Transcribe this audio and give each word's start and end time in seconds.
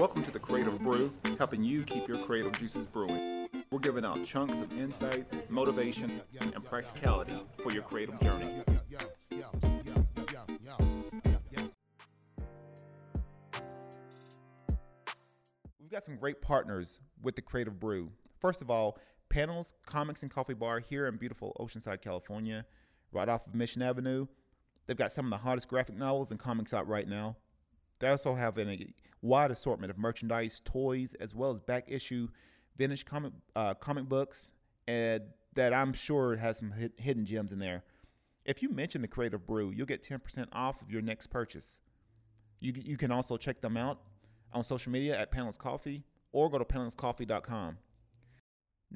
Welcome 0.00 0.22
to 0.22 0.30
the 0.30 0.38
Creative 0.38 0.78
Brew, 0.78 1.12
helping 1.36 1.62
you 1.62 1.82
keep 1.82 2.08
your 2.08 2.24
creative 2.24 2.58
juices 2.58 2.86
brewing. 2.86 3.50
We're 3.70 3.80
giving 3.80 4.02
out 4.02 4.24
chunks 4.24 4.60
of 4.60 4.72
insight, 4.72 5.50
motivation, 5.50 6.22
and 6.40 6.64
practicality 6.64 7.34
for 7.62 7.70
your 7.70 7.82
creative 7.82 8.18
journey. 8.18 8.62
We've 15.78 15.90
got 15.90 16.06
some 16.06 16.16
great 16.16 16.40
partners 16.40 16.98
with 17.20 17.36
the 17.36 17.42
Creative 17.42 17.78
Brew. 17.78 18.10
First 18.40 18.62
of 18.62 18.70
all, 18.70 18.96
Panels 19.28 19.74
Comics 19.84 20.22
and 20.22 20.30
Coffee 20.30 20.54
Bar 20.54 20.78
here 20.78 21.08
in 21.08 21.18
beautiful 21.18 21.54
Oceanside, 21.60 22.00
California, 22.00 22.64
right 23.12 23.28
off 23.28 23.46
of 23.46 23.54
Mission 23.54 23.82
Avenue. 23.82 24.28
They've 24.86 24.96
got 24.96 25.12
some 25.12 25.26
of 25.26 25.30
the 25.30 25.44
hottest 25.44 25.68
graphic 25.68 25.98
novels 25.98 26.30
and 26.30 26.40
comics 26.40 26.72
out 26.72 26.88
right 26.88 27.06
now. 27.06 27.36
They 28.00 28.08
also 28.08 28.34
have 28.34 28.58
a 28.58 28.86
wide 29.22 29.50
assortment 29.50 29.90
of 29.90 29.98
merchandise, 29.98 30.60
toys, 30.64 31.14
as 31.20 31.34
well 31.34 31.52
as 31.52 31.60
back 31.60 31.84
issue 31.88 32.28
vintage 32.76 33.04
comic 33.04 33.32
uh, 33.54 33.74
comic 33.74 34.08
books, 34.08 34.50
and 34.88 35.22
that 35.54 35.72
I'm 35.74 35.92
sure 35.92 36.36
has 36.36 36.58
some 36.58 36.72
hidden 36.96 37.24
gems 37.24 37.52
in 37.52 37.58
there. 37.58 37.84
If 38.44 38.62
you 38.62 38.70
mention 38.70 39.02
the 39.02 39.08
Creative 39.08 39.44
Brew, 39.46 39.70
you'll 39.70 39.86
get 39.86 40.02
10% 40.02 40.46
off 40.52 40.80
of 40.80 40.90
your 40.90 41.02
next 41.02 41.26
purchase. 41.26 41.78
You, 42.60 42.72
you 42.74 42.96
can 42.96 43.12
also 43.12 43.36
check 43.36 43.60
them 43.60 43.76
out 43.76 44.00
on 44.52 44.64
social 44.64 44.90
media 44.90 45.18
at 45.18 45.30
Panels 45.30 45.58
Coffee 45.58 46.04
or 46.32 46.48
go 46.48 46.58
to 46.58 46.64
panelscoffee.com. 46.64 47.78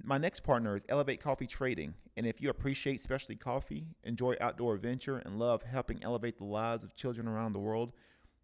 My 0.02 0.18
next 0.18 0.40
partner 0.40 0.74
is 0.74 0.84
Elevate 0.88 1.22
Coffee 1.22 1.46
Trading, 1.46 1.94
and 2.16 2.26
if 2.26 2.40
you 2.40 2.50
appreciate 2.50 3.00
specialty 3.00 3.36
coffee, 3.36 3.86
enjoy 4.02 4.34
outdoor 4.40 4.74
adventure, 4.74 5.18
and 5.18 5.38
love 5.38 5.62
helping 5.62 6.02
elevate 6.02 6.38
the 6.38 6.44
lives 6.44 6.82
of 6.82 6.96
children 6.96 7.28
around 7.28 7.52
the 7.52 7.60
world, 7.60 7.92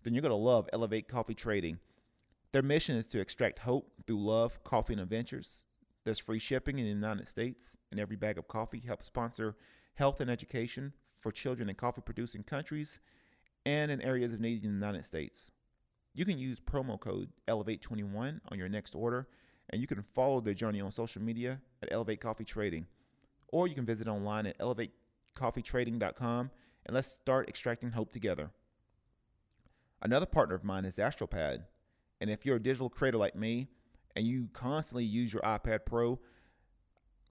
then 0.02 0.14
you're 0.14 0.22
going 0.22 0.30
to 0.30 0.36
love 0.36 0.68
Elevate 0.72 1.08
Coffee 1.08 1.34
Trading. 1.34 1.78
Their 2.52 2.62
mission 2.62 2.96
is 2.96 3.06
to 3.08 3.20
extract 3.20 3.60
hope 3.60 3.92
through 4.06 4.24
love, 4.24 4.62
coffee, 4.64 4.94
and 4.94 5.02
adventures. 5.02 5.64
There's 6.04 6.18
free 6.18 6.38
shipping 6.38 6.78
in 6.78 6.84
the 6.84 6.90
United 6.90 7.28
States, 7.28 7.76
and 7.90 8.00
every 8.00 8.16
bag 8.16 8.38
of 8.38 8.48
coffee 8.48 8.80
helps 8.80 9.06
sponsor 9.06 9.56
health 9.94 10.20
and 10.20 10.30
education 10.30 10.94
for 11.20 11.30
children 11.30 11.68
in 11.68 11.74
coffee 11.74 12.00
producing 12.00 12.42
countries 12.42 13.00
and 13.66 13.90
in 13.90 14.00
areas 14.00 14.32
of 14.32 14.40
need 14.40 14.64
in 14.64 14.70
the 14.70 14.86
United 14.86 15.04
States. 15.04 15.50
You 16.14 16.24
can 16.24 16.38
use 16.38 16.58
promo 16.58 16.98
code 16.98 17.28
Elevate21 17.46 18.40
on 18.50 18.58
your 18.58 18.68
next 18.68 18.94
order, 18.94 19.28
and 19.68 19.80
you 19.80 19.86
can 19.86 20.02
follow 20.02 20.40
their 20.40 20.54
journey 20.54 20.80
on 20.80 20.90
social 20.90 21.22
media 21.22 21.60
at 21.82 21.92
Elevate 21.92 22.20
Coffee 22.20 22.44
Trading. 22.44 22.86
Or 23.48 23.68
you 23.68 23.74
can 23.74 23.84
visit 23.84 24.08
online 24.08 24.46
at 24.46 24.58
elevatecoffeetrading.com 24.58 26.50
and 26.86 26.94
let's 26.94 27.08
start 27.08 27.48
extracting 27.48 27.92
hope 27.92 28.10
together. 28.10 28.50
Another 30.02 30.26
partner 30.26 30.54
of 30.54 30.64
mine 30.64 30.84
is 30.84 30.96
Astropad. 30.96 31.64
And 32.20 32.30
if 32.30 32.44
you're 32.44 32.56
a 32.56 32.62
digital 32.62 32.88
creator 32.88 33.18
like 33.18 33.34
me 33.34 33.68
and 34.16 34.26
you 34.26 34.48
constantly 34.52 35.04
use 35.04 35.32
your 35.32 35.42
iPad 35.42 35.80
Pro, 35.84 36.18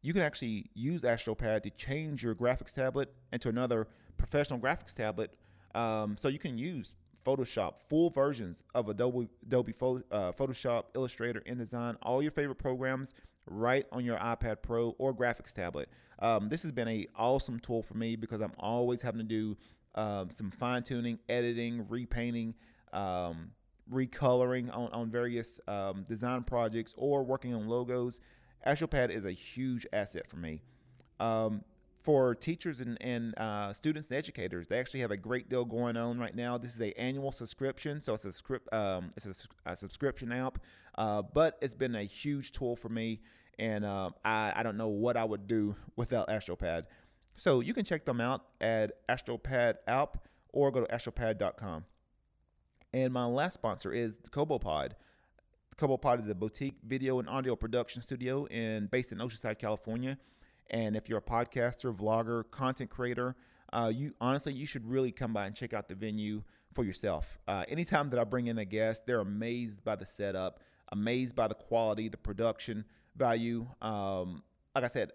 you 0.02 0.14
can 0.14 0.22
actually 0.22 0.70
use 0.74 1.04
Astropad 1.04 1.64
to 1.64 1.70
change 1.72 2.24
your 2.24 2.36
graphics 2.36 2.74
tablet 2.74 3.14
into 3.34 3.50
another 3.50 3.88
professional 4.18 4.60
graphics 4.60 4.96
tablet. 4.96 5.32
Um, 5.76 6.16
so 6.18 6.28
you 6.28 6.40
can 6.40 6.58
use 6.58 6.94
Photoshop, 7.26 7.76
full 7.90 8.10
versions 8.10 8.64
of 8.74 8.90
Adobe, 8.90 9.28
Adobe 9.46 9.74
uh, 9.74 10.32
Photoshop, 10.32 10.86
Illustrator, 10.96 11.42
InDesign, 11.42 11.98
all 12.02 12.22
your 12.22 12.32
favorite 12.32 12.58
programs 12.58 13.14
right 13.46 13.86
on 13.92 14.06
your 14.06 14.18
iPad 14.18 14.58
Pro 14.62 14.96
or 14.98 15.14
graphics 15.14 15.54
tablet. 15.54 15.90
Um, 16.20 16.50
this 16.50 16.64
has 16.64 16.72
been 16.72 16.88
a 16.88 17.08
awesome 17.16 17.60
tool 17.60 17.82
for 17.82 17.96
me 17.96 18.16
because 18.16 18.42
I'm 18.42 18.54
always 18.58 19.02
having 19.02 19.20
to 19.20 19.26
do 19.26 19.58
um, 20.00 20.30
some 20.30 20.50
fine 20.50 20.84
tuning, 20.84 21.20
editing, 21.28 21.86
repainting, 21.90 22.54
um, 22.94 23.52
recoloring 23.92 24.74
on, 24.76 24.90
on 24.94 25.10
various 25.10 25.60
um, 25.68 26.06
design 26.08 26.44
projects, 26.44 26.94
or 26.98 27.24
working 27.24 27.54
on 27.54 27.68
logos. 27.68 28.22
Astropad 28.66 29.10
is 29.10 29.26
a 29.26 29.32
huge 29.32 29.86
asset 29.92 30.28
for 30.30 30.38
me. 30.38 30.62
Um, 31.20 31.64
for 32.02 32.34
teachers 32.34 32.80
and, 32.80 32.98
and 33.02 33.38
uh, 33.38 33.74
students 33.74 34.08
and 34.08 34.18
educators, 34.18 34.70
they 34.70 34.80
actually 34.80 35.02
have 35.02 35.12
a 35.12 35.18
great 35.18 35.50
deal 35.50 35.66
going 35.66 35.98
on 35.98 36.18
right 36.18 36.34
now. 36.34 36.58
This 36.58 36.74
is 36.74 36.82
a 36.82 36.98
annual 36.98 37.34
subscription, 37.34 38.00
so 38.00 38.14
it's 38.14 38.24
a 38.24 38.32
script, 38.32 38.74
um, 38.74 39.12
it's 39.18 39.26
a, 39.26 39.72
a, 39.72 39.76
subscription 39.76 40.32
app, 40.32 40.60
uh, 40.98 41.22
but 41.22 41.58
it's 41.62 41.74
been 41.74 41.96
a 41.96 42.04
huge 42.04 42.54
tool 42.54 42.78
for 42.78 42.88
me, 42.88 43.20
and 43.60 43.84
uh, 43.84 44.12
I, 44.24 44.54
I 44.56 44.64
don't 44.64 44.78
know 44.78 44.88
what 44.88 45.18
I 45.18 45.26
would 45.26 45.46
do 45.46 45.76
without 45.98 46.30
Astropad. 46.30 46.86
So 47.36 47.62
you 47.62 47.74
can 47.74 47.86
check 47.86 48.06
them 48.06 48.20
out 48.20 48.46
at 48.60 49.08
Astropad 49.08 49.76
app 49.88 50.28
or 50.52 50.72
go 50.72 50.86
to 50.86 50.94
astropad.com. 50.94 51.86
And 52.94 53.14
my 53.14 53.26
last 53.26 53.54
sponsor 53.54 53.94
is 53.94 54.18
the 54.18 54.30
CoboPod. 54.30 54.92
CoboPod 55.78 56.20
is 56.20 56.28
a 56.28 56.36
boutique 56.36 56.76
video 56.84 57.20
and 57.20 57.30
audio 57.30 57.56
production 57.56 58.02
studio 58.02 58.46
in 58.46 58.88
based 58.88 59.12
in 59.12 59.20
Oceanside, 59.20 59.60
California. 59.60 60.18
And 60.70 60.96
if 60.96 61.08
you're 61.08 61.20
a 61.20 61.22
podcaster, 61.22 61.96
vlogger, 61.96 62.44
content 62.52 62.90
creator, 62.90 63.36
uh, 63.72 63.92
you 63.94 64.14
honestly 64.20 64.54
you 64.54 64.66
should 64.66 64.86
really 64.86 65.12
come 65.12 65.34
by 65.34 65.46
and 65.46 65.56
check 65.56 65.74
out 65.74 65.88
the 65.88 65.96
venue 65.96 66.44
for 66.74 66.84
yourself. 66.84 67.40
Uh, 67.48 67.64
anytime 67.68 68.10
that 68.10 68.20
I 68.20 68.24
bring 68.24 68.48
in 68.48 68.58
a 68.58 68.66
guest, 68.66 69.06
they're 69.06 69.22
amazed 69.22 69.84
by 69.84 69.96
the 69.96 70.06
setup, 70.06 70.60
amazed 70.92 71.36
by 71.36 71.48
the 71.48 71.56
quality, 71.56 72.10
the 72.10 72.18
production 72.18 72.86
value. 73.16 73.68
Um, 73.82 74.44
like 74.76 74.84
I 74.84 74.88
said, 74.88 75.12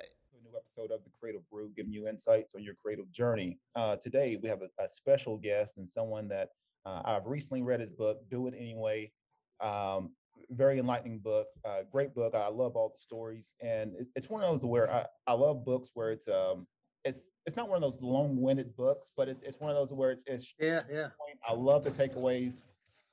episode 0.75 0.95
of 0.95 1.05
the 1.05 1.11
Creative 1.19 1.49
Brew, 1.51 1.71
giving 1.77 1.93
you 1.93 2.09
insights 2.09 2.55
on 2.55 2.63
your 2.63 2.75
creative 2.83 3.11
journey. 3.13 3.59
Uh, 3.77 3.97
today, 3.97 4.39
we 4.43 4.49
have 4.49 4.61
a, 4.63 4.83
a, 4.83 4.89
special 4.89 5.37
guest 5.37 5.75
and 5.77 5.89
someone 5.89 6.29
that 6.29 6.51
uh, 6.87 7.03
I've 7.05 7.27
recently 7.27 7.63
read 7.63 7.81
his 7.81 7.91
book, 7.91 8.19
Do 8.31 8.47
It 8.49 8.55
Anyway. 8.57 9.13
Um, 9.61 10.11
very 10.51 10.79
enlightening 10.79 11.19
book, 11.19 11.47
uh, 11.65 11.83
great 11.91 12.15
book. 12.15 12.35
I 12.35 12.49
love 12.49 12.77
all 12.77 12.91
the 12.91 12.99
stories, 12.99 13.53
and 13.61 13.95
it, 13.95 14.09
it's 14.15 14.29
one 14.29 14.43
of 14.43 14.51
those 14.51 14.63
where 14.69 14.93
I, 14.93 15.07
I 15.27 15.33
love 15.33 15.65
books 15.65 15.91
where 15.95 16.11
it's 16.11 16.29
um 16.29 16.67
it's 17.05 17.31
it's 17.47 17.57
not 17.57 17.69
one 17.69 17.77
of 17.77 17.83
those 17.83 18.01
long-winded 18.03 18.77
books, 18.77 19.11
but 19.17 19.29
it's 19.29 19.43
it's 19.43 19.61
one 19.61 19.71
of 19.71 19.77
those 19.77 19.93
where 19.97 20.11
it's 20.11 20.25
it's 20.27 20.55
yeah 20.61 20.81
yeah. 20.93 21.09
I 21.49 21.55
love 21.55 21.85
the 21.85 21.91
takeaways, 21.91 22.65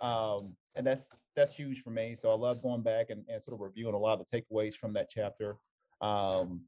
um, 0.02 0.56
and 0.76 0.86
that's 0.86 1.10
that's 1.36 1.54
huge 1.54 1.82
for 1.82 1.92
me. 1.92 2.16
So 2.16 2.32
I 2.32 2.36
love 2.36 2.62
going 2.62 2.82
back 2.82 3.12
and, 3.12 3.24
and 3.30 3.42
sort 3.42 3.56
of 3.56 3.62
reviewing 3.62 3.94
a 3.94 4.00
lot 4.00 4.20
of 4.20 4.26
the 4.26 4.42
takeaways 4.42 4.74
from 4.76 4.94
that 4.94 5.10
chapter. 5.10 5.56
Um, 6.02 6.62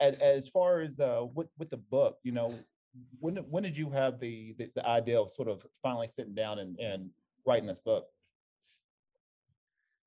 as, 0.00 0.16
as 0.18 0.48
far 0.48 0.80
as 0.80 1.00
uh, 1.00 1.24
with 1.34 1.48
with 1.58 1.70
the 1.70 1.76
book, 1.76 2.18
you 2.22 2.32
know, 2.32 2.54
when 3.20 3.36
when 3.36 3.62
did 3.62 3.76
you 3.76 3.90
have 3.90 4.20
the, 4.20 4.54
the, 4.58 4.70
the 4.74 4.86
idea 4.86 5.20
of 5.20 5.30
sort 5.30 5.48
of 5.48 5.64
finally 5.82 6.06
sitting 6.06 6.34
down 6.34 6.58
and, 6.58 6.78
and 6.78 7.10
writing 7.46 7.66
this 7.66 7.78
book? 7.78 8.06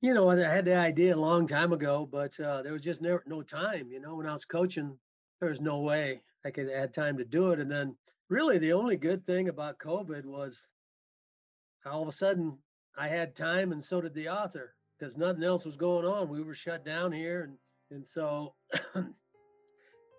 You 0.01 0.13
know, 0.13 0.29
I 0.29 0.37
had 0.37 0.65
the 0.65 0.77
idea 0.77 1.13
a 1.13 1.17
long 1.17 1.45
time 1.45 1.73
ago, 1.73 2.07
but 2.09 2.39
uh, 2.39 2.61
there 2.61 2.71
was 2.71 2.81
just 2.81 3.01
never 3.01 3.23
no 3.27 3.41
time. 3.41 3.89
You 3.91 3.99
know, 3.99 4.15
when 4.15 4.27
I 4.27 4.33
was 4.33 4.45
coaching, 4.45 4.97
there 5.39 5.49
was 5.49 5.59
no 5.59 5.79
way 5.79 6.21
I 6.45 6.51
could 6.51 6.69
add 6.69 6.93
time 6.93 7.17
to 7.17 7.25
do 7.25 7.51
it. 7.51 7.59
And 7.59 7.69
then, 7.69 7.95
really, 8.29 8.59
the 8.59 8.73
only 8.73 8.95
good 8.95 9.25
thing 9.25 9.49
about 9.49 9.79
COVID 9.79 10.25
was 10.25 10.69
all 11.85 12.01
of 12.01 12.07
a 12.07 12.13
sudden 12.13 12.57
I 12.97 13.07
had 13.09 13.35
time, 13.35 13.71
and 13.73 13.83
so 13.83 13.99
did 13.99 14.13
the 14.13 14.29
author, 14.29 14.73
because 14.97 15.17
nothing 15.17 15.43
else 15.43 15.65
was 15.65 15.75
going 15.75 16.05
on. 16.05 16.29
We 16.29 16.43
were 16.43 16.55
shut 16.55 16.85
down 16.85 17.11
here, 17.11 17.43
and 17.43 17.57
and 17.91 18.05
so 18.05 18.55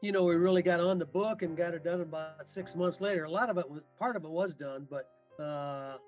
you 0.01 0.13
know, 0.13 0.25
we 0.25 0.35
really 0.35 0.63
got 0.63 0.81
on 0.81 0.99
the 0.99 1.07
book 1.07 1.43
and 1.43 1.57
got 1.57 1.75
it 1.75 1.85
done 1.85 2.01
about 2.01 2.49
six 2.49 2.75
months 2.75 3.01
later. 3.01 3.25
A 3.25 3.31
lot 3.31 3.51
of 3.51 3.59
it 3.59 3.69
was 3.69 3.83
part 3.99 4.17
of 4.17 4.25
it 4.25 4.31
was 4.31 4.55
done, 4.55 4.87
but 4.91 5.11
uh, 5.43 5.99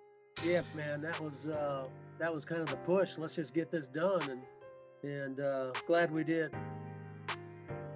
yeah, 0.45 0.63
man, 0.75 1.03
that 1.03 1.21
was 1.21 1.47
uh, 1.47 1.85
that 2.19 2.33
was 2.33 2.45
kind 2.45 2.61
of 2.61 2.69
the 2.69 2.77
push. 2.77 3.19
Let's 3.19 3.37
just 3.37 3.53
get 3.53 3.71
this 3.71 3.87
done, 3.87 4.23
and 4.31 5.11
and 5.11 5.41
uh, 5.41 5.73
glad 5.87 6.11
we 6.11 6.25
did. 6.25 6.53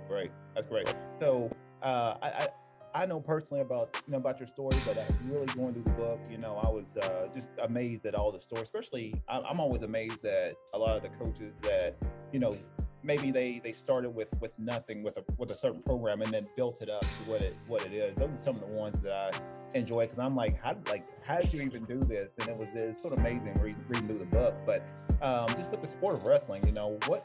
Great, 0.09 0.31
that's 0.55 0.67
great. 0.67 0.95
So 1.15 1.51
uh, 1.83 2.17
I, 2.23 2.29
I 2.29 2.49
I 2.95 3.07
know 3.07 3.21
personally 3.21 3.63
about 3.63 4.03
you 4.07 4.13
know 4.13 4.19
about 4.19 4.39
your 4.39 4.49
story, 4.49 4.77
but 4.87 4.99
uh, 4.99 5.05
really 5.31 5.47
going 5.47 5.75
through 5.75 5.85
the 5.85 5.93
book, 5.93 6.21
you 6.31 6.39
know, 6.39 6.61
I 6.63 6.69
was 6.69 6.97
uh, 6.99 7.29
just 7.33 7.51
amazed 7.63 8.05
at 8.05 8.15
all 8.15 8.33
the 8.33 8.41
stories. 8.41 8.65
Especially, 8.65 9.15
I'm 9.29 9.61
always 9.61 9.83
amazed 9.83 10.25
at 10.27 10.53
a 10.75 10.79
lot 10.79 10.97
of 10.97 11.03
the 11.03 11.09
coaches 11.25 11.55
that 11.63 11.97
you 12.33 12.39
know 12.39 12.57
maybe 13.07 13.31
they 13.31 13.61
they 13.61 13.73
started 13.73 14.11
with 14.11 14.29
with 14.41 14.51
nothing 14.59 15.03
with 15.03 15.17
a 15.17 15.25
with 15.39 15.51
a 15.51 15.55
certain 15.55 15.81
program 15.83 16.21
and 16.21 16.33
then 16.33 16.47
built 16.57 16.83
it 16.83 16.91
up 16.91 17.01
to 17.01 17.31
what 17.31 17.41
it 17.41 17.57
what 17.69 17.87
it 17.87 17.93
is. 17.93 18.17
Those 18.17 18.31
are 18.31 18.37
some 18.37 18.55
of 18.55 18.61
the 18.61 18.67
ones 18.67 19.01
that 19.01 19.13
I 19.35 19.79
enjoy 19.79 20.05
because 20.05 20.19
I'm 20.19 20.35
like, 20.35 20.61
how 20.61 20.77
like 20.89 21.05
how 21.27 21.39
did 21.39 21.53
you 21.53 21.61
even 21.61 21.85
do 21.85 22.01
this? 22.01 22.35
And 22.41 22.49
it 22.49 22.57
was 22.57 22.75
it's 22.75 23.01
sort 23.01 23.15
of 23.15 23.21
amazing 23.21 23.55
reading, 23.63 23.83
reading 23.89 24.09
through 24.09 24.19
the 24.19 24.27
book. 24.27 24.55
But 24.67 24.83
um, 25.23 25.47
just 25.57 25.71
with 25.71 25.81
the 25.81 25.87
sport 25.87 26.15
of 26.15 26.27
wrestling, 26.27 26.67
you 26.67 26.73
know, 26.73 26.99
what 27.07 27.23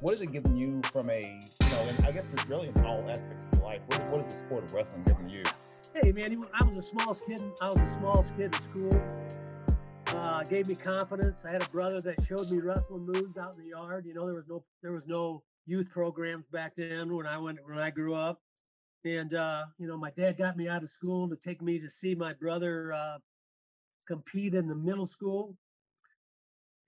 what 0.00 0.14
is 0.14 0.22
it 0.22 0.32
giving 0.32 0.56
you 0.56 0.80
from 0.92 1.10
a 1.10 1.20
you 1.20 1.70
know, 1.70 1.80
and 1.80 2.06
I 2.06 2.12
guess 2.12 2.30
it's 2.32 2.48
really 2.48 2.68
in 2.68 2.84
all 2.84 3.04
aspects 3.10 3.44
of 3.52 3.62
life. 3.62 3.80
What, 3.88 4.00
what 4.10 4.20
is 4.26 4.32
the 4.32 4.46
sport 4.46 4.64
of 4.64 4.72
wrestling 4.72 5.02
giving 5.04 5.28
you? 5.28 5.42
Hey 5.94 6.12
man, 6.12 6.44
I 6.60 6.64
was 6.64 6.76
the 6.76 6.82
smallest 6.82 7.26
kid. 7.26 7.40
I 7.60 7.68
was 7.68 7.76
the 7.76 7.86
smallest 7.86 8.36
kid 8.36 8.46
in 8.46 8.52
school 8.52 9.43
uh, 10.24 10.42
gave 10.44 10.68
me 10.68 10.74
confidence. 10.74 11.44
I 11.44 11.52
had 11.52 11.62
a 11.62 11.68
brother 11.68 12.00
that 12.00 12.22
showed 12.26 12.50
me 12.50 12.58
wrestling 12.60 13.06
moves 13.06 13.36
out 13.38 13.56
in 13.56 13.64
the 13.64 13.70
yard. 13.70 14.06
You 14.06 14.14
know, 14.14 14.26
there 14.26 14.34
was 14.34 14.48
no 14.48 14.64
there 14.82 14.92
was 14.92 15.06
no 15.06 15.42
youth 15.66 15.90
programs 15.90 16.46
back 16.48 16.72
then 16.76 17.14
when 17.14 17.26
I 17.26 17.38
went 17.38 17.58
when 17.66 17.78
I 17.78 17.90
grew 17.90 18.14
up. 18.14 18.40
And 19.04 19.34
uh, 19.34 19.66
you 19.78 19.86
know, 19.86 19.98
my 19.98 20.10
dad 20.12 20.38
got 20.38 20.56
me 20.56 20.68
out 20.68 20.82
of 20.82 20.90
school 20.90 21.28
to 21.28 21.36
take 21.36 21.62
me 21.62 21.78
to 21.80 21.88
see 21.88 22.14
my 22.14 22.32
brother 22.34 22.92
uh, 22.92 23.18
compete 24.08 24.54
in 24.54 24.68
the 24.68 24.74
middle 24.74 25.06
school. 25.06 25.56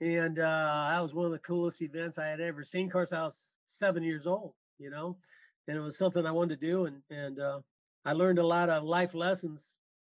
and 0.00 0.38
uh, 0.38 0.88
that 0.90 1.00
was 1.02 1.14
one 1.14 1.26
of 1.26 1.32
the 1.32 1.38
coolest 1.40 1.82
events 1.82 2.18
I 2.18 2.26
had 2.28 2.40
ever 2.40 2.64
seen. 2.64 2.86
Of 2.86 2.92
course, 2.92 3.12
I 3.12 3.22
was 3.22 3.36
seven 3.68 4.02
years 4.02 4.26
old, 4.26 4.54
you 4.78 4.90
know, 4.90 5.16
and 5.68 5.76
it 5.76 5.80
was 5.80 5.96
something 5.98 6.26
I 6.26 6.32
wanted 6.32 6.60
to 6.60 6.66
do, 6.66 6.86
and 6.86 7.02
and 7.10 7.38
uh, 7.40 7.60
I 8.04 8.12
learned 8.12 8.38
a 8.38 8.46
lot 8.46 8.70
of 8.70 8.84
life 8.84 9.14
lessons 9.14 9.64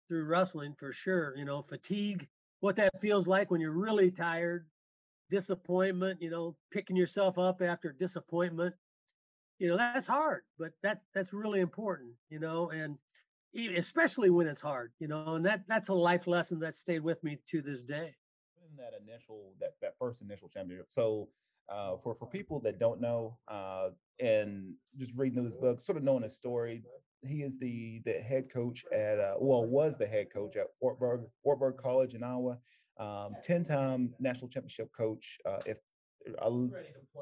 through 0.09 0.25
wrestling 0.25 0.75
for 0.79 0.93
sure. 0.93 1.35
You 1.37 1.45
know, 1.45 1.63
fatigue, 1.63 2.29
what 2.61 2.77
that 2.77 3.01
feels 3.01 3.27
like 3.27 3.51
when 3.51 3.61
you're 3.61 3.71
really 3.73 4.11
tired, 4.11 4.67
disappointment, 5.31 6.21
you 6.21 6.31
know, 6.31 6.57
picking 6.71 6.97
yourself 6.97 7.39
up 7.39 7.63
after 7.63 7.93
disappointment. 7.93 8.75
You 9.59 9.69
know, 9.69 9.77
that's 9.77 10.07
hard, 10.07 10.43
but 10.59 10.73
that 10.83 11.03
that's 11.15 11.33
really 11.33 11.61
important, 11.61 12.13
you 12.31 12.39
know, 12.39 12.71
and 12.71 12.97
especially 13.77 14.31
when 14.31 14.47
it's 14.47 14.61
hard, 14.61 14.93
you 15.01 15.09
know, 15.09 15.35
and 15.35 15.45
that 15.47 15.65
that's 15.67 15.89
a 15.89 15.95
life 15.95 16.27
lesson 16.27 16.61
that 16.61 16.75
stayed 16.75 17.01
with 17.01 17.23
me 17.25 17.39
to 17.51 17.61
this 17.61 17.83
day. 17.83 18.15
In 18.71 18.77
that 18.77 18.93
initial 19.03 19.55
that 19.61 19.75
that 19.83 19.95
first 19.99 20.23
initial 20.23 20.49
championship. 20.49 20.87
So 20.91 21.29
uh, 21.69 21.97
for 22.03 22.15
for 22.15 22.27
people 22.27 22.61
that 22.61 22.79
don't 22.79 23.01
know 23.01 23.37
uh, 23.49 23.91
and 24.21 24.75
just 24.97 25.13
reading 25.17 25.43
those 25.43 25.55
books, 25.55 25.85
sort 25.85 25.99
of 25.99 26.05
knowing 26.05 26.23
his 26.23 26.35
story, 26.35 26.85
he 27.23 27.43
is 27.43 27.59
the 27.59 28.01
the 28.05 28.13
head 28.13 28.53
coach 28.53 28.85
at 28.93 29.19
uh, 29.19 29.35
well 29.39 29.65
was 29.65 29.97
the 29.97 30.07
head 30.07 30.33
coach 30.33 30.57
at 30.57 30.67
Wartburg 30.81 31.23
Wartburg 31.45 31.77
College 31.77 32.15
in 32.15 32.23
Iowa, 32.23 32.59
um, 32.99 33.35
ten 33.43 33.65
time 33.65 34.15
national 34.19 34.49
championship 34.49 34.91
coach. 34.97 35.39
Uh, 35.45 35.59
if 35.67 35.79
uh, 36.41 36.51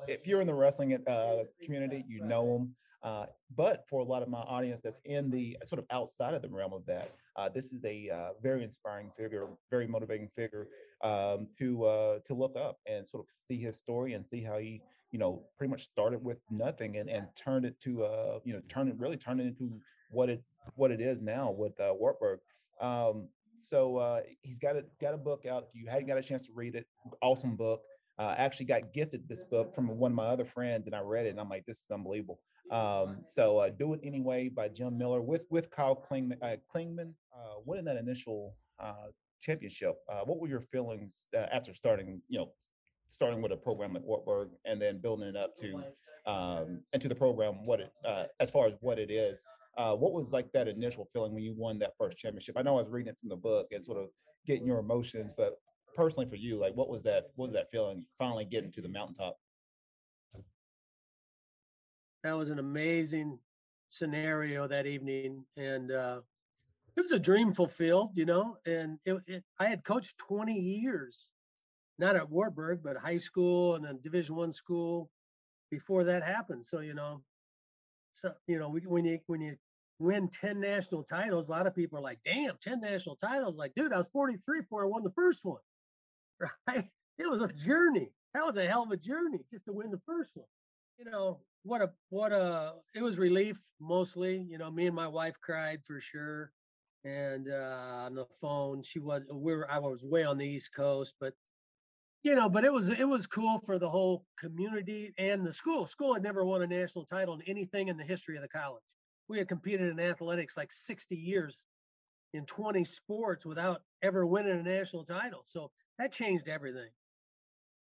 if 0.08 0.26
you're 0.26 0.40
in 0.40 0.46
the 0.46 0.54
wrestling 0.54 0.98
uh, 1.06 1.44
community, 1.62 2.04
you 2.08 2.24
know 2.24 2.56
him. 2.56 2.74
Uh, 3.02 3.26
but 3.54 3.84
for 3.88 4.00
a 4.00 4.04
lot 4.04 4.22
of 4.22 4.28
my 4.28 4.40
audience 4.40 4.80
that's 4.82 4.98
in 5.04 5.30
the 5.30 5.56
sort 5.66 5.78
of 5.78 5.84
outside 5.90 6.34
of 6.34 6.42
the 6.42 6.48
realm 6.48 6.72
of 6.72 6.84
that, 6.86 7.12
uh, 7.36 7.48
this 7.48 7.72
is 7.72 7.84
a 7.84 8.10
uh, 8.10 8.28
very 8.42 8.64
inspiring 8.64 9.10
figure, 9.16 9.46
very 9.70 9.86
motivating 9.86 10.28
figure 10.28 10.66
um, 11.02 11.46
to 11.58 11.84
uh, 11.84 12.18
to 12.26 12.34
look 12.34 12.56
up 12.56 12.78
and 12.86 13.08
sort 13.08 13.22
of 13.22 13.28
see 13.46 13.60
his 13.60 13.76
story 13.76 14.14
and 14.14 14.26
see 14.26 14.42
how 14.42 14.58
he, 14.58 14.82
you 15.10 15.18
know, 15.18 15.44
pretty 15.56 15.70
much 15.70 15.84
started 15.84 16.22
with 16.22 16.38
nothing 16.50 16.96
and, 16.96 17.08
and 17.08 17.26
turned 17.36 17.64
it 17.64 17.78
to, 17.80 18.04
uh, 18.04 18.38
you 18.44 18.52
know, 18.52 18.60
turn 18.68 18.88
it 18.88 18.98
really 18.98 19.16
turned 19.16 19.40
it 19.40 19.46
into 19.46 19.80
what 20.10 20.28
it 20.28 20.42
what 20.74 20.90
it 20.90 21.00
is 21.00 21.22
now 21.22 21.50
with 21.50 21.78
uh, 21.80 21.92
Wartburg. 21.94 22.40
Um, 22.80 23.28
so 23.58 23.96
uh, 23.96 24.20
he's 24.42 24.58
got 24.58 24.76
a 24.76 24.84
got 25.00 25.14
a 25.14 25.18
book 25.18 25.46
out. 25.46 25.64
If 25.68 25.80
you 25.80 25.88
hadn't 25.88 26.06
got 26.06 26.18
a 26.18 26.22
chance 26.22 26.46
to 26.46 26.52
read 26.54 26.74
it, 26.74 26.86
awesome 27.22 27.56
book. 27.56 27.82
Uh, 28.18 28.34
I 28.38 28.42
actually 28.42 28.66
got 28.66 28.94
gifted 28.94 29.28
this 29.28 29.44
book 29.44 29.74
from 29.74 29.88
one 29.88 30.12
of 30.12 30.16
my 30.16 30.24
other 30.24 30.44
friends, 30.44 30.86
and 30.86 30.94
I 30.94 31.00
read 31.00 31.26
it, 31.26 31.30
and 31.30 31.40
I'm 31.40 31.50
like, 31.50 31.66
this 31.66 31.78
is 31.78 31.90
unbelievable. 31.90 32.40
Um, 32.70 33.18
so 33.26 33.58
uh, 33.58 33.68
do 33.68 33.92
it 33.92 34.00
anyway 34.02 34.48
by 34.48 34.68
Jim 34.68 34.96
Miller 34.98 35.22
with 35.22 35.42
with 35.50 35.70
Kyle 35.70 35.96
Klingman. 36.10 36.38
Uh, 36.42 36.56
Klingman 36.74 37.12
uh, 37.34 37.60
winning 37.64 37.84
that 37.84 37.96
initial 37.96 38.56
uh, 38.80 39.08
championship. 39.40 39.96
Uh, 40.10 40.20
what 40.24 40.40
were 40.40 40.48
your 40.48 40.62
feelings 40.62 41.26
uh, 41.36 41.46
after 41.52 41.74
starting? 41.74 42.20
You 42.28 42.38
know, 42.40 42.52
starting 43.08 43.42
with 43.42 43.52
a 43.52 43.56
program 43.56 43.94
like 43.94 44.02
Wartburg 44.02 44.50
and 44.64 44.80
then 44.80 44.98
building 44.98 45.28
it 45.28 45.36
up 45.36 45.54
to 45.56 45.82
um, 46.30 46.80
into 46.92 47.08
the 47.08 47.14
program. 47.14 47.64
What 47.64 47.80
it 47.80 47.92
uh, 48.04 48.24
as 48.40 48.50
far 48.50 48.66
as 48.66 48.74
what 48.80 48.98
it 48.98 49.10
is. 49.10 49.44
Uh, 49.76 49.94
what 49.94 50.14
was 50.14 50.32
like 50.32 50.50
that 50.52 50.68
initial 50.68 51.06
feeling 51.12 51.34
when 51.34 51.42
you 51.42 51.54
won 51.54 51.78
that 51.78 51.92
first 51.98 52.16
championship? 52.16 52.56
I 52.56 52.62
know 52.62 52.78
I 52.78 52.82
was 52.82 52.90
reading 52.90 53.10
it 53.10 53.18
from 53.20 53.28
the 53.28 53.36
book 53.36 53.66
and 53.72 53.84
sort 53.84 53.98
of 53.98 54.08
getting 54.46 54.66
your 54.66 54.78
emotions, 54.78 55.34
but 55.36 55.58
personally 55.94 56.26
for 56.28 56.36
you, 56.36 56.58
like 56.58 56.74
what 56.74 56.88
was 56.88 57.02
that? 57.02 57.26
What 57.34 57.48
was 57.48 57.54
that 57.54 57.70
feeling? 57.70 58.04
Finally 58.18 58.46
getting 58.46 58.72
to 58.72 58.80
the 58.80 58.88
mountaintop. 58.88 59.36
That 62.22 62.32
was 62.32 62.50
an 62.50 62.58
amazing 62.58 63.38
scenario 63.90 64.66
that 64.66 64.86
evening, 64.86 65.44
and 65.56 65.92
uh, 65.92 66.20
it 66.96 67.00
was 67.00 67.12
a 67.12 67.18
dream 67.18 67.52
fulfilled, 67.52 68.10
you 68.14 68.24
know. 68.24 68.56
And 68.66 68.98
it, 69.04 69.16
it, 69.26 69.44
I 69.58 69.66
had 69.66 69.84
coached 69.84 70.18
20 70.18 70.52
years, 70.52 71.28
not 71.98 72.16
at 72.16 72.30
Wartburg, 72.30 72.80
but 72.82 72.96
high 72.96 73.18
school 73.18 73.76
and 73.76 73.84
then 73.84 74.00
Division 74.02 74.36
One 74.36 74.52
school 74.52 75.10
before 75.70 76.04
that 76.04 76.22
happened. 76.24 76.66
So 76.66 76.80
you 76.80 76.94
know, 76.94 77.22
so 78.14 78.32
you 78.46 78.58
know, 78.58 78.70
when 78.70 79.04
you 79.04 79.18
when 79.26 79.40
you 79.40 79.56
win 79.98 80.28
10 80.28 80.60
national 80.60 81.04
titles, 81.04 81.48
a 81.48 81.50
lot 81.50 81.66
of 81.66 81.74
people 81.74 81.98
are 81.98 82.02
like, 82.02 82.20
"Damn, 82.24 82.58
10 82.58 82.80
national 82.80 83.16
titles!" 83.16 83.58
Like, 83.58 83.74
dude, 83.74 83.92
I 83.92 83.98
was 83.98 84.08
43 84.12 84.60
before 84.62 84.84
I 84.84 84.88
won 84.88 85.02
the 85.04 85.12
first 85.12 85.44
one, 85.44 85.60
right? 86.68 86.88
It 87.18 87.30
was 87.30 87.40
a 87.40 87.52
journey. 87.52 88.12
That 88.34 88.44
was 88.44 88.56
a 88.56 88.66
hell 88.66 88.82
of 88.84 88.90
a 88.90 88.96
journey 88.96 89.40
just 89.50 89.64
to 89.66 89.72
win 89.72 89.90
the 89.90 90.00
first 90.06 90.30
one 90.34 90.46
you 90.98 91.04
know 91.04 91.40
what 91.64 91.82
a 91.82 91.90
what 92.10 92.32
a 92.32 92.74
it 92.94 93.02
was 93.02 93.18
relief 93.18 93.58
mostly 93.80 94.46
you 94.48 94.58
know 94.58 94.70
me 94.70 94.86
and 94.86 94.96
my 94.96 95.08
wife 95.08 95.34
cried 95.40 95.80
for 95.86 96.00
sure 96.00 96.52
and 97.04 97.48
uh 97.50 98.04
on 98.06 98.14
the 98.14 98.26
phone 98.40 98.82
she 98.82 98.98
was 98.98 99.22
we 99.32 99.54
were 99.54 99.70
i 99.70 99.78
was 99.78 100.02
way 100.02 100.24
on 100.24 100.38
the 100.38 100.46
east 100.46 100.70
coast 100.74 101.14
but 101.20 101.34
you 102.26 102.34
know 102.34 102.48
but 102.48 102.64
it 102.64 102.72
was 102.72 102.90
it 102.90 103.08
was 103.08 103.28
cool 103.28 103.60
for 103.64 103.78
the 103.78 103.88
whole 103.88 104.24
community 104.36 105.14
and 105.16 105.46
the 105.46 105.52
school. 105.52 105.86
School 105.86 106.12
had 106.12 106.24
never 106.24 106.44
won 106.44 106.60
a 106.60 106.66
national 106.66 107.04
title 107.04 107.34
in 107.34 107.42
anything 107.42 107.86
in 107.86 107.96
the 107.96 108.02
history 108.02 108.34
of 108.34 108.42
the 108.42 108.48
college. 108.48 108.82
We 109.28 109.38
had 109.38 109.46
competed 109.46 109.88
in 109.88 110.00
athletics 110.00 110.56
like 110.56 110.72
60 110.72 111.14
years 111.14 111.62
in 112.34 112.44
20 112.44 112.82
sports 112.82 113.46
without 113.46 113.82
ever 114.02 114.26
winning 114.26 114.58
a 114.58 114.62
national 114.64 115.04
title. 115.04 115.42
So 115.44 115.70
that 116.00 116.10
changed 116.10 116.48
everything. 116.48 116.90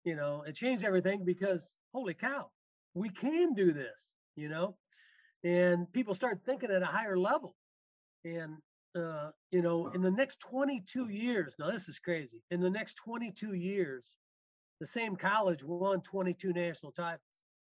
You 0.04 0.14
know 0.14 0.44
it 0.46 0.54
changed 0.54 0.84
everything 0.84 1.24
because 1.24 1.72
holy 1.94 2.12
cow 2.12 2.50
we 2.92 3.08
can 3.08 3.54
do 3.54 3.72
this, 3.72 4.08
you 4.36 4.50
know, 4.50 4.76
and 5.42 5.90
people 5.94 6.14
start 6.14 6.40
thinking 6.44 6.70
at 6.70 6.82
a 6.82 6.86
higher 6.86 7.16
level. 7.16 7.56
And, 8.26 8.58
uh, 8.94 9.30
you 9.50 9.62
know, 9.62 9.88
in 9.94 10.02
the 10.02 10.10
next 10.10 10.40
22 10.40 11.08
years, 11.08 11.56
now 11.58 11.70
this 11.70 11.88
is 11.88 11.98
crazy. 11.98 12.42
In 12.50 12.60
the 12.60 12.70
next 12.70 12.94
22 13.04 13.54
years, 13.54 14.10
the 14.80 14.86
same 14.86 15.16
college 15.16 15.62
won 15.64 16.00
22 16.00 16.52
national 16.52 16.92
titles 16.92 17.20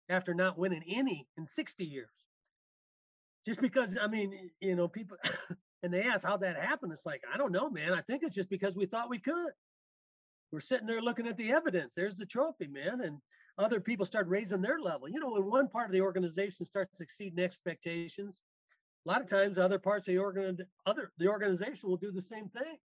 after 0.09 0.33
not 0.33 0.57
winning 0.57 0.83
any 0.87 1.27
in 1.37 1.45
60 1.45 1.85
years. 1.85 2.09
Just 3.45 3.61
because, 3.61 3.97
I 4.01 4.07
mean, 4.07 4.49
you 4.59 4.75
know, 4.75 4.87
people, 4.87 5.17
and 5.83 5.93
they 5.93 6.03
ask 6.03 6.25
how 6.25 6.37
that 6.37 6.57
happened. 6.57 6.91
It's 6.91 7.05
like, 7.05 7.21
I 7.31 7.37
don't 7.37 7.51
know, 7.51 7.69
man. 7.69 7.93
I 7.93 8.01
think 8.01 8.23
it's 8.23 8.35
just 8.35 8.49
because 8.49 8.75
we 8.75 8.85
thought 8.85 9.09
we 9.09 9.19
could. 9.19 9.51
We're 10.51 10.61
sitting 10.61 10.87
there 10.87 11.01
looking 11.01 11.27
at 11.27 11.37
the 11.37 11.51
evidence. 11.51 11.93
There's 11.95 12.15
the 12.15 12.25
trophy, 12.25 12.67
man. 12.67 13.01
And 13.01 13.19
other 13.57 13.79
people 13.79 14.05
start 14.05 14.27
raising 14.27 14.61
their 14.61 14.79
level. 14.79 15.07
You 15.07 15.19
know, 15.19 15.31
when 15.31 15.45
one 15.45 15.67
part 15.67 15.87
of 15.87 15.93
the 15.93 16.01
organization 16.01 16.65
starts 16.65 17.01
exceeding 17.01 17.43
expectations, 17.43 18.41
a 19.05 19.09
lot 19.09 19.21
of 19.21 19.27
times 19.27 19.57
other 19.57 19.79
parts 19.79 20.07
of 20.07 20.13
the 20.13 20.19
organ 20.19 20.57
other 20.85 21.11
the 21.17 21.27
organization 21.27 21.89
will 21.89 21.97
do 21.97 22.11
the 22.11 22.21
same 22.21 22.49
thing. 22.49 22.77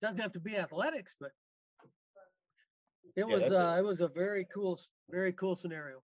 Doesn't 0.00 0.20
have 0.20 0.32
to 0.32 0.40
be 0.40 0.56
athletics, 0.56 1.14
but 1.20 1.30
it 3.16 3.26
was 3.26 3.42
uh, 3.44 3.76
it 3.78 3.84
was 3.84 4.00
a 4.00 4.08
very 4.08 4.46
cool, 4.52 4.78
very 5.10 5.32
cool 5.32 5.54
scenario. 5.54 6.02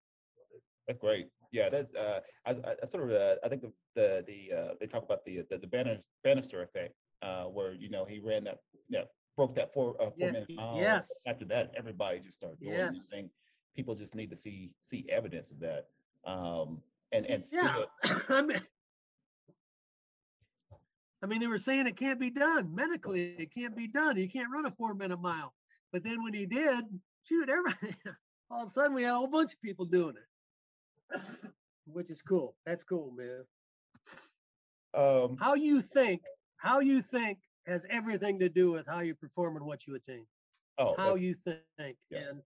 That's 0.87 0.99
great. 0.99 1.28
Yeah, 1.52 1.70
that 1.70 1.88
uh, 1.99 2.20
I, 2.46 2.75
I 2.82 2.87
sort 2.87 3.04
of 3.04 3.11
uh, 3.11 3.37
I 3.44 3.49
think 3.49 3.62
the 3.62 3.72
the, 3.94 4.25
the 4.26 4.56
uh, 4.56 4.68
they 4.80 4.87
talk 4.87 5.04
about 5.04 5.25
the 5.25 5.44
the, 5.50 5.58
the 5.58 5.66
Bannister, 5.66 6.08
Bannister 6.22 6.62
effect, 6.62 6.94
uh, 7.22 7.44
where 7.44 7.72
you 7.75 7.90
know 7.90 8.04
he 8.04 8.18
ran 8.18 8.44
that 8.44 8.58
yeah 8.88 9.02
broke 9.37 9.54
that 9.54 9.72
four 9.72 9.96
uh, 10.00 10.06
four 10.06 10.14
yeah. 10.18 10.30
minute 10.32 10.50
mile. 10.50 10.76
Yes. 10.76 11.08
After 11.26 11.44
that, 11.46 11.72
everybody 11.76 12.20
just 12.20 12.38
started 12.38 12.61
doing 12.61 12.72
yes. 12.72 13.08
thing 13.08 13.30
people 13.76 13.94
just 13.94 14.16
need 14.16 14.28
to 14.28 14.34
see 14.34 14.72
see 14.82 15.06
evidence 15.08 15.52
of 15.52 15.61
that 15.61 15.87
um 16.26 16.80
and 17.12 17.25
and 17.26 17.44
yeah. 17.52 17.84
I 18.28 18.42
mean, 18.42 18.61
I 21.22 21.26
mean, 21.26 21.40
they 21.40 21.46
were 21.46 21.58
saying 21.58 21.87
it 21.87 21.96
can't 21.96 22.20
be 22.20 22.30
done 22.30 22.75
medically. 22.75 23.34
It 23.38 23.52
can't 23.52 23.76
be 23.76 23.88
done. 23.88 24.16
You 24.16 24.28
can't 24.28 24.50
run 24.52 24.66
a 24.66 24.70
four 24.70 24.94
minute 24.94 25.20
mile. 25.20 25.54
But 25.92 26.04
then 26.04 26.23
when 26.23 26.35
he 26.35 26.47
did, 26.47 26.85
shoot, 27.25 27.49
everybody, 27.49 27.97
all 28.50 28.62
of 28.62 28.68
a 28.68 28.71
sudden 28.71 28.95
we 28.95 29.02
had 29.02 29.12
a 29.12 29.16
whole 29.16 29.26
bunch 29.26 29.54
of 29.54 29.62
people 29.62 29.85
doing 29.85 30.14
it, 30.16 31.21
which 31.87 32.11
is 32.11 32.23
cool. 32.23 32.54
That's 32.66 32.85
cool, 32.85 33.12
man. 33.16 33.45
Um, 34.95 35.37
how 35.38 35.54
you 35.54 35.80
think, 35.80 36.23
how 36.57 36.80
you 36.80 37.02
think 37.02 37.38
has 37.66 37.87
everything 37.90 38.38
to 38.40 38.49
do 38.49 38.71
with 38.71 38.87
how 38.87 39.00
you 39.00 39.14
perform 39.14 39.57
and 39.57 39.64
what 39.64 39.87
you 39.87 39.95
attain. 39.95 40.26
Oh, 40.78 40.95
how 40.97 41.16
you 41.16 41.35
think. 41.45 41.97
Yeah. 42.11 42.30
And 42.30 42.42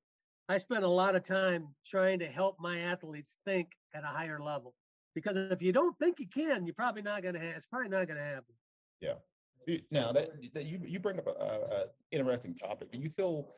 I 0.48 0.56
spend 0.58 0.84
a 0.84 0.88
lot 0.88 1.14
of 1.14 1.22
time 1.22 1.68
trying 1.86 2.18
to 2.20 2.26
help 2.26 2.56
my 2.58 2.80
athletes 2.80 3.38
think 3.44 3.68
at 3.94 4.04
a 4.04 4.08
higher 4.08 4.40
level. 4.40 4.74
Because 5.14 5.36
if 5.36 5.62
you 5.62 5.72
don't 5.72 5.96
think 5.98 6.18
you 6.18 6.26
can, 6.26 6.66
you're 6.66 6.74
probably 6.74 7.02
not 7.02 7.22
going 7.22 7.34
to 7.34 7.40
have. 7.40 7.54
It's 7.56 7.66
probably 7.66 7.90
not 7.90 8.06
going 8.06 8.18
to 8.18 8.24
happen. 8.24 8.54
Yeah. 9.00 9.14
Now 9.90 10.12
that, 10.12 10.30
that 10.54 10.64
you 10.64 10.80
you 10.84 10.98
bring 10.98 11.18
up 11.18 11.26
a, 11.26 11.30
a 11.30 11.84
interesting 12.10 12.54
topic. 12.54 12.92
Do 12.92 12.98
you 12.98 13.10
feel? 13.10 13.48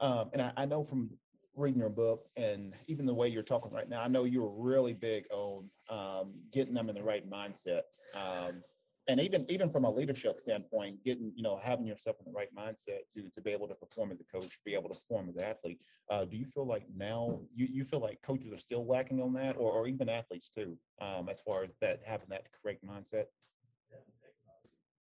Um, 0.00 0.30
and 0.32 0.42
I, 0.42 0.52
I 0.56 0.64
know 0.64 0.84
from 0.84 1.10
reading 1.56 1.80
your 1.80 1.90
book 1.90 2.28
and 2.36 2.72
even 2.86 3.04
the 3.04 3.14
way 3.14 3.28
you're 3.28 3.42
talking 3.42 3.72
right 3.72 3.88
now, 3.88 4.00
I 4.00 4.08
know 4.08 4.24
you're 4.24 4.52
really 4.56 4.92
big 4.92 5.24
on 5.32 5.68
um, 5.90 6.34
getting 6.52 6.74
them 6.74 6.88
in 6.88 6.94
the 6.94 7.02
right 7.02 7.28
mindset. 7.28 7.82
Um, 8.14 8.62
and 9.08 9.20
even 9.20 9.46
even 9.48 9.70
from 9.70 9.84
a 9.84 9.90
leadership 9.90 10.38
standpoint, 10.38 11.02
getting 11.02 11.32
you 11.34 11.42
know 11.42 11.56
having 11.56 11.86
yourself 11.86 12.16
in 12.20 12.30
the 12.30 12.36
right 12.36 12.54
mindset 12.54 13.08
to 13.12 13.28
to 13.30 13.40
be 13.40 13.50
able 13.50 13.66
to 13.66 13.74
perform 13.74 14.12
as 14.12 14.20
a 14.20 14.24
coach, 14.24 14.60
be 14.66 14.74
able 14.74 14.90
to 14.90 14.94
perform 14.94 15.30
as 15.30 15.36
an 15.36 15.44
athlete. 15.44 15.80
Uh, 16.10 16.24
do 16.26 16.36
you 16.36 16.46
feel 16.46 16.66
like 16.66 16.84
now 16.94 17.40
you, 17.54 17.66
you 17.70 17.84
feel 17.84 18.00
like 18.00 18.20
coaches 18.22 18.52
are 18.52 18.58
still 18.58 18.86
lacking 18.86 19.22
on 19.22 19.32
that, 19.32 19.56
or, 19.56 19.72
or 19.72 19.86
even 19.88 20.10
athletes 20.10 20.50
too, 20.50 20.76
um, 21.00 21.28
as 21.30 21.40
far 21.40 21.64
as 21.64 21.70
that 21.80 22.00
having 22.04 22.28
that 22.28 22.44
correct 22.62 22.84
mindset? 22.84 23.24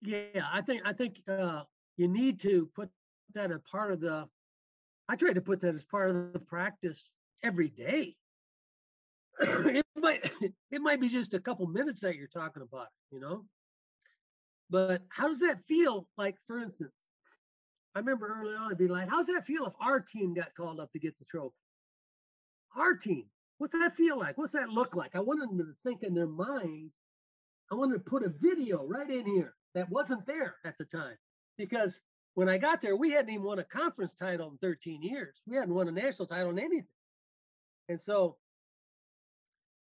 Yeah, 0.03 0.43
I 0.53 0.61
think 0.63 0.83
I 0.85 0.93
think 0.93 1.23
uh, 1.29 1.63
you 1.97 2.09
need 2.09 2.41
to 2.41 2.69
put 2.75 2.91
that 3.35 3.53
as 3.53 3.61
part 3.71 3.93
of 3.93 4.01
the 4.01 4.29
I 5.09 5.17
try 5.17 5.33
to 5.33 5.41
put 5.41 5.61
that 5.61 5.75
as 5.75 5.85
part 5.85 6.11
of 6.11 6.33
the 6.33 6.41
practice 6.41 7.11
every 7.43 7.69
day. 7.69 8.17
it 9.41 9.87
might 9.97 10.31
it 10.71 10.83
might 10.83 11.01
be 11.01 11.09
just 11.09 11.35
a 11.35 11.41
couple 11.41 11.67
minutes 11.69 12.01
that 12.01 12.17
you're 12.17 12.27
talking 12.27 12.63
about, 12.63 12.89
you 13.13 13.21
know. 13.21 13.45
But 14.71 15.03
how 15.09 15.29
does 15.29 15.41
that 15.41 15.65
feel? 15.69 16.09
Like, 16.19 16.37
for 16.47 16.59
instance, 16.59 16.93
I 17.95 18.01
remember 18.01 18.27
early 18.27 18.57
on, 18.57 18.73
I'd 18.73 18.79
be 18.79 18.89
like, 18.89 19.09
how's 19.09 19.27
that 19.27 19.47
feel 19.47 19.67
if 19.67 19.75
our 19.81 20.01
team 20.01 20.35
got 20.35 20.55
called 20.57 20.81
up 20.81 20.91
to 20.93 20.99
get 20.99 21.17
the 21.19 21.27
trophy? 21.27 21.55
Our 22.75 22.95
team. 22.95 23.27
What's 23.59 23.75
that 23.75 23.95
feel 23.95 24.19
like? 24.19 24.37
What's 24.39 24.55
that 24.55 24.71
look 24.71 24.97
like? 24.97 25.15
I 25.15 25.21
wanted 25.21 25.51
them 25.51 25.59
to 25.59 25.75
think 25.85 26.03
in 26.03 26.15
their 26.15 26.27
mind. 26.27 26.91
I 27.71 27.75
wanted 27.77 27.95
to 27.95 28.11
put 28.11 28.25
a 28.25 28.31
video 28.31 28.85
right 28.85 29.09
in 29.09 29.27
here 29.27 29.55
that 29.75 29.91
wasn't 29.91 30.27
there 30.27 30.57
at 30.65 30.77
the 30.79 30.85
time. 30.85 31.17
Because 31.57 32.01
when 32.35 32.49
I 32.49 32.59
got 32.59 32.81
there, 32.81 32.97
we 32.97 33.11
hadn't 33.11 33.31
even 33.31 33.45
won 33.45 33.59
a 33.59 33.65
conference 33.65 34.15
title 34.15 34.51
in 34.51 34.59
13 34.59 35.03
years. 35.03 35.35
We 35.47 35.57
hadn't 35.57 35.75
won 35.75 35.89
a 35.89 35.93
national 35.93 36.27
title 36.27 36.51
in 36.51 36.59
anything. 36.59 36.87
And 37.89 38.01
so, 38.01 38.37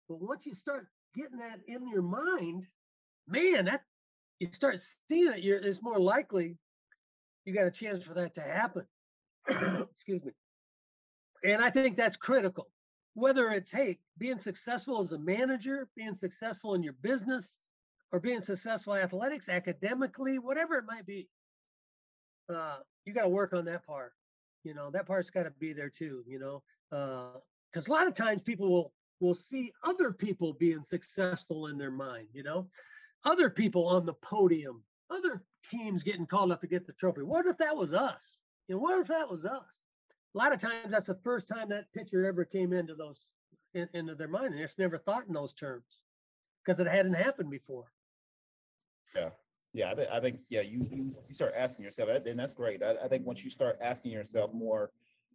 but 0.09 0.21
once 0.21 0.47
you 0.47 0.55
start 0.55 0.87
getting 1.15 1.39
that 1.39 1.61
in 1.67 1.89
your 1.89 2.03
mind, 2.03 2.67
man, 3.27 3.67
that 3.67 3.83
you 4.39 4.49
start 4.53 4.79
seeing 5.09 5.33
it, 5.33 5.43
you're, 5.43 5.59
it's 5.59 5.83
more 5.83 5.99
likely 5.99 6.57
you 7.45 7.55
got 7.55 7.67
a 7.67 7.71
chance 7.71 8.05
for 8.05 8.15
that 8.15 8.35
to 8.35 8.43
happen. 8.43 8.85
Excuse 9.49 10.25
me. 10.25 10.33
And 11.45 11.63
I 11.63 11.71
think 11.71 11.97
that's 11.97 12.17
critical. 12.17 12.69
Whether 13.15 13.49
it's, 13.51 13.71
hey, 13.71 13.99
being 14.19 14.39
successful 14.39 15.01
as 15.01 15.13
a 15.13 15.19
manager, 15.19 15.89
being 15.97 16.17
successful 16.17 16.75
in 16.75 16.83
your 16.83 16.93
business, 17.01 17.57
or 18.13 18.21
being 18.21 18.41
successful 18.41 18.95
athletics, 18.95 19.49
academically, 19.49 20.39
whatever 20.39 20.77
it 20.77 20.85
might 20.87 21.07
be, 21.07 21.29
uh, 22.49 22.77
you 23.05 23.13
got 23.13 23.23
to 23.23 23.29
work 23.29 23.53
on 23.53 23.65
that 23.67 23.87
part. 23.87 24.13
You 24.65 24.75
know, 24.75 24.91
that 24.91 25.07
part's 25.07 25.31
got 25.31 25.45
to 25.45 25.51
be 25.51 25.73
there 25.73 25.91
too. 25.91 26.23
You 26.27 26.39
know, 26.39 26.63
because 27.73 27.89
uh, 27.89 27.93
a 27.93 27.95
lot 27.95 28.07
of 28.07 28.15
times 28.15 28.43
people 28.43 28.69
will 28.69 28.93
will 29.21 29.35
see 29.35 29.73
other 29.83 30.13
people 30.13 30.53
being 30.53 30.83
successful 30.83 31.69
in 31.69 31.79
their 31.79 31.91
mind. 31.91 32.29
You 32.33 32.43
know, 32.43 32.69
other 33.25 33.51
people 33.51 33.89
on 33.89 34.07
the 34.07 34.15
podium, 34.15 34.83
other 35.11 35.43
teams 35.71 36.03
getting 36.03 36.27
called 36.27 36.53
up 36.53 36.61
to 36.61 36.67
get 36.67 36.87
the 36.87 36.93
trophy. 36.93 37.23
What 37.23 37.47
if 37.47 37.59
that 37.59 37.77
was 37.77 37.93
us? 37.93 38.39
You 38.69 38.75
know, 38.75 38.81
what 38.81 39.01
if 39.01 39.09
that 39.09 39.31
was 39.31 39.45
us? 39.45 39.81
A 40.35 40.39
lot 40.39 40.53
of 40.53 40.61
times 40.61 40.91
that's 40.91 41.07
the 41.07 41.19
first 41.25 41.49
time 41.49 41.69
that 41.71 41.93
picture 41.93 42.27
ever 42.27 42.45
came 42.45 42.73
into 42.73 42.95
those 42.95 43.29
in, 43.75 43.89
into 43.95 44.15
their 44.15 44.29
mind, 44.29 44.55
and 44.55 44.63
it's 44.63 44.79
never 44.79 44.99
thought 44.99 45.27
in 45.27 45.33
those 45.33 45.53
terms 45.53 46.01
because 46.65 46.81
it 46.81 46.89
hadn't 46.89 47.15
happened 47.15 47.51
before. 47.51 47.87
Yeah, 49.15 49.31
yeah, 49.73 49.91
I, 49.91 49.95
th- 49.95 50.09
I 50.13 50.21
think 50.21 50.39
yeah, 50.49 50.63
you, 50.63 50.87
you 50.91 51.11
you 51.29 51.35
start 51.35 51.53
asking 51.57 51.85
yourself, 51.85 52.09
and 52.25 52.39
that's 52.39 52.55
great. 52.55 52.83
I, 52.83 52.95
I 53.05 53.09
think 53.09 53.27
once 53.27 53.45
you 53.45 53.51
start 53.51 53.79
asking 53.83 54.13
yourself 54.13 54.53
more 54.55 54.91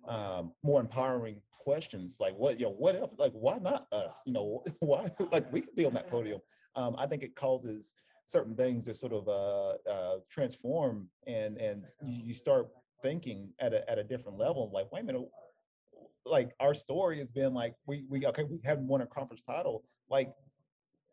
um, 0.08 0.54
more 0.64 0.82
empowering 0.82 1.42
questions, 1.64 2.18
like 2.20 2.36
what 2.36 2.60
you 2.60 2.66
know, 2.66 2.72
what 2.72 2.96
if, 2.96 3.10
like 3.18 3.34
why 3.34 3.58
not 3.60 3.88
us? 3.92 4.20
You 4.26 4.34
know, 4.34 4.64
why 4.80 5.12
like 5.32 5.52
we 5.52 5.62
could 5.62 5.76
be 5.76 5.86
on 5.86 5.94
that 5.94 6.10
podium. 6.10 6.40
Um, 6.76 6.96
I 6.98 7.06
think 7.06 7.22
it 7.24 7.36
causes 7.36 7.94
certain 8.26 8.56
things 8.56 8.86
to 8.86 8.94
sort 8.94 9.14
of 9.14 9.28
uh, 9.28 9.90
uh, 9.90 10.20
transform 10.30 11.10
and 11.28 11.58
and 11.58 11.86
you, 12.04 12.24
you 12.28 12.34
start 12.34 12.70
thinking 13.04 13.50
at 13.60 13.74
a 13.74 13.90
at 13.90 14.00
a 14.00 14.04
different 14.04 14.38
level. 14.38 14.72
Like, 14.74 14.92
wait 14.92 15.02
a 15.02 15.06
minute, 15.06 15.28
like 16.26 16.52
our 16.60 16.74
story 16.74 17.20
has 17.20 17.32
been 17.32 17.54
like 17.54 17.76
we 17.86 18.06
we 18.10 18.26
okay 18.26 18.44
we 18.44 18.60
haven't 18.64 18.88
won 18.88 19.02
a 19.02 19.08
conference 19.08 19.44
title. 19.44 19.84
Like, 20.10 20.32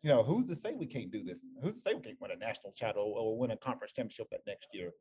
you 0.03 0.11
know, 0.11 0.23
who's 0.23 0.47
to 0.49 0.57
say 0.57 0.75
we 0.75 0.87
can't 0.87 1.11
do 1.11 1.25
this? 1.25 1.41
Who's 1.63 1.75
to 1.75 1.81
say 1.81 1.95
we 1.95 2.01
can't 2.01 2.21
win 2.21 2.31
a 2.31 2.37
national 2.37 2.73
title 2.73 3.15
or 3.17 3.37
win 3.37 3.51
a 3.51 3.57
conference 3.57 3.93
championship 3.93 4.29
that 4.31 4.41
next 4.47 4.69
year? 4.73 4.93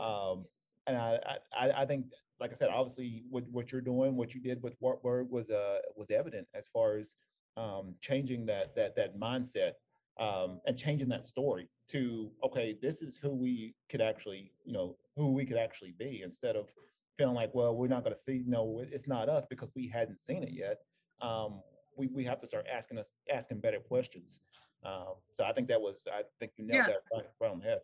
Um, 0.00 0.44
and 0.86 0.96
I, 0.96 1.18
I 1.58 1.82
I 1.82 1.86
think 1.86 2.06
like 2.40 2.50
I 2.50 2.54
said, 2.54 2.68
obviously 2.68 3.24
what 3.30 3.44
what 3.50 3.72
you're 3.72 3.80
doing, 3.80 4.16
what 4.16 4.34
you 4.34 4.40
did 4.40 4.62
with 4.62 4.74
Wartburg 4.80 5.30
was 5.30 5.50
uh 5.50 5.78
was 5.96 6.10
evident 6.10 6.46
as 6.54 6.68
far 6.68 6.96
as 6.96 7.16
um, 7.56 7.94
changing 8.00 8.46
that 8.46 8.74
that 8.76 8.96
that 8.96 9.18
mindset 9.18 9.72
um, 10.18 10.60
and 10.66 10.78
changing 10.78 11.08
that 11.08 11.26
story 11.26 11.68
to 11.88 12.30
okay 12.42 12.76
this 12.80 13.02
is 13.02 13.16
who 13.16 13.30
we 13.30 13.74
could 13.88 14.00
actually 14.00 14.52
you 14.64 14.72
know 14.72 14.96
who 15.16 15.32
we 15.32 15.44
could 15.44 15.56
actually 15.56 15.94
be 15.98 16.22
instead 16.24 16.56
of 16.56 16.68
feeling 17.16 17.34
like 17.34 17.54
well 17.54 17.74
we're 17.76 17.86
not 17.86 18.02
going 18.02 18.14
to 18.14 18.20
see 18.20 18.42
know 18.46 18.84
it's 18.90 19.06
not 19.06 19.28
us 19.28 19.46
because 19.48 19.70
we 19.74 19.88
hadn't 19.88 20.18
seen 20.18 20.42
it 20.42 20.52
yet 20.52 20.78
um, 21.22 21.60
we, 21.96 22.08
we 22.08 22.24
have 22.24 22.38
to 22.38 22.46
start 22.46 22.66
asking 22.72 22.98
us 22.98 23.10
asking 23.32 23.60
better 23.60 23.80
questions 23.80 24.40
um, 24.84 25.14
so 25.30 25.44
i 25.44 25.52
think 25.52 25.68
that 25.68 25.80
was 25.80 26.06
i 26.12 26.22
think 26.38 26.52
you 26.56 26.66
nailed 26.66 26.86
yeah. 26.88 26.94
that 26.94 27.02
right, 27.14 27.26
right 27.40 27.50
on 27.50 27.58
the 27.58 27.64
head 27.64 27.80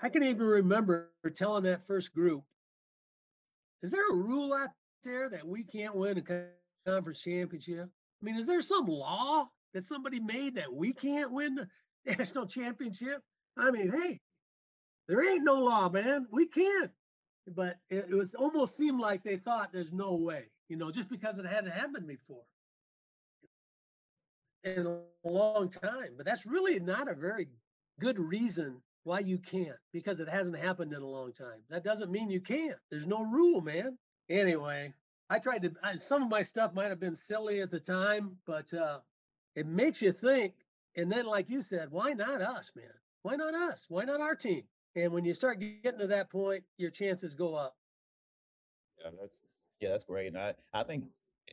i 0.00 0.08
can 0.08 0.22
even 0.22 0.46
remember 0.46 1.10
telling 1.34 1.64
that 1.64 1.86
first 1.86 2.14
group 2.14 2.42
is 3.82 3.90
there 3.90 4.08
a 4.10 4.14
rule 4.14 4.52
out 4.52 4.70
there 5.04 5.28
that 5.28 5.46
we 5.46 5.62
can't 5.62 5.94
win 5.94 6.18
a 6.18 6.90
conference 6.90 7.20
championship 7.20 7.88
i 7.88 8.24
mean 8.24 8.36
is 8.36 8.46
there 8.46 8.62
some 8.62 8.86
law 8.86 9.48
that 9.76 9.84
somebody 9.84 10.18
made 10.18 10.54
that 10.54 10.72
we 10.72 10.90
can't 10.94 11.30
win 11.30 11.54
the 11.54 11.68
national 12.06 12.46
championship? 12.46 13.22
I 13.58 13.70
mean, 13.70 13.92
hey, 13.92 14.20
there 15.06 15.28
ain't 15.28 15.44
no 15.44 15.60
law, 15.60 15.90
man. 15.90 16.26
We 16.32 16.46
can't. 16.46 16.90
But 17.46 17.76
it, 17.90 18.06
it 18.10 18.14
was 18.14 18.34
almost 18.34 18.76
seemed 18.76 19.00
like 19.00 19.22
they 19.22 19.36
thought 19.36 19.72
there's 19.72 19.92
no 19.92 20.14
way, 20.14 20.44
you 20.68 20.76
know, 20.76 20.90
just 20.90 21.10
because 21.10 21.38
it 21.38 21.46
hadn't 21.46 21.70
happened 21.72 22.08
before 22.08 22.42
in 24.66 24.86
a 24.86 25.28
long 25.28 25.68
time. 25.68 26.14
But 26.16 26.26
that's 26.26 26.46
really 26.46 26.78
not 26.80 27.08
a 27.08 27.14
very 27.14 27.48
good 28.00 28.18
reason 28.18 28.82
why 29.04 29.20
you 29.20 29.38
can't 29.38 29.78
because 29.92 30.20
it 30.20 30.28
hasn't 30.28 30.58
happened 30.58 30.92
in 30.92 31.02
a 31.02 31.06
long 31.06 31.32
time. 31.32 31.62
That 31.70 31.84
doesn't 31.84 32.10
mean 32.10 32.30
you 32.30 32.40
can't. 32.40 32.78
There's 32.90 33.06
no 33.06 33.22
rule, 33.22 33.60
man. 33.60 33.96
Anyway, 34.28 34.92
I 35.30 35.38
tried 35.38 35.62
to. 35.62 35.72
I, 35.82 35.96
some 35.96 36.22
of 36.22 36.28
my 36.28 36.42
stuff 36.42 36.74
might 36.74 36.88
have 36.88 37.00
been 37.00 37.16
silly 37.16 37.60
at 37.60 37.70
the 37.70 37.80
time, 37.80 38.36
but 38.46 38.72
uh, 38.74 38.98
it 39.54 39.66
makes 39.66 40.02
you 40.02 40.12
think. 40.12 40.54
And 40.96 41.12
then, 41.12 41.26
like 41.26 41.50
you 41.50 41.62
said, 41.62 41.90
why 41.90 42.14
not 42.14 42.40
us, 42.40 42.72
man? 42.74 42.86
Why 43.22 43.36
not 43.36 43.54
us? 43.54 43.86
Why 43.88 44.04
not 44.04 44.20
our 44.20 44.34
team? 44.34 44.64
And 44.96 45.12
when 45.12 45.24
you 45.24 45.34
start 45.34 45.60
getting 45.60 46.00
to 46.00 46.06
that 46.06 46.30
point, 46.30 46.64
your 46.78 46.90
chances 46.90 47.34
go 47.34 47.54
up. 47.54 47.76
Yeah, 49.04 49.10
that's 49.20 49.36
yeah, 49.80 49.90
that's 49.90 50.04
great. 50.04 50.28
And 50.28 50.38
I 50.38 50.54
I 50.72 50.82
think 50.82 51.04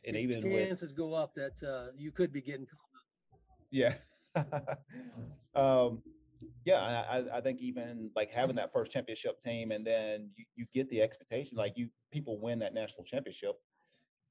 and 0.06 0.16
even 0.16 0.42
chances 0.42 0.90
with, 0.90 0.96
go 0.96 1.14
up 1.14 1.34
that 1.34 1.62
uh, 1.62 1.92
you 1.96 2.10
could 2.10 2.32
be 2.32 2.40
getting. 2.40 2.66
Yeah. 3.74 3.94
um, 5.56 6.00
yeah, 6.64 7.04
I, 7.10 7.38
I 7.38 7.40
think 7.40 7.60
even 7.60 8.10
like 8.14 8.30
having 8.30 8.54
that 8.56 8.72
first 8.72 8.92
championship 8.92 9.40
team, 9.40 9.72
and 9.72 9.84
then 9.84 10.30
you, 10.36 10.44
you 10.54 10.66
get 10.72 10.88
the 10.90 11.02
expectation, 11.02 11.58
like 11.58 11.72
you 11.76 11.88
people 12.12 12.40
win 12.40 12.60
that 12.60 12.72
national 12.72 13.04
championship, 13.04 13.56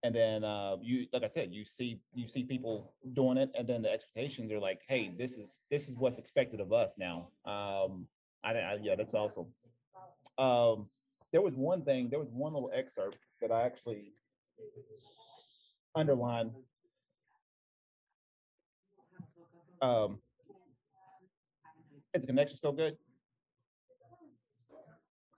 and 0.04 0.16
then 0.16 0.44
uh, 0.46 0.78
you 0.82 1.08
like 1.12 1.24
i 1.24 1.28
said 1.28 1.54
you 1.54 1.66
see 1.66 2.00
you 2.14 2.28
see 2.28 2.44
people 2.44 2.94
doing 3.14 3.38
it 3.38 3.50
and 3.58 3.68
then 3.68 3.82
the 3.82 3.92
expectations 3.92 4.52
are 4.52 4.60
like 4.60 4.82
hey 4.88 5.14
this 5.18 5.38
is 5.38 5.60
this 5.72 5.88
is 5.90 5.96
what's 5.98 6.18
expected 6.20 6.60
of 6.60 6.72
us 6.74 6.94
now. 6.98 7.30
Um 7.46 8.08
i, 8.44 8.54
I 8.54 8.80
yeah 8.82 8.96
that's 8.96 9.16
awesome. 9.16 9.48
Um 10.38 10.88
there 11.32 11.42
was 11.42 11.56
one 11.56 11.84
thing 11.84 12.10
there 12.10 12.20
was 12.20 12.30
one 12.32 12.54
little 12.54 12.72
excerpt 12.74 13.18
that 13.42 13.52
i 13.52 13.64
actually 13.64 14.14
underlined 15.96 16.52
um 19.84 20.20
is 22.13 22.22
the 22.22 22.28
connection 22.28 22.58
still 22.58 22.72
good 22.72 22.96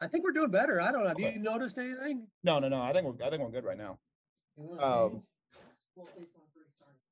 I 0.02 0.08
think 0.08 0.26
we're 0.26 0.34
doing 0.34 0.52
better. 0.52 0.82
I 0.82 0.92
don't 0.92 1.04
know. 1.04 1.08
Have 1.08 1.18
okay. 1.18 1.34
you 1.34 1.40
noticed 1.40 1.80
anything? 1.80 2.28
No, 2.44 2.60
no, 2.60 2.68
no. 2.68 2.82
I 2.82 2.92
think 2.92 3.06
we're 3.06 3.26
I 3.26 3.30
think 3.30 3.42
we're 3.42 3.50
good 3.50 3.64
right 3.64 3.78
now. 3.78 3.98
Um, 4.80 5.24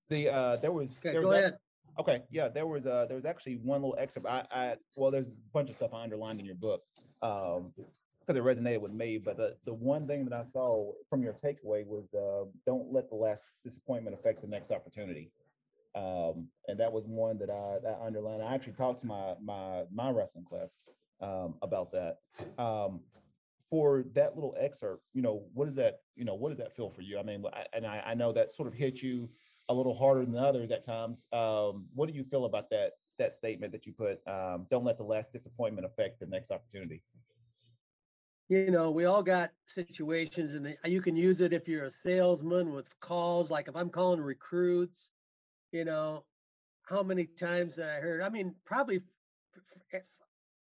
the 0.10 0.30
uh, 0.30 0.56
there 0.58 0.72
was 0.72 0.98
okay, 1.00 1.13
there 1.13 1.22
go 1.22 1.30
was 1.30 1.38
ahead. 1.38 1.58
okay, 2.00 2.22
yeah, 2.30 2.50
there 2.50 2.68
was 2.68 2.86
uh 2.86 3.06
there 3.08 3.16
was 3.16 3.25
actually 3.25 3.56
one 3.56 3.82
little 3.82 3.96
excerpt. 3.98 4.28
I, 4.28 4.46
I 4.52 4.75
well, 4.96 5.12
there's 5.12 5.30
a 5.30 5.36
bunch 5.54 5.70
of 5.70 5.75
stuff 5.75 5.94
I 5.94 6.04
underlined 6.04 6.40
in 6.40 6.46
your 6.46 6.56
book 6.56 6.82
um 7.22 7.72
because 8.25 8.38
it 8.38 8.44
resonated 8.44 8.82
with 8.82 8.92
me. 8.92 9.18
But 9.18 9.38
the 9.38 9.56
the 9.66 9.74
one 9.74 10.06
thing 10.08 10.25
that 10.25 10.34
I 10.34 10.44
saw 10.44 10.92
from 11.10 11.24
your 11.24 11.34
takeaway 11.34 11.86
was 11.86 12.13
uh, 12.13 12.46
don't 12.66 12.92
let 12.92 13.10
the 13.10 13.16
last 13.16 13.44
disappointment 13.63 14.16
affect 14.18 14.42
the 14.42 14.48
next 14.48 14.72
opportunity. 14.72 15.32
Um, 15.96 16.48
and 16.68 16.80
that 16.80 16.92
was 16.92 17.06
one 17.06 17.38
that 17.40 17.50
I, 17.50 17.78
I 17.88 18.06
underlined. 18.06 18.42
I 18.42 18.54
actually 18.54 18.74
talked 18.74 19.02
to 19.02 19.06
my 19.06 19.36
my 19.42 19.84
my 19.92 20.10
wrestling 20.10 20.46
class 20.46 20.86
um, 21.22 21.56
about 21.62 21.92
that. 21.94 22.18
Um, 22.58 23.02
for 23.70 24.06
that 24.14 24.36
little 24.36 24.56
excerpt, 24.60 25.04
you 25.14 25.24
know, 25.24 25.46
what 25.56 25.66
does 25.66 25.74
that, 25.74 26.02
you 26.16 26.26
know, 26.26 26.36
what 26.36 26.50
does 26.50 26.60
that 26.60 26.76
feel 26.76 26.92
for 26.92 27.02
you? 27.02 27.18
I 27.18 27.24
mean, 27.24 27.44
I, 27.52 27.66
and 27.74 27.88
I, 27.88 28.04
I 28.06 28.14
know 28.14 28.32
that 28.32 28.52
sort 28.52 28.68
of 28.68 28.76
hit 28.76 29.02
you 29.02 29.28
a 29.68 29.74
little 29.74 29.96
harder 29.96 30.24
than 30.24 30.36
others 30.36 30.70
at 30.70 30.84
times. 30.86 31.26
Um, 31.34 31.88
what 31.96 32.08
do 32.08 32.14
you 32.14 32.24
feel 32.24 32.46
about 32.46 32.70
that 32.70 32.92
that 33.18 33.34
statement 33.34 33.72
that 33.72 33.88
you 33.88 33.94
put? 33.94 34.20
Um, 34.28 34.68
don't 34.70 34.84
let 34.84 34.98
the 34.98 35.04
last 35.04 35.32
disappointment 35.32 35.88
affect 35.88 36.20
the 36.20 36.28
next 36.28 36.52
opportunity. 36.52 37.02
You 38.50 38.70
know, 38.70 38.92
we 38.92 39.06
all 39.06 39.24
got 39.24 39.52
situations, 39.66 40.54
and 40.54 40.76
you 40.86 41.02
can 41.02 41.16
use 41.16 41.42
it 41.42 41.54
if 41.54 41.68
you're 41.68 41.86
a 41.86 41.92
salesman 41.92 42.74
with 42.74 43.00
calls. 43.00 43.50
Like 43.50 43.68
if 43.68 43.76
I'm 43.76 43.90
calling 43.90 44.22
recruits, 44.22 45.10
you 45.74 45.84
know, 45.84 46.24
how 46.88 47.03
many 47.03 47.25
times 47.25 47.75
that 47.75 47.89
I 47.89 48.00
heard? 48.00 48.22
I 48.22 48.30
mean, 48.30 48.56
probably 48.63 49.01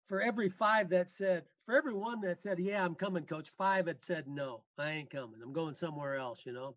for 0.09 0.21
every 0.23 0.49
five 0.49 0.89
that 0.91 1.11
said, 1.11 1.45
for 1.67 1.77
every 1.77 1.95
one 1.95 2.21
that 2.23 2.41
said, 2.41 2.59
yeah, 2.59 2.85
I'm 2.85 2.95
coming, 2.95 3.25
coach, 3.25 3.51
five 3.59 3.87
had 3.87 4.01
said, 4.01 4.27
no, 4.29 4.63
I 4.79 4.91
ain't 4.91 5.11
coming. 5.11 5.41
I'm 5.43 5.53
going 5.53 5.75
somewhere 5.75 6.17
else, 6.17 6.41
you 6.47 6.53
know. 6.53 6.77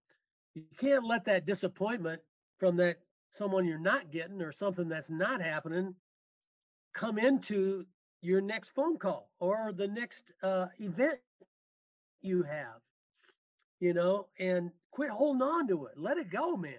You 0.55 0.63
can't 0.77 1.05
let 1.05 1.25
that 1.25 1.45
disappointment 1.45 2.21
from 2.57 2.77
that 2.77 2.97
someone 3.29 3.65
you're 3.65 3.77
not 3.77 4.11
getting 4.11 4.41
or 4.41 4.51
something 4.51 4.87
that's 4.87 5.09
not 5.09 5.41
happening 5.41 5.93
come 6.93 7.19
into 7.19 7.85
your 8.21 8.41
next 8.41 8.71
phone 8.71 8.97
call 8.97 9.29
or 9.39 9.71
the 9.75 9.87
next 9.87 10.31
uh, 10.41 10.67
event 10.79 11.19
you 12.21 12.41
have, 12.43 12.79
you 13.79 13.93
know, 13.93 14.27
and 14.39 14.71
quit 14.91 15.09
holding 15.09 15.41
on 15.41 15.67
to 15.67 15.85
it. 15.87 15.93
Let 15.97 16.17
it 16.17 16.31
go, 16.31 16.55
man. 16.55 16.73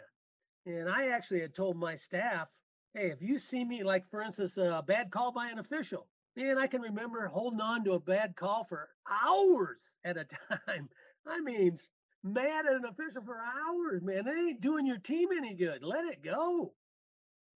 And 0.67 0.89
I 0.91 1.09
actually 1.09 1.41
had 1.41 1.55
told 1.55 1.77
my 1.79 1.95
staff, 1.95 2.49
hey, 2.95 3.11
if 3.11 3.23
you 3.23 3.39
see 3.39 3.65
me, 3.65 3.85
like 3.85 4.09
for 4.11 4.21
instance, 4.23 4.59
a 4.59 4.83
bad 4.87 5.11
call 5.11 5.33
by 5.33 5.49
an 5.49 5.59
official, 5.59 6.09
man, 6.37 6.59
I 6.59 6.67
can 6.67 6.83
remember 6.83 7.27
holding 7.29 7.61
on 7.61 7.85
to 7.85 7.93
a 7.93 8.01
bad 8.01 8.37
call 8.37 8.65
for 8.65 8.91
hours 9.11 9.79
at 10.05 10.17
a 10.19 10.25
time. 10.67 10.91
I 11.27 11.41
mean, 11.41 11.77
mad 12.23 12.67
at 12.67 12.75
an 12.75 12.85
official 12.85 13.23
for 13.23 13.39
hours, 13.41 14.03
man. 14.03 14.27
It 14.27 14.39
ain't 14.39 14.61
doing 14.61 14.87
your 14.87 14.99
team 14.99 15.29
any 15.37 15.55
good. 15.55 15.83
Let 15.83 16.05
it 16.07 16.23
go. 16.23 16.75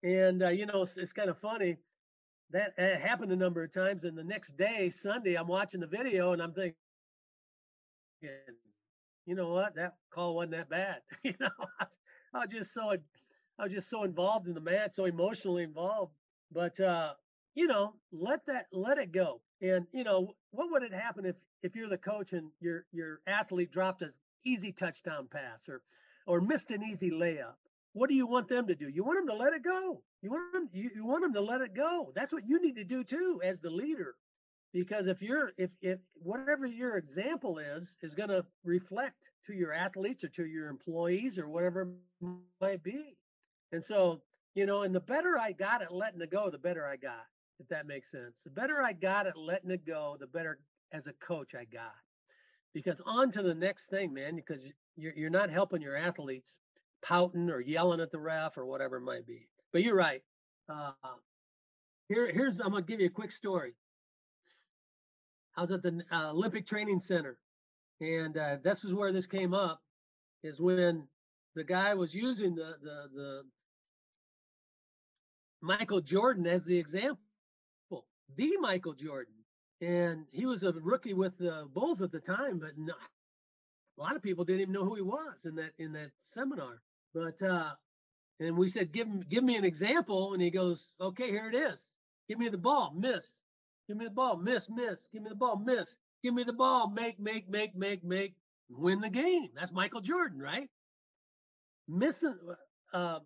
And 0.04 0.44
uh, 0.44 0.50
you 0.50 0.66
know, 0.66 0.84
it's, 0.84 0.98
it's 0.98 1.13
kind 1.13 1.30
of 1.30 1.38
funny 1.39 1.78
that 2.51 2.74
uh, 2.78 3.00
happened 3.00 3.32
a 3.32 3.36
number 3.36 3.63
of 3.63 3.74
times. 3.74 4.04
And 4.06 4.18
the 4.18 4.24
next 4.24 4.58
day, 4.58 4.89
Sunday, 4.89 5.36
I'm 5.36 5.48
watching 5.48 5.82
the 5.82 5.88
video 5.88 6.34
and 6.34 6.42
I'm 6.42 6.54
thinking, 6.54 6.75
you 9.25 9.36
know 9.36 9.50
what, 9.50 9.75
that 9.75 9.96
call 10.12 10.36
wasn't 10.36 10.51
that 10.54 10.70
bad. 10.70 11.01
you 11.24 11.34
know, 11.39 11.50
I, 12.33 12.39
was 12.39 12.50
just 12.50 12.74
so 12.74 12.91
I 12.91 13.63
was 13.63 13.74
just 13.74 13.89
so 13.89 14.03
involved 14.03 14.48
in 14.48 14.53
the 14.53 14.62
match, 14.62 14.91
so 14.93 15.05
emotionally 15.05 15.63
involved. 15.63 16.13
But 16.51 16.79
uh, 16.79 17.13
you 17.55 17.67
know, 17.67 17.93
let 18.12 18.45
that 18.48 18.67
let 18.71 18.98
it 18.98 19.12
go. 19.12 19.41
And 19.62 19.86
you 19.91 20.03
know, 20.03 20.33
what 20.51 20.71
would 20.71 20.83
it 20.83 20.93
happen 20.93 21.25
if 21.25 21.36
if 21.62 21.75
you're 21.75 21.89
the 21.89 21.98
coach 21.98 22.33
and 22.33 22.51
your 22.59 22.86
your 22.91 23.19
athlete 23.27 23.71
dropped 23.71 24.01
a 24.01 24.12
easy 24.45 24.71
touchdown 24.71 25.27
pass 25.31 25.67
or 25.67 25.81
or 26.25 26.41
missed 26.41 26.71
an 26.71 26.83
easy 26.83 27.12
layup? 27.12 27.55
What 27.93 28.09
do 28.09 28.15
you 28.15 28.27
want 28.27 28.48
them 28.48 28.67
to 28.67 28.75
do? 28.75 28.88
You 28.88 29.03
want 29.03 29.19
them 29.19 29.36
to 29.36 29.43
let 29.43 29.53
it 29.53 29.63
go. 29.63 30.01
You 30.21 30.31
want 30.31 30.53
them 30.53 30.69
you, 30.71 30.89
you 30.95 31.05
want 31.05 31.24
them 31.24 31.33
to 31.33 31.41
let 31.41 31.62
it 31.62 31.75
go. 31.75 32.12
That's 32.15 32.31
what 32.31 32.48
you 32.48 32.62
need 32.62 32.75
to 32.75 32.83
do 32.83 33.03
too 33.03 33.41
as 33.43 33.59
the 33.59 33.69
leader. 33.69 34.15
Because 34.72 35.08
if 35.08 35.22
you're 35.22 35.52
if 35.58 35.72
if 35.82 36.00
whatever 36.14 36.68
your 36.68 36.98
example 36.98 37.58
is 37.58 37.98
is 38.02 38.14
going 38.14 38.30
to 38.30 38.46
reflect 38.64 39.32
to 39.46 39.54
your 39.54 39.74
athletes 39.74 40.24
or 40.24 40.30
to 40.30 40.46
your 40.46 40.68
employees 40.70 41.40
or 41.40 41.50
whatever 41.50 41.90
might 42.62 42.84
be. 42.84 43.18
And 43.72 43.84
so, 43.84 44.22
you 44.56 44.66
know, 44.66 44.84
and 44.84 44.94
the 44.94 45.00
better 45.00 45.38
I 45.40 45.54
got 45.54 45.82
at 45.82 45.94
letting 45.94 46.22
it 46.22 46.32
go, 46.32 46.50
the 46.50 46.58
better 46.58 46.86
I 46.86 46.98
got, 46.98 47.26
if 47.60 47.68
that 47.70 47.88
makes 47.88 48.12
sense. 48.12 48.44
The 48.44 48.52
better 48.52 48.82
I 48.82 48.94
got 48.94 49.26
at 49.26 49.38
letting 49.38 49.72
it 49.72 49.86
go, 49.86 50.18
the 50.20 50.28
better 50.28 50.60
as 50.92 51.08
a 51.08 51.14
coach 51.14 51.56
I 51.56 51.66
got 51.66 51.96
because 52.74 53.02
on 53.06 53.32
to 53.32 53.42
the 53.42 53.54
next 53.54 53.90
thing, 53.90 54.14
man, 54.14 54.36
because 54.36 54.68
you're, 54.96 55.14
you're 55.16 55.30
not 55.30 55.50
helping 55.50 55.82
your 55.82 55.96
athletes 55.96 56.56
pouting 57.04 57.50
or 57.50 57.62
yelling 57.62 58.02
at 58.02 58.12
the 58.12 58.20
ref 58.20 58.58
or 58.58 58.66
whatever 58.66 58.98
it 58.98 59.02
might 59.02 59.26
be. 59.26 59.48
But 59.72 59.84
you're 59.84 59.96
right. 59.96 60.22
Uh, 60.68 60.92
here, 62.08 62.32
here's 62.32 62.60
I'm 62.60 62.72
gonna 62.72 62.82
give 62.82 63.00
you 63.00 63.08
a 63.08 63.12
quick 63.12 63.32
story. 63.32 63.74
I 65.56 65.62
was 65.62 65.72
at 65.72 65.82
the 65.82 66.01
uh, 66.12 66.32
Olympic 66.32 66.65
Training 66.65 67.00
Center, 67.00 67.38
and 68.01 68.38
uh, 68.38 68.58
this 68.63 68.84
is 68.84 68.94
where 68.94 69.12
this 69.12 69.27
came 69.27 69.53
up. 69.53 69.82
Is 70.44 70.60
when 70.62 71.08
the 71.56 71.63
guy 71.63 71.94
was 71.96 72.13
using 72.13 72.56
the 72.56 72.75
the 72.82 73.08
the 73.13 73.41
Michael 75.62 76.01
Jordan 76.01 76.48
as 76.48 76.65
the 76.65 76.77
example, 76.77 77.20
the 78.38 78.58
Michael 78.62 78.94
Jordan 78.94 79.34
and 79.82 80.25
he 80.32 80.46
was 80.46 80.63
a 80.63 80.74
rookie 80.74 81.13
with 81.13 81.38
the 81.38 81.68
Bulls 81.74 82.01
at 82.01 82.12
the 82.12 82.20
time, 82.20 82.60
but 82.60 82.77
not, 82.77 82.98
a 83.98 84.01
lot 84.01 84.15
of 84.15 84.22
people 84.22 84.44
didn't 84.44 84.62
even 84.62 84.74
know 84.74 84.84
who 84.84 84.96
he 84.96 85.01
was 85.01 85.46
in 85.46 85.56
that 85.56 85.72
in 85.77 85.94
that 85.94 86.12
seminar. 86.24 86.82
But 87.13 87.41
uh, 87.41 87.72
and 88.39 88.58
we 88.58 88.68
said, 88.68 88.91
give 88.91 89.07
give 89.29 89.44
me 89.44 89.55
an 89.55 89.66
example, 89.66 90.33
and 90.33 90.42
he 90.42 90.51
goes, 90.51 90.96
okay, 91.00 91.29
here 91.29 91.50
it 91.51 91.55
is. 91.55 91.88
Give 92.27 92.40
me 92.40 92.50
the 92.50 92.57
ball, 92.57 92.94
miss. 92.96 93.39
Give 93.90 93.98
me 93.98 94.06
the 94.06 94.12
ball, 94.12 94.38
miss, 94.38 94.70
miss. 94.70 95.08
Give 95.12 95.24
me 95.24 95.30
the 95.30 95.36
ball, 95.36 95.58
miss. 95.58 95.98
Give 96.22 96.36
me 96.36 96.44
the 96.44 96.54
ball, 96.54 96.92
make, 96.92 97.20
make, 97.20 97.50
make, 97.50 97.75
make, 97.75 98.04
make, 98.04 98.36
win 98.70 99.02
the 99.02 99.10
game. 99.10 99.50
That's 99.56 99.72
Michael 99.72 100.00
Jordan, 100.00 100.40
right? 100.40 100.70
Missing, 101.88 102.36
uh, 102.94 103.18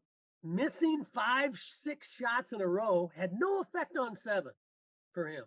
missing 0.41 1.03
five, 1.13 1.59
six 1.59 2.15
shots 2.15 2.53
in 2.53 2.61
a 2.61 2.65
row 2.65 3.11
had 3.13 3.33
no 3.37 3.59
effect 3.59 3.97
on 3.97 4.15
seven 4.15 4.53
for 5.11 5.27
him. 5.27 5.43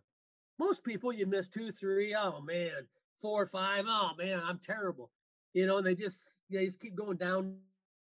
Most 0.58 0.84
people, 0.84 1.14
you 1.14 1.24
miss 1.24 1.48
two, 1.48 1.72
three, 1.72 2.14
oh 2.14 2.42
man, 2.42 2.86
four, 3.22 3.46
five, 3.46 3.86
oh 3.88 4.10
man, 4.18 4.42
I'm 4.44 4.58
terrible. 4.58 5.10
You 5.54 5.64
know, 5.64 5.78
and 5.78 5.86
they 5.86 5.94
just 5.94 6.20
they 6.50 6.66
just 6.66 6.78
keep 6.78 6.94
going 6.94 7.16
down, 7.16 7.56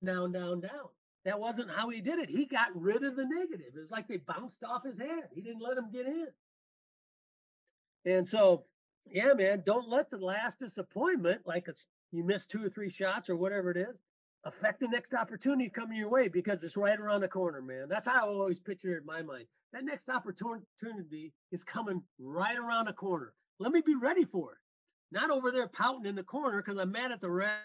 down, 0.03 0.33
down, 0.33 0.59
down. 0.59 0.89
That 1.23 1.39
wasn't 1.39 1.71
how 1.71 1.87
he 1.87 2.01
did 2.01 2.19
it. 2.19 2.29
He 2.29 2.45
got 2.45 2.75
rid 2.75 3.05
of 3.05 3.15
the 3.15 3.25
negative. 3.25 3.73
It 3.73 3.79
was 3.79 3.89
like 3.89 4.09
they 4.09 4.17
bounced 4.17 4.65
off 4.65 4.83
his 4.83 4.99
head. 4.99 5.29
He 5.33 5.39
didn't 5.39 5.61
let 5.61 5.75
them 5.75 5.91
get 5.93 6.05
in. 6.05 6.27
And 8.05 8.27
so, 8.27 8.63
yeah, 9.11 9.33
man, 9.33 9.63
don't 9.65 9.89
let 9.89 10.09
the 10.09 10.17
last 10.17 10.59
disappointment, 10.59 11.41
like 11.45 11.67
it's 11.67 11.85
you 12.11 12.23
miss 12.23 12.45
two 12.45 12.65
or 12.65 12.69
three 12.69 12.89
shots 12.89 13.29
or 13.29 13.35
whatever 13.35 13.71
it 13.71 13.77
is, 13.77 13.95
affect 14.45 14.79
the 14.79 14.87
next 14.87 15.13
opportunity 15.13 15.69
coming 15.69 15.97
your 15.97 16.09
way 16.09 16.27
because 16.27 16.63
it's 16.63 16.77
right 16.77 16.99
around 16.99 17.21
the 17.21 17.27
corner, 17.27 17.61
man. 17.61 17.87
That's 17.89 18.07
how 18.07 18.25
I 18.25 18.29
always 18.29 18.59
picture 18.59 18.95
it 18.95 19.01
in 19.01 19.05
my 19.05 19.21
mind. 19.21 19.45
That 19.73 19.85
next 19.85 20.09
opportunity 20.09 21.33
is 21.51 21.63
coming 21.63 22.01
right 22.19 22.57
around 22.57 22.85
the 22.85 22.93
corner. 22.93 23.33
Let 23.59 23.71
me 23.71 23.81
be 23.81 23.95
ready 23.95 24.25
for 24.25 24.53
it. 24.53 24.57
Not 25.11 25.29
over 25.29 25.51
there 25.51 25.67
pouting 25.67 26.05
in 26.05 26.15
the 26.15 26.23
corner 26.23 26.57
because 26.57 26.79
I'm 26.79 26.91
mad 26.91 27.11
at 27.11 27.21
the 27.21 27.29
ref 27.29 27.59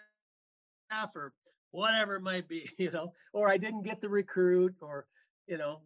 or 1.14 1.32
whatever 1.70 2.16
it 2.16 2.22
might 2.22 2.48
be, 2.48 2.68
you 2.78 2.90
know, 2.90 3.12
or 3.32 3.50
I 3.50 3.56
didn't 3.56 3.82
get 3.82 4.00
the 4.00 4.08
recruit 4.08 4.74
or, 4.80 5.06
you 5.46 5.58
know, 5.58 5.80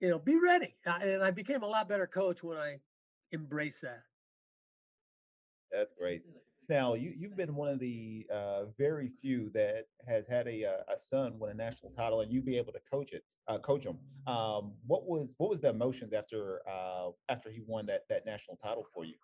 you 0.00 0.08
know, 0.08 0.18
be 0.18 0.36
ready. 0.36 0.76
And 0.84 1.22
I 1.22 1.30
became 1.30 1.62
a 1.62 1.66
lot 1.66 1.88
better 1.88 2.06
coach 2.06 2.42
when 2.42 2.58
I 2.58 2.78
embraced 3.32 3.82
that. 3.82 4.02
That's 5.72 5.92
great. 5.98 6.22
Now, 6.68 6.94
you, 6.94 7.12
you've 7.16 7.36
been 7.36 7.54
one 7.54 7.68
of 7.68 7.78
the 7.78 8.26
uh, 8.32 8.64
very 8.76 9.08
few 9.20 9.50
that 9.54 9.86
has 10.06 10.26
had 10.26 10.48
a, 10.48 10.64
uh, 10.64 10.94
a 10.94 10.98
son 10.98 11.38
win 11.38 11.50
a 11.50 11.54
national 11.54 11.92
title, 11.92 12.22
and 12.22 12.32
you 12.32 12.40
be 12.40 12.56
able 12.56 12.72
to 12.72 12.80
coach 12.90 13.12
it, 13.12 13.22
uh, 13.46 13.58
coach 13.58 13.86
him. 13.86 13.98
Um, 14.26 14.72
what 14.86 15.06
was 15.06 15.34
what 15.38 15.50
was 15.50 15.60
the 15.60 15.68
emotions 15.68 16.12
after 16.12 16.62
uh, 16.68 17.10
after 17.28 17.50
he 17.50 17.62
won 17.66 17.86
that 17.86 18.02
that 18.08 18.26
national 18.26 18.56
title 18.56 18.84
for 18.92 19.04
you? 19.04 19.14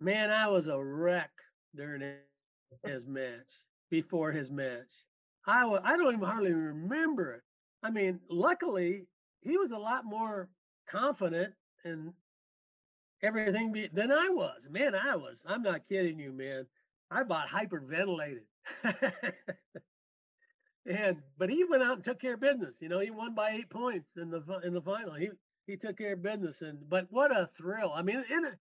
Man, 0.00 0.30
I 0.30 0.48
was 0.48 0.68
a 0.68 0.82
wreck 0.82 1.30
during 1.74 2.02
his 2.84 3.06
match. 3.06 3.62
Before 3.90 4.32
his 4.32 4.50
match, 4.50 4.90
I 5.46 5.60
w- 5.60 5.80
I 5.84 5.96
don't 5.96 6.14
even 6.14 6.26
hardly 6.26 6.52
remember 6.52 7.32
it. 7.32 7.42
I 7.82 7.90
mean, 7.90 8.20
luckily 8.28 9.06
he 9.40 9.56
was 9.56 9.70
a 9.70 9.78
lot 9.78 10.04
more 10.04 10.50
confident 10.86 11.54
and 11.84 12.12
everything 13.22 13.72
be, 13.72 13.88
than 13.92 14.12
I 14.12 14.28
was. 14.28 14.60
Man, 14.70 14.94
I 14.94 15.16
was. 15.16 15.44
I'm 15.46 15.62
not 15.62 15.88
kidding 15.88 16.18
you, 16.18 16.32
man. 16.32 16.66
I 17.10 17.22
bought 17.22 17.48
hyperventilated. 17.48 18.44
and 20.86 21.22
but 21.38 21.50
he 21.50 21.64
went 21.64 21.82
out 21.82 21.96
and 21.96 22.04
took 22.04 22.20
care 22.20 22.34
of 22.34 22.40
business. 22.40 22.76
You 22.80 22.88
know, 22.88 22.98
he 22.98 23.10
won 23.10 23.34
by 23.34 23.50
eight 23.50 23.70
points 23.70 24.16
in 24.16 24.30
the 24.30 24.42
in 24.64 24.74
the 24.74 24.82
final. 24.82 25.14
He 25.14 25.30
he 25.66 25.76
took 25.76 25.98
care 25.98 26.14
of 26.14 26.22
business, 26.22 26.62
and 26.62 26.78
but 26.88 27.06
what 27.10 27.30
a 27.30 27.48
thrill! 27.56 27.92
I 27.94 28.02
mean, 28.02 28.24
in 28.30 28.44
a, 28.46 28.52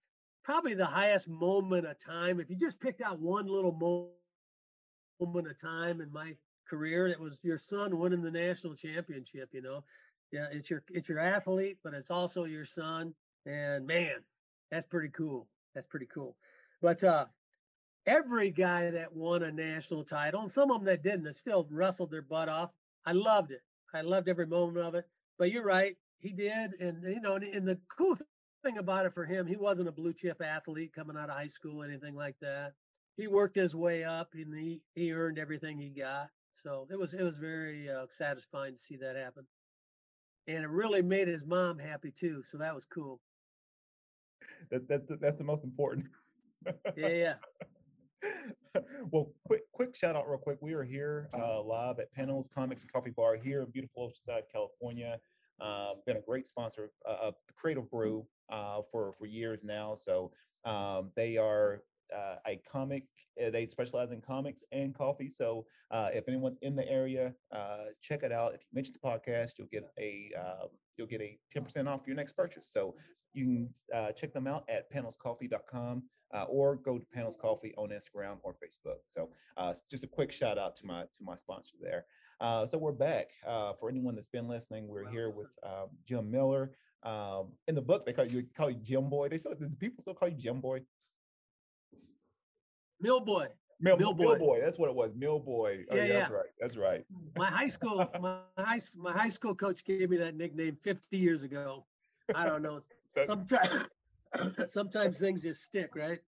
probably 0.44 0.74
the 0.74 0.86
highest 0.86 1.28
moment 1.28 1.86
of 1.88 1.98
time. 2.00 2.40
If 2.40 2.50
you 2.50 2.56
just 2.56 2.80
picked 2.80 3.02
out 3.02 3.20
one 3.20 3.48
little 3.48 3.72
moment 5.20 5.48
of 5.48 5.60
time 5.60 6.02
in 6.02 6.12
my 6.12 6.36
career, 6.70 7.08
it 7.08 7.20
was 7.20 7.40
your 7.44 7.58
son 7.58 7.98
winning 7.98 8.22
the 8.22 8.32
national 8.32 8.76
championship. 8.76 9.50
You 9.52 9.62
know, 9.62 9.84
yeah, 10.34 10.48
it's 10.52 10.68
your 10.68 10.84
it's 10.90 11.08
your 11.08 11.20
athlete, 11.20 11.78
but 11.84 11.94
it's 11.94 12.10
also 12.10 12.46
your 12.46 12.66
son. 12.66 13.14
And 13.46 13.86
man, 13.86 14.16
that's 14.72 14.88
pretty 14.88 15.10
cool. 15.10 15.48
That's 15.76 15.86
pretty 15.86 16.08
cool. 16.12 16.36
But 16.82 17.04
uh, 17.04 17.26
every 18.08 18.50
guy 18.50 18.90
that 18.90 19.16
won 19.16 19.44
a 19.44 19.52
national 19.52 20.04
title, 20.04 20.42
and 20.42 20.52
some 20.52 20.72
of 20.72 20.80
them 20.80 20.86
that 20.86 21.04
didn't, 21.04 21.28
have 21.28 21.36
still 21.36 21.68
wrestled 21.70 22.10
their 22.10 22.24
butt 22.24 22.50
off. 22.50 22.72
I 23.06 23.12
loved 23.12 23.52
it. 23.52 23.62
I 23.94 24.02
loved 24.02 24.28
every 24.28 24.48
moment 24.48 24.80
of 24.80 24.96
it. 24.96 25.06
But 25.38 25.52
you're 25.52 25.66
right, 25.66 25.96
he 26.20 26.32
did, 26.32 26.72
and 26.80 27.04
you 27.04 27.22
know, 27.22 27.36
and, 27.36 27.44
and 27.44 27.68
the 27.68 27.78
cool 27.96 28.18
thing 28.64 28.80
about 28.80 29.06
it 29.06 29.14
for 29.14 29.26
him, 29.26 29.46
he 29.46 29.56
wasn't 29.56 29.90
a 29.90 29.92
blue 29.92 30.14
chip 30.14 30.42
athlete 30.42 30.94
coming 30.96 31.16
out 31.16 31.30
of 31.30 31.36
high 31.36 31.48
school, 31.48 31.84
anything 31.84 32.16
like 32.16 32.38
that. 32.42 32.74
He 33.18 33.28
worked 33.28 33.56
his 33.56 33.76
way 33.76 34.04
up, 34.04 34.30
and 34.34 34.52
he 34.58 34.82
he 34.96 35.14
earned 35.14 35.38
everything 35.38 35.78
he 35.78 35.90
got. 35.90 36.30
So 36.56 36.88
it 36.90 36.98
was 36.98 37.14
it 37.14 37.24
was 37.24 37.38
very 37.38 37.88
uh, 37.88 38.08
satisfying 38.18 38.74
to 38.74 38.80
see 38.80 38.96
that 38.98 39.16
happen, 39.16 39.46
and 40.48 40.64
it 40.64 40.70
really 40.70 41.02
made 41.02 41.28
his 41.28 41.46
mom 41.46 41.80
happy 41.80 42.12
too. 42.12 42.44
So 42.50 42.58
that 42.58 42.76
was 42.76 42.86
cool 42.86 43.20
that, 44.70 44.88
that, 44.88 45.22
that's 45.22 45.38
the 45.38 45.44
most 45.44 45.64
important. 45.64 46.08
yeah, 46.96 47.08
yeah. 47.08 47.34
well, 49.12 49.32
quick 49.46 49.62
quick 49.74 49.96
shout 49.96 50.16
out 50.16 50.28
real 50.28 50.38
quick. 50.38 50.58
We 50.62 50.74
are 50.74 50.84
here 50.84 51.30
uh, 51.34 51.62
live 51.62 52.00
at 52.00 52.12
Panels 52.14 52.50
Comics 52.54 52.82
and 52.84 52.92
Coffee 52.92 53.12
Bar 53.12 53.36
here 53.36 53.62
in 53.62 53.70
beautiful 53.72 54.10
Oceanside, 54.10 54.44
California. 54.52 55.20
uh, 55.60 55.94
been 56.06 56.18
a 56.18 56.22
great 56.22 56.48
sponsor 56.48 56.90
uh, 57.08 57.18
of 57.22 57.36
the 57.48 57.54
Creative 57.54 57.90
Brew 57.90 58.26
uh, 58.50 58.82
for 58.92 59.14
for 59.18 59.26
years 59.26 59.64
now. 59.64 59.96
So 59.96 60.32
um, 60.64 61.12
they 61.16 61.38
are 61.38 61.84
uh, 62.16 62.36
a 62.48 62.60
comic. 62.70 63.04
uh, 63.44 63.50
They 63.50 63.66
specialize 63.68 64.12
in 64.12 64.22
comics 64.22 64.64
and 64.72 64.94
coffee. 64.96 65.30
So 65.30 65.66
uh, 65.92 66.10
if 66.14 66.28
anyone's 66.28 66.58
in 66.62 66.76
the 66.76 66.88
area, 66.90 67.34
uh, 67.52 67.86
check 68.02 68.24
it 68.24 68.32
out. 68.32 68.54
If 68.54 68.62
you 68.62 68.68
mention 68.74 68.94
the 68.94 69.08
podcast, 69.08 69.52
you'll 69.58 69.68
get 69.72 69.84
a 70.00 70.32
um, 70.40 70.70
you'll 70.98 71.08
get 71.08 71.22
a 71.22 71.38
ten 71.52 71.64
percent 71.64 71.88
off 71.88 72.02
your 72.08 72.16
next 72.16 72.34
purchase. 72.34 72.70
So 72.72 72.96
you 73.34 73.46
can 73.46 73.70
uh, 73.94 74.12
check 74.12 74.32
them 74.34 74.46
out 74.48 74.64
at 74.70 74.92
panelscoffee.com 74.94 76.04
uh, 76.36 76.44
or 76.44 76.76
go 76.76 77.00
to 77.00 77.06
Panels 77.14 77.36
Coffee 77.36 77.74
on 77.78 77.90
Instagram 77.90 78.38
or 78.44 78.54
Facebook. 78.54 79.00
So 79.08 79.30
just 79.90 80.04
a 80.04 80.08
quick 80.08 80.32
shout 80.32 80.58
out 80.58 80.76
to 80.78 80.86
my 80.86 81.02
to 81.02 81.24
my 81.24 81.36
sponsor 81.36 81.76
there. 81.82 82.06
So 82.68 82.78
we're 82.78 82.92
back. 82.92 83.32
For 83.44 83.90
anyone 83.90 84.16
that's 84.16 84.28
been 84.28 84.48
listening, 84.48 84.88
we're 84.88 85.10
here 85.10 85.30
with 85.30 85.48
um, 85.64 85.90
Jim 86.06 86.30
Miller. 86.30 86.72
Um, 87.04 87.52
in 87.68 87.76
the 87.76 87.82
book, 87.82 88.06
they 88.06 88.14
call 88.14 88.26
you 88.26 88.46
call 88.56 88.70
you 88.70 88.78
Jim 88.82 89.10
Boy. 89.10 89.28
They 89.28 89.38
still 89.38 89.56
people 89.80 90.02
still 90.02 90.14
call 90.14 90.30
you 90.30 90.38
Jim 90.38 90.62
Boy. 90.62 90.82
Mill 93.04 93.20
boy. 93.20 93.48
Mill, 93.82 93.98
Mill 93.98 94.14
Mill 94.14 94.30
Boy. 94.30 94.40
Boy. 94.40 94.62
That's 94.62 94.80
what 94.80 94.90
it 94.90 94.96
was. 94.96 95.12
Mill 95.14 95.40
Boy. 95.40 95.84
Oh, 95.92 95.96
Yeah, 95.96 96.06
yeah, 96.06 96.20
that's 96.20 96.32
right. 96.32 96.50
That's 96.60 96.78
right. 96.78 97.06
My 97.38 97.48
high 97.48 97.68
school, 97.68 98.08
my 98.22 98.38
high, 98.58 98.80
my 98.96 99.12
high 99.12 99.28
school 99.30 99.54
coach 99.54 99.84
gave 99.84 100.10
me 100.10 100.18
that 100.18 100.36
nickname 100.36 100.78
50 100.84 101.18
years 101.18 101.44
ago. 101.44 101.86
I 102.34 102.46
don't 102.46 102.62
know. 102.62 102.80
Sometimes, 103.26 103.84
sometimes 104.68 105.20
things 105.20 105.42
just 105.42 105.64
stick, 105.64 105.96
right? 105.96 106.20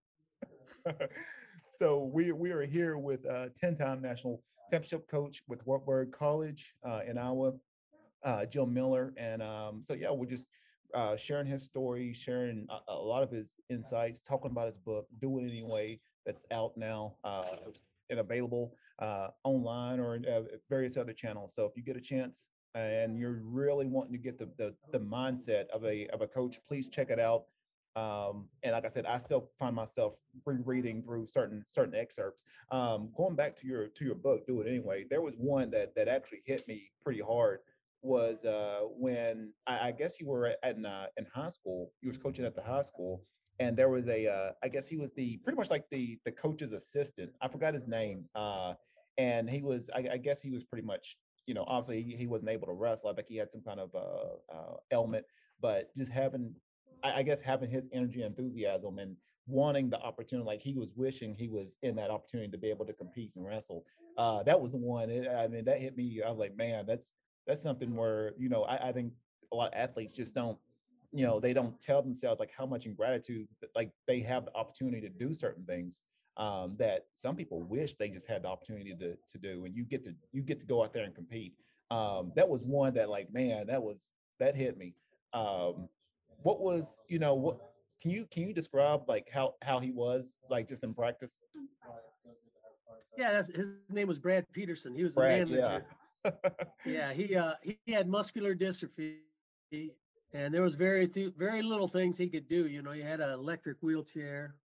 so 1.79 2.03
we 2.13 2.31
we 2.31 2.51
are 2.51 2.61
here 2.63 2.97
with 2.97 3.25
uh 3.25 3.47
10-time 3.63 4.01
national 4.01 4.43
championship 4.69 5.09
coach 5.09 5.41
with 5.47 5.65
Wartburg 5.65 6.11
College 6.11 6.75
uh, 6.83 7.01
in 7.07 7.17
Iowa, 7.17 7.53
uh, 8.23 8.45
Joe 8.45 8.65
Miller, 8.67 9.13
and 9.17 9.41
um, 9.41 9.81
so 9.81 9.93
yeah, 9.93 10.11
we're 10.11 10.27
just 10.27 10.47
uh, 10.93 11.15
sharing 11.15 11.47
his 11.47 11.63
story, 11.63 12.13
sharing 12.13 12.67
a, 12.69 12.91
a 12.91 12.95
lot 12.95 13.23
of 13.23 13.31
his 13.31 13.55
insights, 13.69 14.19
talking 14.19 14.51
about 14.51 14.67
his 14.67 14.77
book, 14.77 15.07
"Do 15.19 15.39
It 15.39 15.43
Anyway," 15.43 15.99
that's 16.25 16.45
out 16.51 16.75
now 16.77 17.15
uh, 17.23 17.43
and 18.09 18.19
available 18.19 18.75
uh, 18.99 19.27
online 19.43 19.99
or 19.99 20.19
uh, 20.31 20.41
various 20.69 20.97
other 20.97 21.13
channels. 21.13 21.53
So 21.55 21.65
if 21.65 21.75
you 21.75 21.83
get 21.83 21.97
a 21.97 22.01
chance 22.01 22.49
and 22.73 23.17
you're 23.17 23.41
really 23.43 23.88
wanting 23.88 24.13
to 24.13 24.19
get 24.19 24.38
the 24.38 24.49
the, 24.57 24.73
the 24.91 24.99
mindset 24.99 25.67
of 25.69 25.83
a 25.85 26.07
of 26.07 26.21
a 26.21 26.27
coach, 26.27 26.59
please 26.67 26.88
check 26.89 27.09
it 27.09 27.19
out. 27.19 27.45
Um, 27.95 28.49
and 28.63 28.73
like 28.73 28.85
I 28.85 28.89
said, 28.89 29.05
I 29.05 29.17
still 29.19 29.49
find 29.57 29.73
myself 29.73 30.17
rereading 30.45 31.01
through 31.03 31.25
certain 31.25 31.63
certain 31.67 31.95
excerpts. 31.95 32.43
Um, 32.71 33.09
going 33.15 33.35
back 33.35 33.55
to 33.57 33.67
your 33.67 33.88
to 33.88 34.05
your 34.05 34.15
book, 34.15 34.45
do 34.45 34.61
it 34.61 34.67
anyway. 34.67 35.05
There 35.09 35.21
was 35.21 35.35
one 35.38 35.71
that 35.71 35.95
that 35.95 36.07
actually 36.07 36.41
hit 36.45 36.67
me 36.67 36.91
pretty 37.01 37.21
hard. 37.21 37.59
Was 38.01 38.43
uh, 38.45 38.81
when 38.97 39.53
I, 39.65 39.88
I 39.88 39.91
guess 39.91 40.19
you 40.19 40.27
were 40.27 40.47
at, 40.47 40.57
at 40.61 40.75
in, 40.75 40.85
uh, 40.85 41.07
in 41.17 41.25
high 41.33 41.49
school. 41.49 41.91
You 42.01 42.09
was 42.09 42.17
coaching 42.17 42.45
at 42.45 42.55
the 42.55 42.61
high 42.61 42.83
school, 42.83 43.23
and 43.59 43.77
there 43.77 43.89
was 43.89 44.07
a 44.07 44.27
uh, 44.27 44.51
I 44.63 44.67
guess 44.67 44.87
he 44.87 44.97
was 44.97 45.11
the 45.13 45.37
pretty 45.37 45.57
much 45.57 45.69
like 45.69 45.89
the 45.89 46.19
the 46.25 46.31
coach's 46.31 46.73
assistant. 46.73 47.31
I 47.41 47.47
forgot 47.47 47.73
his 47.73 47.87
name. 47.87 48.25
Uh, 48.35 48.73
and 49.17 49.49
he 49.49 49.61
was 49.61 49.89
I, 49.95 50.07
I 50.13 50.17
guess 50.17 50.41
he 50.41 50.51
was 50.51 50.63
pretty 50.63 50.85
much 50.85 51.17
you 51.45 51.53
know 51.53 51.63
obviously 51.67 52.01
he, 52.03 52.15
he 52.15 52.27
wasn't 52.27 52.49
able 52.49 52.67
to 52.67 52.73
wrestle. 52.73 53.09
I 53.09 53.13
think 53.13 53.27
he 53.27 53.37
had 53.37 53.51
some 53.51 53.61
kind 53.61 53.79
of 53.79 53.93
uh, 53.95 54.55
uh, 54.55 54.75
ailment, 54.91 55.25
but 55.61 55.95
just 55.95 56.11
having 56.11 56.53
I, 57.03 57.19
I 57.19 57.23
guess 57.23 57.39
having 57.39 57.69
his 57.69 57.85
energy, 57.93 58.23
enthusiasm, 58.23 58.99
and 58.99 59.15
wanting 59.47 59.89
the 59.89 59.99
opportunity, 59.99 60.45
like 60.45 60.61
he 60.61 60.73
was 60.73 60.93
wishing 60.95 61.35
he 61.37 61.47
was 61.47 61.77
in 61.83 61.95
that 61.95 62.09
opportunity 62.09 62.51
to 62.51 62.57
be 62.57 62.69
able 62.69 62.85
to 62.85 62.93
compete 62.93 63.31
and 63.35 63.45
wrestle. 63.45 63.85
Uh, 64.17 64.43
that 64.43 64.59
was 64.59 64.71
the 64.71 64.77
one. 64.77 65.09
It, 65.09 65.27
I 65.29 65.47
mean, 65.47 65.65
that 65.65 65.81
hit 65.81 65.95
me. 65.95 66.21
I 66.25 66.29
was 66.29 66.39
like, 66.39 66.57
man, 66.57 66.85
that's 66.85 67.13
that's 67.47 67.61
something 67.61 67.95
where 67.95 68.33
you 68.37 68.49
know 68.49 68.63
I, 68.63 68.89
I 68.89 68.91
think 68.91 69.13
a 69.53 69.55
lot 69.55 69.73
of 69.73 69.79
athletes 69.79 70.13
just 70.13 70.33
don't, 70.33 70.57
you 71.11 71.25
know, 71.25 71.39
they 71.39 71.53
don't 71.53 71.79
tell 71.79 72.01
themselves 72.01 72.39
like 72.39 72.51
how 72.57 72.65
much 72.65 72.85
ingratitude 72.85 73.47
that, 73.61 73.69
like 73.75 73.91
they 74.07 74.19
have 74.21 74.45
the 74.45 74.53
opportunity 74.55 75.01
to 75.01 75.09
do 75.09 75.33
certain 75.33 75.63
things 75.65 76.03
um, 76.37 76.75
that 76.77 77.05
some 77.15 77.35
people 77.35 77.61
wish 77.63 77.93
they 77.93 78.09
just 78.09 78.27
had 78.27 78.43
the 78.43 78.47
opportunity 78.47 78.93
to 78.95 79.15
to 79.15 79.37
do, 79.37 79.65
and 79.65 79.75
you 79.75 79.83
get 79.83 80.03
to 80.03 80.13
you 80.31 80.41
get 80.41 80.59
to 80.59 80.65
go 80.65 80.83
out 80.83 80.93
there 80.93 81.03
and 81.05 81.15
compete. 81.15 81.53
Um, 81.91 82.31
that 82.35 82.47
was 82.47 82.63
one 82.63 82.93
that 82.95 83.09
like, 83.09 83.31
man, 83.31 83.67
that 83.67 83.81
was 83.81 84.15
that 84.39 84.55
hit 84.55 84.77
me. 84.77 84.95
Um, 85.33 85.87
what 86.43 86.59
was 86.61 86.99
you 87.07 87.19
know 87.19 87.33
what 87.33 87.59
can 88.01 88.11
you 88.11 88.27
can 88.29 88.43
you 88.43 88.53
describe 88.53 89.01
like 89.07 89.29
how 89.31 89.55
how 89.61 89.79
he 89.79 89.91
was 89.91 90.37
like 90.49 90.67
just 90.67 90.83
in 90.83 90.93
practice 90.93 91.39
Yeah, 93.17 93.31
that's, 93.31 93.47
his 93.47 93.79
name 93.89 94.07
was 94.07 94.19
Brad 94.19 94.45
Peterson. 94.51 94.93
He 94.93 95.03
was 95.03 95.15
the 95.15 95.21
Brad, 95.21 95.49
manager. 95.49 95.85
yeah. 96.25 96.31
Yeah, 96.85 97.13
he 97.13 97.35
uh 97.35 97.53
he 97.61 97.77
had 97.87 98.07
muscular 98.07 98.55
dystrophy, 98.55 99.17
and 100.35 100.53
there 100.53 100.61
was 100.61 100.75
very 100.75 101.07
few, 101.07 101.33
very 101.37 101.61
little 101.61 101.87
things 101.87 102.17
he 102.17 102.27
could 102.27 102.49
do. 102.49 102.67
You 102.67 102.81
know, 102.81 102.91
he 102.91 103.01
had 103.01 103.21
an 103.21 103.29
electric 103.29 103.77
wheelchair, 103.81 104.55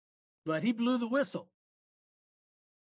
but 0.44 0.64
he 0.64 0.72
blew 0.72 0.98
the 0.98 1.06
whistle. 1.06 1.48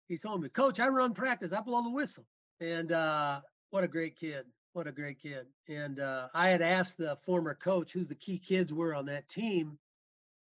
He 0.08 0.16
told 0.16 0.42
me, 0.42 0.48
Coach, 0.48 0.78
I 0.78 0.86
run 0.86 1.12
practice. 1.12 1.52
I 1.52 1.60
blow 1.60 1.82
the 1.82 1.90
whistle. 1.90 2.24
And 2.60 2.92
uh, 2.92 3.40
what 3.70 3.82
a 3.82 3.88
great 3.88 4.16
kid! 4.16 4.44
What 4.74 4.86
a 4.86 4.92
great 4.92 5.20
kid! 5.20 5.46
And 5.68 5.98
uh, 5.98 6.28
I 6.34 6.48
had 6.48 6.62
asked 6.62 6.98
the 6.98 7.16
former 7.26 7.54
coach 7.54 7.92
who's 7.92 8.08
the 8.08 8.14
key 8.14 8.38
kids 8.38 8.72
were 8.72 8.94
on 8.94 9.06
that 9.06 9.28
team, 9.28 9.78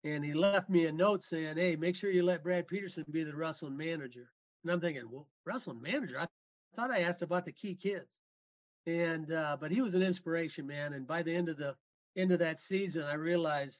and 0.03 0.25
he 0.25 0.33
left 0.33 0.69
me 0.69 0.87
a 0.87 0.91
note 0.91 1.23
saying, 1.23 1.57
"Hey, 1.57 1.75
make 1.75 1.95
sure 1.95 2.11
you 2.11 2.23
let 2.23 2.43
Brad 2.43 2.67
Peterson 2.67 3.05
be 3.11 3.23
the 3.23 3.35
wrestling 3.35 3.77
manager." 3.77 4.31
And 4.63 4.71
I'm 4.71 4.81
thinking, 4.81 5.03
well, 5.09 5.27
wrestling 5.45 5.81
manager? 5.81 6.19
I 6.19 6.27
thought 6.75 6.91
I 6.91 7.01
asked 7.01 7.21
about 7.21 7.45
the 7.45 7.51
key 7.51 7.75
kids. 7.75 8.07
And 8.85 9.31
uh, 9.31 9.57
but 9.59 9.71
he 9.71 9.81
was 9.81 9.95
an 9.95 10.01
inspiration, 10.01 10.65
man. 10.65 10.93
And 10.93 11.07
by 11.07 11.23
the 11.23 11.33
end 11.33 11.49
of 11.49 11.57
the 11.57 11.75
of 12.17 12.39
that 12.39 12.59
season, 12.59 13.03
I 13.03 13.15
realized 13.15 13.79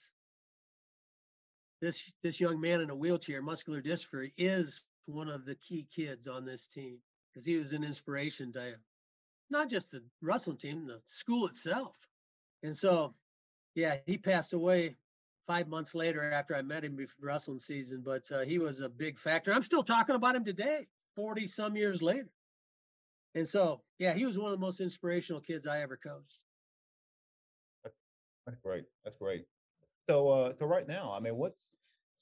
this 1.82 2.12
this 2.24 2.40
young 2.40 2.60
man 2.60 2.82
in 2.82 2.90
a 2.90 2.96
wheelchair, 2.96 3.42
muscular 3.42 3.82
dystrophy, 3.82 4.32
is 4.38 4.82
one 5.06 5.30
of 5.30 5.46
the 5.46 5.56
key 5.56 5.88
kids 5.94 6.28
on 6.28 6.46
this 6.46 6.68
team 6.68 6.98
because 7.32 7.46
he 7.46 7.58
was 7.58 7.74
an 7.74 7.84
inspiration 7.84 8.54
to 8.54 8.76
not 9.50 9.70
just 9.70 9.92
the 9.92 10.02
wrestling 10.22 10.58
team, 10.58 10.88
the 10.88 11.00
school 11.06 11.48
itself. 11.48 11.96
And 12.64 12.76
so, 12.76 13.14
yeah, 13.76 13.98
he 14.06 14.18
passed 14.18 14.54
away 14.54 14.96
five 15.46 15.68
months 15.68 15.94
later 15.94 16.32
after 16.32 16.56
I 16.56 16.62
met 16.62 16.86
him 16.86 16.96
before 16.96 17.28
wrestling 17.28 17.60
season, 17.60 18.02
but 18.04 18.24
uh, 18.32 18.42
he 18.42 18.60
was 18.60 18.80
a 18.80 18.90
big 18.90 19.20
factor. 19.20 19.54
I'm 19.54 19.64
still 19.64 19.84
talking 19.84 20.16
about 20.16 20.36
him 20.36 20.46
today, 20.46 20.88
40 21.16 21.48
some 21.48 21.76
years 21.76 22.02
later. 22.02 22.30
And 23.36 23.48
so, 23.48 23.82
yeah, 24.00 24.14
he 24.14 24.26
was 24.26 24.38
one 24.38 24.54
of 24.54 24.60
the 24.60 24.66
most 24.66 24.80
inspirational 24.80 25.42
kids 25.42 25.68
I 25.68 25.82
ever 25.82 25.98
coached. 25.98 26.40
That's 28.46 28.60
great. 28.62 28.84
That's 29.04 29.18
great. 29.18 29.46
So, 30.10 30.30
uh, 30.30 30.54
so 30.58 30.66
right 30.66 30.88
now, 30.88 31.14
I 31.16 31.20
mean, 31.20 31.36
what's, 31.38 31.72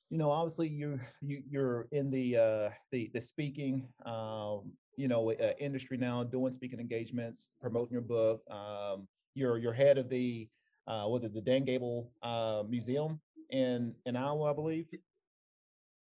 you 0.09 0.17
know, 0.17 0.29
obviously 0.29 0.67
you 0.67 0.99
you 1.21 1.41
you're 1.49 1.87
in 1.91 2.11
the 2.11 2.37
uh, 2.37 2.69
the 2.91 3.09
the 3.13 3.21
speaking, 3.21 3.87
um, 4.05 4.71
you 4.97 5.07
know, 5.07 5.31
uh, 5.31 5.53
industry 5.59 5.97
now, 5.97 6.23
doing 6.23 6.51
speaking 6.51 6.79
engagements, 6.79 7.53
promoting 7.61 7.93
your 7.93 8.01
book. 8.01 8.41
Um, 8.51 9.07
you're 9.33 9.57
you're 9.57 9.73
head 9.73 9.97
of 9.97 10.09
the, 10.09 10.49
uh, 10.85 11.05
was 11.07 11.23
it 11.23 11.33
the 11.33 11.41
Dan 11.41 11.63
Gable 11.63 12.11
uh, 12.21 12.63
Museum 12.69 13.19
in 13.49 13.95
in 14.05 14.15
Iowa, 14.15 14.51
I 14.51 14.53
believe. 14.53 14.87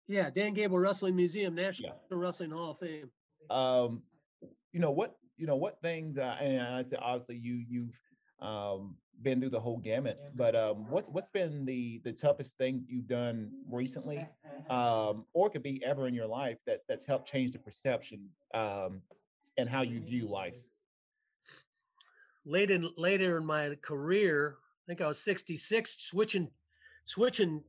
Yeah, 0.09 0.29
Dan 0.29 0.55
Gable 0.55 0.79
Wrestling 0.79 1.15
Museum, 1.15 1.55
National 1.55 1.93
Wrestling 2.11 2.51
Hall 2.51 2.73
of 2.73 2.79
Fame. 2.81 3.11
um, 3.49 4.03
you 4.73 4.81
know 4.81 4.91
what 4.91 5.17
you 5.37 5.47
know 5.47 5.57
what 5.57 5.81
things 5.81 6.19
uh, 6.19 6.37
and 6.41 6.87
obviously 7.01 7.37
you 7.37 7.65
you've 7.69 7.99
um, 8.41 8.97
been 9.23 9.41
through 9.41 9.51
the 9.51 9.61
whole 9.61 9.79
gamut 9.79 10.19
but 10.35 10.57
um, 10.57 10.89
what's 10.89 11.09
what's 11.11 11.29
been 11.29 11.65
the 11.65 12.01
the 12.05 12.13
toughest 12.13 12.57
thing 12.57 12.85
you've 12.89 13.09
done 13.09 13.51
recently 13.71 14.27
um, 14.71 15.25
or 15.33 15.51
could 15.51 15.63
be 15.63 15.83
ever 15.85 16.07
in 16.07 16.15
your 16.15 16.27
life 16.27 16.59
that 16.67 16.81
that's 16.89 17.05
helped 17.05 17.29
change 17.29 17.53
the 17.53 17.59
perception 17.59 18.29
um, 18.55 19.03
and 19.59 19.69
how 19.69 19.83
you 19.83 20.01
view 20.01 20.27
life? 20.29 20.55
Late 22.47 22.71
in 22.71 22.89
later 22.97 23.37
in 23.37 23.45
my 23.45 23.75
career, 23.83 24.57
I 24.63 24.85
think 24.87 25.01
I 25.01 25.07
was 25.07 25.21
66, 25.21 25.97
switching 25.99 26.49
switching 27.05 27.63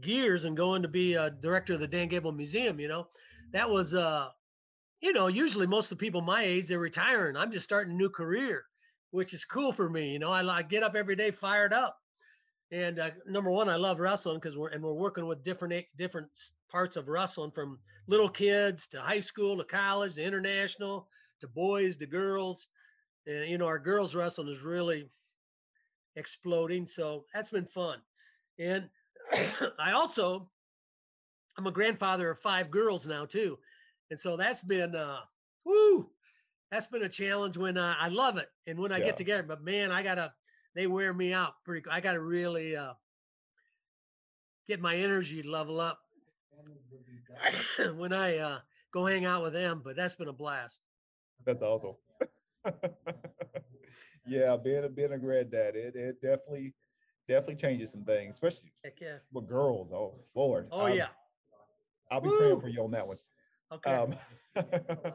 gears 0.00 0.44
and 0.44 0.56
going 0.56 0.82
to 0.82 0.88
be 0.88 1.14
a 1.14 1.30
director 1.30 1.74
of 1.74 1.80
the 1.80 1.86
Dan 1.86 2.08
Gable 2.08 2.32
Museum. 2.32 2.78
You 2.78 2.88
know, 2.88 3.08
that 3.52 3.68
was 3.68 3.94
uh, 3.94 4.28
you 5.00 5.12
know, 5.12 5.26
usually 5.26 5.66
most 5.66 5.90
of 5.90 5.98
the 5.98 6.04
people 6.04 6.20
my 6.20 6.44
age 6.44 6.68
they're 6.68 6.78
retiring. 6.78 7.36
I'm 7.36 7.52
just 7.52 7.64
starting 7.64 7.94
a 7.94 7.96
new 7.96 8.08
career, 8.08 8.64
which 9.12 9.32
is 9.34 9.44
cool 9.44 9.72
for 9.72 9.88
me. 9.88 10.10
You 10.10 10.18
know, 10.18 10.30
I, 10.30 10.44
I 10.44 10.62
get 10.62 10.82
up 10.82 10.96
every 10.96 11.14
day 11.14 11.30
fired 11.30 11.72
up. 11.72 11.96
And 12.72 12.98
uh, 12.98 13.10
number 13.26 13.50
one, 13.50 13.68
I 13.68 13.76
love 13.76 14.00
wrestling 14.00 14.38
because 14.38 14.56
we're 14.56 14.70
and 14.70 14.82
we're 14.82 14.94
working 14.94 15.26
with 15.26 15.44
different 15.44 15.84
different 15.96 16.28
parts 16.70 16.96
of 16.96 17.08
wrestling, 17.08 17.50
from 17.50 17.78
little 18.08 18.30
kids 18.30 18.86
to 18.88 19.00
high 19.00 19.20
school 19.20 19.58
to 19.58 19.64
college 19.64 20.14
to 20.14 20.22
international 20.24 21.06
to 21.40 21.48
boys 21.48 21.96
to 21.96 22.06
girls. 22.06 22.68
And 23.26 23.48
you 23.48 23.58
know, 23.58 23.66
our 23.66 23.78
girls 23.78 24.14
wrestling 24.14 24.48
is 24.48 24.62
really 24.62 25.10
exploding. 26.16 26.86
So 26.86 27.26
that's 27.34 27.50
been 27.50 27.66
fun. 27.66 27.98
And 28.58 28.88
I 29.78 29.92
also, 29.92 30.48
I'm 31.58 31.66
a 31.66 31.72
grandfather 31.72 32.30
of 32.30 32.38
five 32.38 32.70
girls 32.70 33.06
now 33.06 33.26
too, 33.26 33.58
and 34.10 34.18
so 34.18 34.36
that's 34.36 34.62
been, 34.62 34.94
uh, 34.94 35.20
woo, 35.64 36.10
that's 36.72 36.86
been 36.86 37.02
a 37.02 37.08
challenge. 37.08 37.56
When 37.58 37.76
uh, 37.76 37.94
I 37.98 38.08
love 38.08 38.38
it, 38.38 38.48
and 38.66 38.78
when 38.78 38.90
I 38.90 38.98
Yeah. 38.98 39.04
get 39.04 39.18
together, 39.18 39.42
but 39.42 39.62
man, 39.62 39.92
I 39.92 40.02
gotta, 40.02 40.32
they 40.74 40.86
wear 40.86 41.12
me 41.12 41.34
out 41.34 41.62
pretty. 41.64 41.88
I 41.88 42.00
got 42.00 42.14
to 42.14 42.20
really 42.20 42.74
uh, 42.74 42.94
get 44.66 44.80
my 44.80 44.96
energy 44.96 45.42
level 45.42 45.80
up 45.80 46.00
when 47.96 48.14
I 48.14 48.38
uh, 48.38 48.60
go 48.90 49.04
hang 49.04 49.26
out 49.26 49.42
with 49.42 49.52
them. 49.52 49.82
But 49.84 49.96
that's 49.96 50.14
been 50.14 50.28
a 50.28 50.32
blast. 50.32 50.80
That's 51.44 51.62
awesome. 51.62 51.96
yeah, 54.26 54.56
being 54.56 54.84
a 54.84 54.88
being 54.88 55.12
a 55.12 55.18
granddad, 55.18 55.76
it 55.76 55.94
it 55.94 56.22
definitely 56.22 56.72
definitely 57.28 57.56
changes 57.56 57.92
some 57.92 58.04
things, 58.04 58.34
especially 58.34 58.72
yeah. 58.98 59.18
with 59.30 59.46
girls. 59.46 59.92
Oh 59.92 60.24
Lord. 60.34 60.68
Oh 60.72 60.86
I'll, 60.86 60.96
yeah. 60.96 61.08
I'll 62.10 62.22
be 62.22 62.30
praying 62.30 62.60
for 62.62 62.68
you 62.68 62.82
on 62.82 62.92
that 62.92 63.06
one. 63.06 63.18
Okay. 63.72 63.94
Um, 63.94 64.14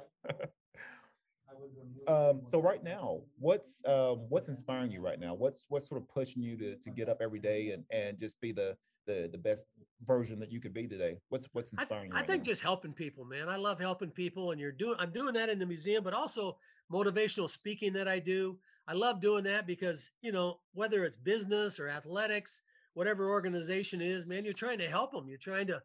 um, 2.08 2.42
so 2.54 2.62
right 2.62 2.84
now, 2.84 3.22
what's 3.38 3.78
um, 3.86 4.26
what's 4.30 4.48
inspiring 4.48 4.92
you 4.92 5.02
right 5.02 5.20
now? 5.20 5.34
What's 5.34 5.66
what's 5.70 5.88
sort 5.88 6.02
of 6.02 6.08
pushing 6.08 6.42
you 6.42 6.58
to 6.58 6.76
to 6.76 6.90
get 6.90 7.10
up 7.10 7.18
every 7.22 7.40
day 7.40 7.72
and 7.72 7.84
and 7.92 8.20
just 8.20 8.40
be 8.40 8.52
the 8.52 8.78
the 9.06 9.30
the 9.32 9.38
best 9.38 9.66
version 10.06 10.40
that 10.40 10.52
you 10.52 10.62
could 10.62 10.74
be 10.74 10.88
today? 10.88 11.18
What's 11.30 11.48
what's 11.52 11.74
I, 11.78 11.82
inspiring 11.82 12.12
you? 12.12 12.18
I 12.18 12.24
think 12.24 12.44
now? 12.44 12.52
just 12.52 12.62
helping 12.62 12.94
people, 12.94 13.26
man. 13.26 13.50
I 13.50 13.58
love 13.58 13.80
helping 13.80 14.10
people, 14.10 14.52
and 14.52 14.62
you're 14.62 14.72
doing. 14.72 14.96
I'm 15.00 15.12
doing 15.12 15.34
that 15.34 15.50
in 15.50 15.60
the 15.60 15.66
museum, 15.66 16.04
but 16.04 16.14
also 16.14 16.58
motivational 16.92 17.50
speaking 17.50 17.94
that 17.94 18.08
I 18.08 18.20
do. 18.20 18.58
I 18.88 18.94
love 18.94 19.20
doing 19.20 19.44
that 19.44 19.68
because 19.68 20.12
you 20.22 20.32
know 20.32 20.60
whether 20.74 21.04
it's 21.04 21.18
business 21.18 21.80
or 21.80 21.90
athletics, 21.90 22.62
whatever 22.94 23.30
organization 23.30 24.02
it 24.02 24.08
is, 24.08 24.26
man, 24.26 24.44
you're 24.44 24.54
trying 24.54 24.80
to 24.80 24.88
help 24.88 25.12
them. 25.12 25.28
You're 25.28 25.38
trying 25.38 25.68
to 25.68 25.82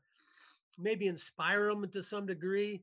maybe 0.79 1.07
inspire 1.07 1.69
them 1.69 1.89
to 1.91 2.03
some 2.03 2.27
degree, 2.27 2.83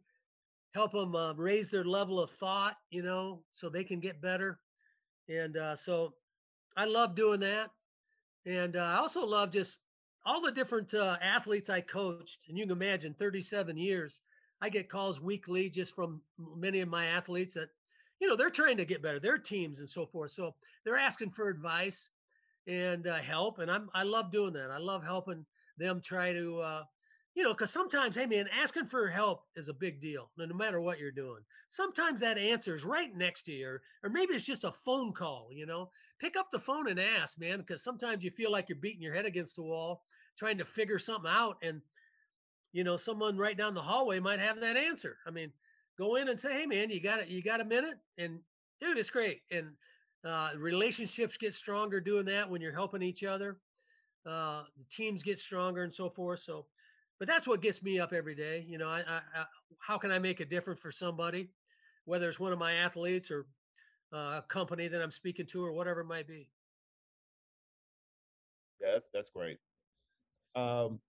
help 0.73 0.91
them 0.91 1.15
uh, 1.15 1.33
raise 1.33 1.69
their 1.69 1.83
level 1.83 2.19
of 2.19 2.31
thought, 2.31 2.75
you 2.89 3.01
know, 3.03 3.43
so 3.51 3.69
they 3.69 3.83
can 3.83 3.99
get 3.99 4.21
better. 4.21 4.59
And 5.27 5.57
uh, 5.57 5.75
so 5.75 6.13
I 6.77 6.85
love 6.85 7.15
doing 7.15 7.39
that. 7.41 7.71
And 8.45 8.75
uh, 8.75 8.83
I 8.83 8.97
also 8.97 9.25
love 9.25 9.51
just 9.51 9.77
all 10.25 10.41
the 10.41 10.51
different 10.51 10.93
uh, 10.93 11.17
athletes 11.21 11.69
I 11.69 11.81
coached. 11.81 12.39
And 12.47 12.57
you 12.57 12.65
can 12.65 12.71
imagine 12.71 13.13
37 13.13 13.77
years, 13.77 14.21
I 14.61 14.69
get 14.69 14.89
calls 14.89 15.19
weekly 15.19 15.69
just 15.69 15.95
from 15.95 16.21
many 16.37 16.81
of 16.81 16.89
my 16.89 17.05
athletes 17.05 17.53
that, 17.53 17.69
you 18.19 18.27
know, 18.27 18.35
they're 18.35 18.49
trying 18.49 18.77
to 18.77 18.85
get 18.85 19.01
better, 19.01 19.19
their 19.19 19.37
teams 19.37 19.79
and 19.79 19.89
so 19.89 20.05
forth. 20.05 20.31
So 20.31 20.55
they're 20.83 20.97
asking 20.97 21.31
for 21.31 21.49
advice 21.49 22.09
and 22.67 23.07
uh, 23.07 23.17
help. 23.17 23.59
And 23.59 23.71
I'm, 23.71 23.89
I 23.93 24.03
love 24.03 24.31
doing 24.31 24.53
that. 24.53 24.71
I 24.71 24.77
love 24.77 25.03
helping 25.03 25.45
them 25.77 26.01
try 26.01 26.33
to, 26.33 26.59
uh, 26.59 26.83
you 27.39 27.45
know, 27.45 27.53
because 27.53 27.71
sometimes, 27.71 28.17
hey 28.17 28.25
man, 28.25 28.49
asking 28.61 28.87
for 28.87 29.07
help 29.07 29.45
is 29.55 29.69
a 29.69 29.73
big 29.73 30.01
deal, 30.01 30.29
no 30.37 30.53
matter 30.53 30.81
what 30.81 30.99
you're 30.99 31.09
doing. 31.09 31.39
Sometimes 31.69 32.19
that 32.19 32.37
answer 32.37 32.75
is 32.75 32.83
right 32.83 33.15
next 33.15 33.43
to 33.43 33.53
you, 33.53 33.65
or, 33.65 33.81
or 34.03 34.09
maybe 34.09 34.33
it's 34.33 34.43
just 34.43 34.65
a 34.65 34.73
phone 34.83 35.13
call, 35.13 35.47
you 35.53 35.65
know. 35.65 35.89
Pick 36.19 36.35
up 36.35 36.49
the 36.51 36.59
phone 36.59 36.89
and 36.89 36.99
ask, 36.99 37.39
man, 37.39 37.59
because 37.59 37.81
sometimes 37.81 38.25
you 38.25 38.31
feel 38.31 38.51
like 38.51 38.67
you're 38.67 38.77
beating 38.77 39.01
your 39.01 39.13
head 39.13 39.25
against 39.25 39.55
the 39.55 39.61
wall 39.61 40.03
trying 40.37 40.57
to 40.57 40.65
figure 40.65 40.99
something 40.99 41.31
out. 41.33 41.55
And, 41.63 41.79
you 42.73 42.83
know, 42.83 42.97
someone 42.97 43.37
right 43.37 43.57
down 43.57 43.73
the 43.73 43.81
hallway 43.81 44.19
might 44.19 44.41
have 44.41 44.59
that 44.59 44.75
answer. 44.75 45.15
I 45.25 45.31
mean, 45.31 45.53
go 45.97 46.17
in 46.17 46.27
and 46.27 46.37
say, 46.37 46.51
hey 46.51 46.65
man, 46.65 46.89
you 46.89 47.01
got 47.01 47.21
it, 47.21 47.29
you 47.29 47.41
got 47.41 47.61
a 47.61 47.65
minute? 47.65 47.99
And 48.17 48.39
dude, 48.81 48.97
it's 48.97 49.11
great. 49.11 49.43
And 49.49 49.67
uh, 50.27 50.49
relationships 50.57 51.37
get 51.37 51.53
stronger 51.53 52.01
doing 52.01 52.25
that 52.25 52.49
when 52.49 52.59
you're 52.59 52.73
helping 52.73 53.01
each 53.01 53.23
other. 53.23 53.61
Uh, 54.25 54.63
the 54.77 54.83
teams 54.91 55.23
get 55.23 55.39
stronger 55.39 55.83
and 55.83 55.93
so 55.93 56.09
forth. 56.09 56.41
So 56.41 56.65
but 57.19 57.27
that's 57.27 57.45
what 57.45 57.61
gets 57.61 57.83
me 57.83 57.99
up 57.99 58.13
every 58.13 58.35
day. 58.35 58.65
You 58.67 58.77
know, 58.77 58.87
I, 58.87 58.99
I, 58.99 59.17
I 59.35 59.45
how 59.79 59.97
can 59.97 60.11
I 60.11 60.19
make 60.19 60.39
a 60.39 60.45
difference 60.45 60.79
for 60.79 60.91
somebody, 60.91 61.49
whether 62.05 62.27
it's 62.29 62.39
one 62.39 62.53
of 62.53 62.59
my 62.59 62.73
athletes 62.73 63.29
or 63.29 63.45
uh, 64.13 64.39
a 64.39 64.45
company 64.47 64.87
that 64.87 65.01
I'm 65.01 65.11
speaking 65.11 65.45
to 65.47 65.63
or 65.63 65.71
whatever 65.73 66.01
it 66.01 66.07
might 66.07 66.27
be. 66.27 66.47
Yeah, 68.81 68.93
that's 68.93 69.07
that's 69.13 69.29
great. 69.29 69.57
Um, 70.55 70.99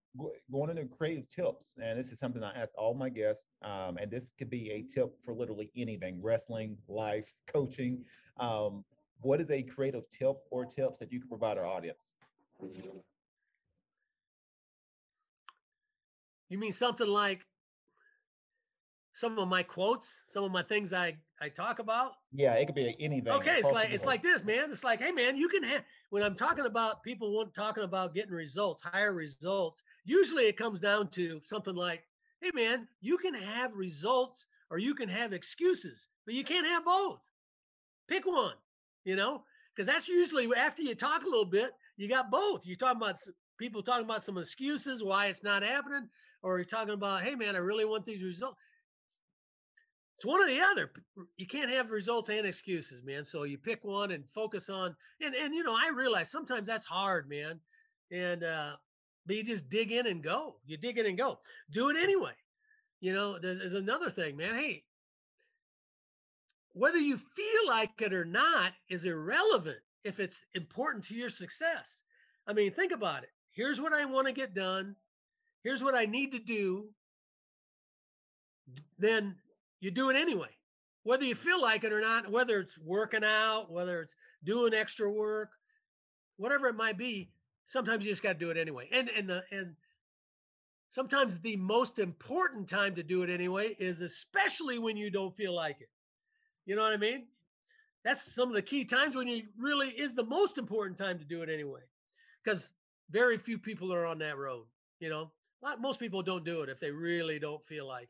going 0.51 0.71
into 0.71 0.85
creative 0.87 1.29
tips, 1.29 1.77
and 1.83 1.99
this 1.99 2.11
is 2.11 2.19
something 2.19 2.43
I 2.43 2.53
ask 2.61 2.71
all 2.77 2.95
my 2.95 3.09
guests, 3.09 3.47
um, 3.63 3.97
and 3.97 4.11
this 4.11 4.33
could 4.37 4.51
be 4.51 4.71
a 4.71 4.83
tip 4.83 5.13
for 5.25 5.35
literally 5.35 5.71
anything: 5.77 6.21
wrestling, 6.21 6.77
life, 6.89 7.33
coaching. 7.47 8.05
Um, 8.39 8.85
what 9.23 9.41
is 9.41 9.51
a 9.51 9.63
creative 9.63 10.09
tip 10.11 10.37
or 10.51 10.65
tips 10.65 10.99
that 10.99 11.13
you 11.13 11.21
can 11.21 11.29
provide 11.29 11.59
our 11.59 11.67
audience? 11.67 12.15
You 16.51 16.59
mean 16.59 16.73
something 16.73 17.07
like 17.07 17.47
some 19.15 19.39
of 19.39 19.49
my 19.49 19.63
quotes, 19.63 20.09
some 20.29 20.45
of 20.45 20.51
my 20.51 20.63
things 20.63 20.93
I 20.93 21.17
I 21.41 21.49
talk 21.49 21.79
about? 21.79 22.13
Yeah, 22.33 22.53
it 22.55 22.67
could 22.67 22.75
be 22.75 22.95
anything. 23.01 23.33
Okay, 23.33 23.59
it's 23.59 23.71
like 23.71 23.91
it's 23.91 24.05
like 24.05 24.23
this, 24.23 24.45
man. 24.45 24.71
It's 24.71 24.85
like, 24.85 25.01
hey, 25.01 25.13
man, 25.13 25.37
you 25.37 25.49
can 25.49 25.63
have 25.63 25.85
when 26.11 26.23
I'm 26.23 26.35
talking 26.35 26.67
about 26.67 27.03
people 27.03 27.35
want 27.35 27.55
talking 27.55 27.85
about 27.85 28.15
getting 28.15 28.33
results, 28.33 28.83
higher 28.83 29.15
results. 29.15 29.83
Usually, 30.05 30.47
it 30.47 30.59
comes 30.59 30.81
down 30.81 31.09
to 31.11 31.41
something 31.43 31.75
like, 31.75 32.03
hey, 32.43 32.51
man, 32.53 32.89
you 33.01 33.17
can 33.17 33.33
have 33.33 33.73
results 33.75 34.47
or 34.71 34.79
you 34.79 34.95
can 34.95 35.09
have 35.09 35.33
excuses, 35.33 36.09
but 36.27 36.35
you 36.35 36.45
can't 36.45 36.67
have 36.67 36.85
both. 36.85 37.21
Pick 38.09 38.27
one, 38.27 38.55
you 39.05 39.17
know, 39.17 39.45
because 39.75 39.87
that's 39.87 40.09
usually 40.09 40.49
after 40.57 40.83
you 40.83 40.95
talk 40.95 41.23
a 41.23 41.29
little 41.29 41.45
bit, 41.45 41.71
you 41.97 42.09
got 42.09 42.31
both. 42.31 42.67
You're 42.67 42.77
talking 42.77 43.01
about 43.01 43.19
people 43.57 43.83
talking 43.83 44.05
about 44.05 44.25
some 44.25 44.39
excuses 44.39 45.03
why 45.03 45.27
it's 45.27 45.45
not 45.45 45.63
happening, 45.63 46.09
or 46.43 46.59
you're 46.59 46.65
talking 46.65 46.95
about, 46.95 47.23
hey, 47.23 47.35
man, 47.35 47.55
I 47.57 47.59
really 47.59 47.85
want 47.85 48.07
these 48.07 48.23
results. 48.23 48.57
It's 50.17 50.27
one 50.27 50.43
or 50.43 50.47
the 50.47 50.61
other. 50.61 50.91
You 51.39 51.47
can't 51.47 51.71
have 51.71 51.91
results 51.91 52.29
and 52.29 52.47
excuses, 52.47 53.03
man. 53.03 53.25
So 53.25 53.45
you 53.45 53.57
pick 53.57 53.85
one 53.85 54.11
and 54.11 54.25
focus 54.35 54.69
on. 54.69 54.95
And 55.23 55.35
and 55.35 55.55
you 55.55 55.63
know, 55.63 55.75
I 55.75 55.91
realize 55.95 56.31
sometimes 56.31 56.67
that's 56.67 56.85
hard, 56.85 57.27
man. 57.29 57.59
And 58.13 58.45
uh, 58.45 58.73
but 59.27 59.37
you 59.37 59.43
just 59.43 59.71
dig 59.71 59.93
in 59.93 60.07
and 60.07 60.23
go. 60.23 60.57
You 60.67 60.77
dig 60.77 60.99
in 60.99 61.07
and 61.07 61.17
go. 61.17 61.39
Do 61.71 61.89
it 61.89 61.97
anyway. 61.97 62.35
You 63.01 63.15
know, 63.15 63.39
there's, 63.39 63.59
there's 63.59 63.75
another 63.75 64.11
thing, 64.11 64.37
man. 64.37 64.55
Hey, 64.55 64.85
whether 66.73 66.99
you 66.99 67.17
feel 67.17 67.67
like 67.67 67.91
it 68.01 68.13
or 68.13 68.25
not 68.25 68.73
is 68.91 69.05
irrelevant 69.05 69.79
if 70.05 70.21
it's 70.21 70.45
important 70.55 71.05
to 71.05 71.15
your 71.15 71.31
success. 71.31 71.97
I 72.47 72.53
mean, 72.53 72.73
think 72.73 72.93
about 72.93 73.23
it. 73.23 73.31
Here's 73.53 73.81
what 73.81 73.93
I 73.93 74.05
want 74.05 74.27
to 74.27 74.33
get 74.33 74.55
done. 74.55 74.97
Here's 75.63 75.83
what 75.83 75.95
I 75.95 76.07
need 76.07 76.33
to 76.33 76.39
do. 76.39 76.89
Then 78.99 79.37
you 79.81 79.91
do 79.91 80.11
it 80.11 80.17
anyway, 80.17 80.51
whether 81.03 81.25
you 81.25 81.35
feel 81.35 81.61
like 81.61 81.85
it 81.85 81.93
or 81.93 82.01
not, 82.01 82.31
whether 82.31 82.59
it's 82.59 82.79
working 82.79 83.25
out, 83.25 83.71
whether 83.71 84.03
it's 84.03 84.15
doing 84.45 84.75
extra 84.75 85.11
work, 85.11 85.51
whatever 86.37 86.69
it 86.69 86.77
might 86.77 86.99
be. 86.99 87.31
Sometimes 87.67 88.05
you 88.05 88.13
just 88.13 88.23
got 88.23 88.35
to 88.35 88.39
do 88.39 88.51
it 88.51 88.57
anyway. 88.57 88.89
And 88.93 89.09
and 89.09 89.29
the 89.29 89.43
and 89.51 89.75
sometimes 90.91 91.39
the 91.39 91.57
most 91.57 91.99
important 91.99 92.69
time 92.69 92.95
to 92.97 93.03
do 93.03 93.23
it 93.23 93.31
anyway 93.31 93.77
is 93.79 94.01
especially 94.01 94.79
when 94.79 94.97
you 94.97 95.11
don't 95.11 95.37
feel 95.37 95.55
like 95.55 95.81
it. 95.81 95.91
You 96.67 96.77
know 96.77 96.83
what 96.83 96.93
I 96.93 96.99
mean? 96.99 97.27
That's 98.05 98.33
some 98.33 98.49
of 98.49 98.55
the 98.55 98.63
key 98.63 98.85
times 98.85 99.15
when 99.15 99.29
you 99.29 99.45
really 99.59 99.89
is 99.89 100.15
the 100.15 100.25
most 100.25 100.59
important 100.59 100.99
time 100.99 101.19
to 101.19 101.25
do 101.25 101.43
it 101.43 101.49
anyway. 101.49 101.81
Because 102.43 102.71
very 103.11 103.37
few 103.37 103.59
people 103.59 103.93
are 103.93 104.07
on 104.07 104.19
that 104.19 104.39
road. 104.39 104.65
You 105.01 105.11
know, 105.11 105.31
lot, 105.63 105.81
most 105.81 105.99
people 105.99 106.23
don't 106.23 106.45
do 106.45 106.63
it 106.63 106.69
if 106.69 106.81
they 106.81 106.91
really 106.91 107.39
don't 107.39 107.65
feel 107.67 107.87
like 107.87 108.09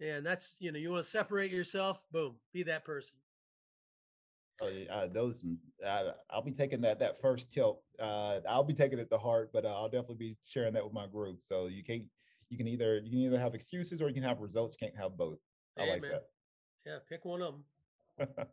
it. 0.00 0.08
And 0.08 0.26
that's, 0.26 0.56
you 0.58 0.72
know, 0.72 0.78
you 0.78 0.90
want 0.90 1.04
to 1.04 1.10
separate 1.10 1.50
yourself, 1.50 2.00
boom, 2.12 2.36
be 2.52 2.62
that 2.64 2.84
person. 2.84 3.16
Oh, 4.62 4.68
yeah, 4.68 4.94
uh, 4.94 5.08
those 5.08 5.42
mm, 5.42 5.56
uh, 5.84 6.12
I'll 6.30 6.42
be 6.42 6.52
taking 6.52 6.80
that 6.82 7.00
that 7.00 7.20
first 7.20 7.50
tilt. 7.50 7.82
Uh, 7.98 8.38
I'll 8.48 8.62
be 8.62 8.74
taking 8.74 9.00
it 9.00 9.10
to 9.10 9.18
heart, 9.18 9.50
but 9.52 9.64
uh, 9.64 9.74
I'll 9.74 9.88
definitely 9.88 10.16
be 10.16 10.36
sharing 10.46 10.74
that 10.74 10.84
with 10.84 10.92
my 10.92 11.08
group. 11.08 11.42
So 11.42 11.66
you 11.66 11.82
can't 11.82 12.04
you 12.50 12.56
can 12.56 12.68
either 12.68 12.98
you 12.98 13.10
can 13.10 13.18
either 13.18 13.38
have 13.38 13.54
excuses 13.54 14.00
or 14.00 14.08
you 14.08 14.14
can 14.14 14.22
have 14.22 14.40
results. 14.40 14.76
You 14.80 14.86
can't 14.86 15.00
have 15.00 15.16
both. 15.16 15.38
I 15.76 15.86
like 15.86 16.02
that. 16.02 16.26
Yeah, 16.86 16.98
pick 17.08 17.24
one 17.24 17.42
of 17.42 17.54
them. 18.18 18.28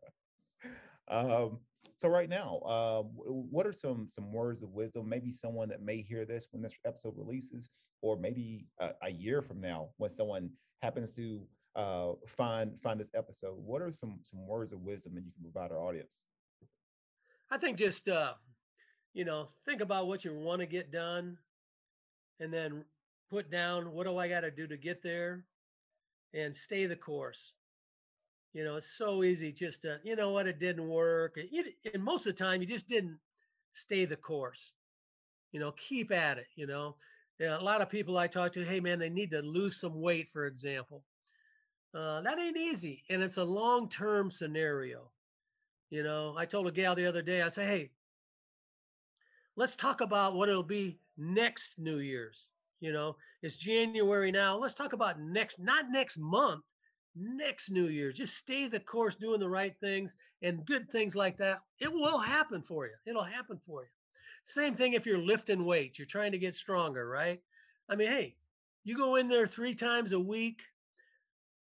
um, 1.07 1.59
so 2.01 2.09
right 2.09 2.29
now, 2.29 2.61
uh, 2.65 3.03
what 3.03 3.67
are 3.67 3.73
some 3.73 4.07
some 4.07 4.31
words 4.31 4.63
of 4.63 4.71
wisdom? 4.71 5.07
Maybe 5.07 5.31
someone 5.31 5.69
that 5.69 5.83
may 5.83 6.01
hear 6.01 6.25
this 6.25 6.47
when 6.51 6.63
this 6.63 6.73
episode 6.85 7.13
releases, 7.15 7.69
or 8.01 8.17
maybe 8.17 8.65
a, 8.79 8.91
a 9.03 9.11
year 9.11 9.41
from 9.41 9.61
now 9.61 9.89
when 9.97 10.09
someone 10.09 10.49
happens 10.81 11.11
to 11.13 11.41
uh, 11.75 12.13
find 12.27 12.73
find 12.81 12.99
this 12.99 13.11
episode. 13.15 13.55
What 13.57 13.81
are 13.81 13.91
some 13.91 14.19
some 14.23 14.47
words 14.47 14.73
of 14.73 14.81
wisdom 14.81 15.13
that 15.15 15.23
you 15.23 15.31
can 15.31 15.43
provide 15.43 15.71
our 15.71 15.79
audience? 15.79 16.23
I 17.51 17.57
think 17.57 17.77
just 17.77 18.07
uh, 18.07 18.33
you 19.13 19.25
know, 19.25 19.49
think 19.65 19.81
about 19.81 20.07
what 20.07 20.25
you 20.25 20.33
want 20.33 20.61
to 20.61 20.65
get 20.65 20.91
done 20.91 21.37
and 22.39 22.51
then 22.51 22.83
put 23.29 23.51
down 23.51 23.91
what 23.91 24.07
do 24.07 24.17
I 24.17 24.27
got 24.27 24.41
to 24.41 24.51
do 24.51 24.65
to 24.67 24.77
get 24.77 25.03
there 25.03 25.45
and 26.33 26.55
stay 26.55 26.85
the 26.87 26.95
course. 26.95 27.53
You 28.53 28.65
know, 28.65 28.75
it's 28.75 28.97
so 28.97 29.23
easy 29.23 29.51
just 29.53 29.83
to, 29.83 29.99
you 30.03 30.15
know 30.15 30.31
what, 30.31 30.47
it 30.47 30.59
didn't 30.59 30.87
work. 30.87 31.39
You, 31.51 31.65
and 31.93 32.03
most 32.03 32.27
of 32.27 32.35
the 32.35 32.43
time, 32.43 32.61
you 32.61 32.67
just 32.67 32.87
didn't 32.87 33.17
stay 33.73 34.05
the 34.05 34.17
course. 34.17 34.73
You 35.53 35.59
know, 35.59 35.71
keep 35.71 36.11
at 36.11 36.37
it. 36.37 36.47
You 36.55 36.67
know, 36.67 36.95
a 37.41 37.63
lot 37.63 37.81
of 37.81 37.89
people 37.89 38.17
I 38.17 38.27
talk 38.27 38.53
to, 38.53 38.65
hey 38.65 38.79
man, 38.79 38.99
they 38.99 39.09
need 39.09 39.31
to 39.31 39.41
lose 39.41 39.79
some 39.79 40.01
weight, 40.01 40.29
for 40.29 40.45
example. 40.45 41.03
Uh, 41.93 42.21
that 42.21 42.39
ain't 42.39 42.57
easy, 42.57 43.03
and 43.09 43.21
it's 43.21 43.37
a 43.37 43.43
long-term 43.43 44.31
scenario. 44.31 45.11
You 45.89 46.03
know, 46.03 46.35
I 46.37 46.45
told 46.45 46.67
a 46.67 46.71
gal 46.71 46.95
the 46.95 47.05
other 47.05 47.21
day, 47.21 47.41
I 47.41 47.49
say, 47.49 47.65
hey, 47.65 47.91
let's 49.57 49.75
talk 49.75 50.01
about 50.01 50.35
what 50.35 50.47
it'll 50.47 50.63
be 50.63 50.99
next 51.17 51.77
New 51.77 51.99
Year's. 51.99 52.49
You 52.79 52.93
know, 52.93 53.17
it's 53.41 53.57
January 53.57 54.31
now. 54.31 54.57
Let's 54.57 54.73
talk 54.73 54.93
about 54.93 55.19
next, 55.19 55.59
not 55.59 55.85
next 55.91 56.17
month, 56.17 56.63
next 57.15 57.69
New 57.71 57.87
Year's. 57.87 58.17
Just 58.17 58.35
stay 58.35 58.67
the 58.67 58.79
course, 58.79 59.15
doing 59.15 59.39
the 59.39 59.49
right 59.49 59.75
things 59.79 60.15
and 60.41 60.65
good 60.65 60.89
things 60.91 61.15
like 61.15 61.37
that. 61.37 61.61
It 61.79 61.91
will 61.91 62.17
happen 62.17 62.61
for 62.61 62.85
you. 62.85 62.93
It'll 63.05 63.23
happen 63.23 63.59
for 63.65 63.83
you. 63.83 63.89
Same 64.43 64.75
thing 64.75 64.93
if 64.93 65.05
you're 65.05 65.17
lifting 65.17 65.65
weights, 65.65 65.99
you're 65.99 66.07
trying 66.07 66.31
to 66.31 66.39
get 66.39 66.55
stronger, 66.55 67.07
right? 67.07 67.41
I 67.89 67.95
mean, 67.95 68.07
hey, 68.07 68.35
you 68.83 68.97
go 68.97 69.15
in 69.15 69.27
there 69.27 69.47
three 69.47 69.75
times 69.75 70.13
a 70.13 70.19
week, 70.19 70.61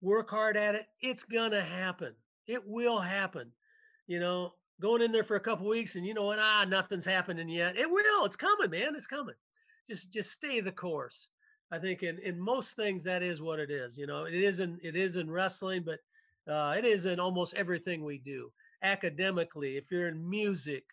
work 0.02 0.30
hard 0.30 0.58
at 0.58 0.76
it, 0.76 0.88
it's 1.02 1.24
to 1.24 1.62
happen. 1.64 2.14
It 2.48 2.68
will 2.68 3.00
happen. 3.00 3.52
You 4.08 4.20
know, 4.20 4.54
going 4.82 5.02
in 5.02 5.12
there 5.12 5.24
for 5.24 5.36
a 5.36 5.42
couple 5.42 5.68
weeks 5.68 5.96
and 5.96 6.06
you 6.06 6.14
know 6.14 6.26
what, 6.26 6.40
ah, 6.40 6.66
nothing's 6.68 7.06
happening 7.06 7.50
yet. 7.50 7.78
It 7.78 7.90
will. 7.90 8.26
It's 8.26 8.36
coming, 8.36 8.70
man. 8.70 8.96
It's 8.96 9.08
coming. 9.08 9.36
Just 9.90 10.12
just 10.12 10.32
stay 10.32 10.60
the 10.60 10.72
course. 10.72 11.30
I 11.71 11.80
think 11.80 12.04
in, 12.04 12.19
in 12.19 12.39
most 12.39 12.75
things 12.75 13.04
that 13.04 13.23
is 13.23 13.41
what 13.41 13.60
it 13.60 13.71
is. 13.71 13.97
You 13.97 14.08
know, 14.08 14.25
it 14.25 14.34
isn't 14.34 14.80
it 14.84 14.95
is 14.95 15.15
in 15.15 15.30
wrestling, 15.30 15.84
but 15.84 15.99
uh, 16.51 16.75
it 16.78 16.86
is 16.86 17.06
in 17.06 17.19
almost 17.19 17.56
everything 17.56 18.04
we 18.04 18.19
do. 18.19 18.51
Academically, 18.84 19.78
if 19.78 19.89
you're 19.91 20.08
in 20.08 20.30
music, 20.30 20.84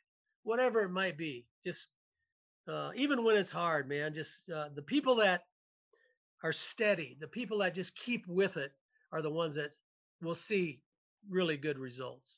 whatever 0.44 0.82
it 0.82 0.90
might 0.90 1.18
be, 1.18 1.46
just 1.66 1.88
uh, 2.68 2.90
even 2.94 3.24
when 3.24 3.36
it's 3.36 3.50
hard, 3.50 3.88
man, 3.88 4.14
just 4.14 4.48
uh, 4.50 4.68
the 4.74 4.82
people 4.82 5.16
that 5.16 5.42
are 6.42 6.52
steady, 6.52 7.16
the 7.20 7.28
people 7.28 7.58
that 7.58 7.74
just 7.74 7.96
keep 7.96 8.26
with 8.26 8.56
it, 8.56 8.72
are 9.12 9.22
the 9.22 9.30
ones 9.30 9.54
that 9.56 9.70
will 10.22 10.34
see 10.34 10.80
really 11.28 11.56
good 11.56 11.78
results. 11.78 12.36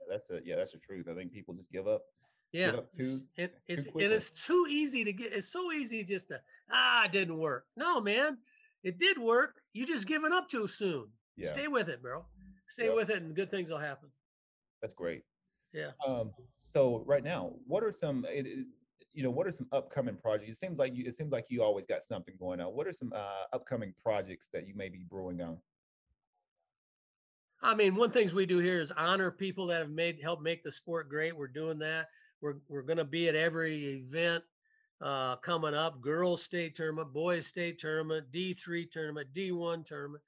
Yeah, 0.00 0.06
that's 0.16 0.30
a 0.30 0.40
yeah, 0.44 0.56
that's 0.56 0.72
the 0.72 0.78
truth. 0.78 1.08
I 1.10 1.14
think 1.14 1.32
people 1.32 1.54
just 1.54 1.72
give 1.72 1.88
up. 1.88 2.02
Yeah, 2.52 2.66
give 2.66 2.78
up 2.78 2.92
too, 2.92 3.20
it, 3.36 3.54
it's 3.66 3.86
too 3.86 3.98
it 3.98 4.12
is 4.12 4.30
too 4.30 4.66
easy 4.68 5.04
to 5.04 5.12
get. 5.12 5.32
It's 5.32 5.50
so 5.50 5.72
easy 5.72 6.04
just 6.04 6.28
to 6.28 6.40
ah, 6.70 7.04
it 7.06 7.12
didn't 7.12 7.38
work. 7.38 7.64
No, 7.76 8.00
man, 8.00 8.36
it 8.84 8.98
did 8.98 9.16
work. 9.16 9.62
You 9.72 9.86
just 9.86 10.06
giving 10.06 10.32
up 10.32 10.48
too 10.48 10.66
soon. 10.66 11.06
Yeah. 11.36 11.52
Stay 11.52 11.68
with 11.68 11.88
it, 11.88 12.02
bro. 12.02 12.26
Stay 12.68 12.90
with 12.90 13.10
it, 13.10 13.22
and 13.22 13.34
good 13.34 13.50
things 13.50 13.70
will 13.70 13.78
happen. 13.78 14.10
That's 14.82 14.94
great. 14.94 15.22
Yeah. 15.72 15.90
Um. 16.06 16.32
So 16.74 17.02
right 17.06 17.24
now, 17.24 17.52
what 17.66 17.82
are 17.82 17.92
some? 17.92 18.26
It, 18.28 18.46
it, 18.46 18.66
you 19.14 19.22
know, 19.22 19.30
what 19.30 19.46
are 19.46 19.52
some 19.52 19.66
upcoming 19.72 20.16
projects? 20.16 20.50
It 20.50 20.56
seems 20.56 20.78
like 20.78 20.94
you. 20.94 21.04
It 21.06 21.14
seems 21.14 21.32
like 21.32 21.46
you 21.48 21.62
always 21.62 21.86
got 21.86 22.02
something 22.02 22.34
going 22.38 22.60
on. 22.60 22.68
What 22.74 22.86
are 22.86 22.92
some 22.92 23.12
uh, 23.14 23.44
upcoming 23.54 23.94
projects 24.02 24.48
that 24.52 24.66
you 24.66 24.74
may 24.74 24.90
be 24.90 25.04
brewing 25.08 25.40
on? 25.40 25.58
I 27.62 27.74
mean, 27.74 27.94
one 27.94 28.10
things 28.10 28.34
we 28.34 28.44
do 28.44 28.58
here 28.58 28.80
is 28.80 28.90
honor 28.90 29.30
people 29.30 29.68
that 29.68 29.80
have 29.80 29.90
made 29.90 30.18
help 30.20 30.42
make 30.42 30.64
the 30.64 30.72
sport 30.72 31.08
great. 31.08 31.36
We're 31.36 31.46
doing 31.46 31.78
that. 31.78 32.08
We're 32.42 32.56
we're 32.68 32.82
going 32.82 32.98
to 32.98 33.04
be 33.04 33.28
at 33.28 33.34
every 33.34 33.86
event 33.86 34.44
uh, 35.00 35.36
coming 35.36 35.74
up: 35.74 36.00
girls 36.00 36.42
state 36.42 36.74
tournament, 36.76 37.12
boys 37.12 37.46
state 37.46 37.78
tournament, 37.78 38.26
D 38.30 38.52
three 38.52 38.84
tournament, 38.84 39.28
D 39.32 39.52
one 39.52 39.84
tournament, 39.84 40.22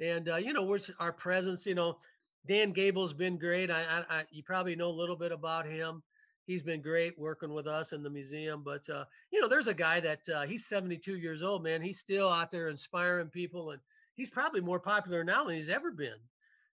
and 0.00 0.28
uh, 0.28 0.36
you 0.36 0.52
know, 0.52 0.64
we're 0.64 0.80
our 0.98 1.12
presence. 1.12 1.64
You 1.64 1.74
know, 1.74 1.98
Dan 2.46 2.72
Gable's 2.72 3.12
been 3.12 3.38
great. 3.38 3.70
I, 3.70 3.82
I, 3.82 4.18
I, 4.18 4.24
you 4.30 4.42
probably 4.42 4.76
know 4.76 4.88
a 4.88 5.00
little 5.00 5.16
bit 5.16 5.32
about 5.32 5.66
him. 5.66 6.02
He's 6.44 6.62
been 6.62 6.82
great 6.82 7.16
working 7.16 7.54
with 7.54 7.68
us 7.68 7.92
in 7.92 8.02
the 8.02 8.10
museum. 8.10 8.62
But 8.64 8.88
uh, 8.90 9.04
you 9.30 9.40
know, 9.40 9.48
there's 9.48 9.68
a 9.68 9.74
guy 9.74 10.00
that 10.00 10.28
uh, 10.28 10.42
he's 10.42 10.66
72 10.66 11.16
years 11.16 11.42
old, 11.42 11.62
man. 11.62 11.80
He's 11.80 12.00
still 12.00 12.28
out 12.28 12.50
there 12.50 12.68
inspiring 12.68 13.28
people, 13.28 13.70
and 13.70 13.80
he's 14.14 14.30
probably 14.30 14.60
more 14.60 14.80
popular 14.80 15.22
now 15.22 15.44
than 15.44 15.54
he's 15.54 15.70
ever 15.70 15.90
been 15.90 16.18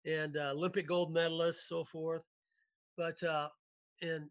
and 0.05 0.37
uh, 0.37 0.51
Olympic 0.53 0.87
gold 0.87 1.14
medalists, 1.14 1.68
so 1.68 1.85
forth. 1.85 2.23
But 2.97 3.23
uh, 3.23 3.49
and 4.03 4.29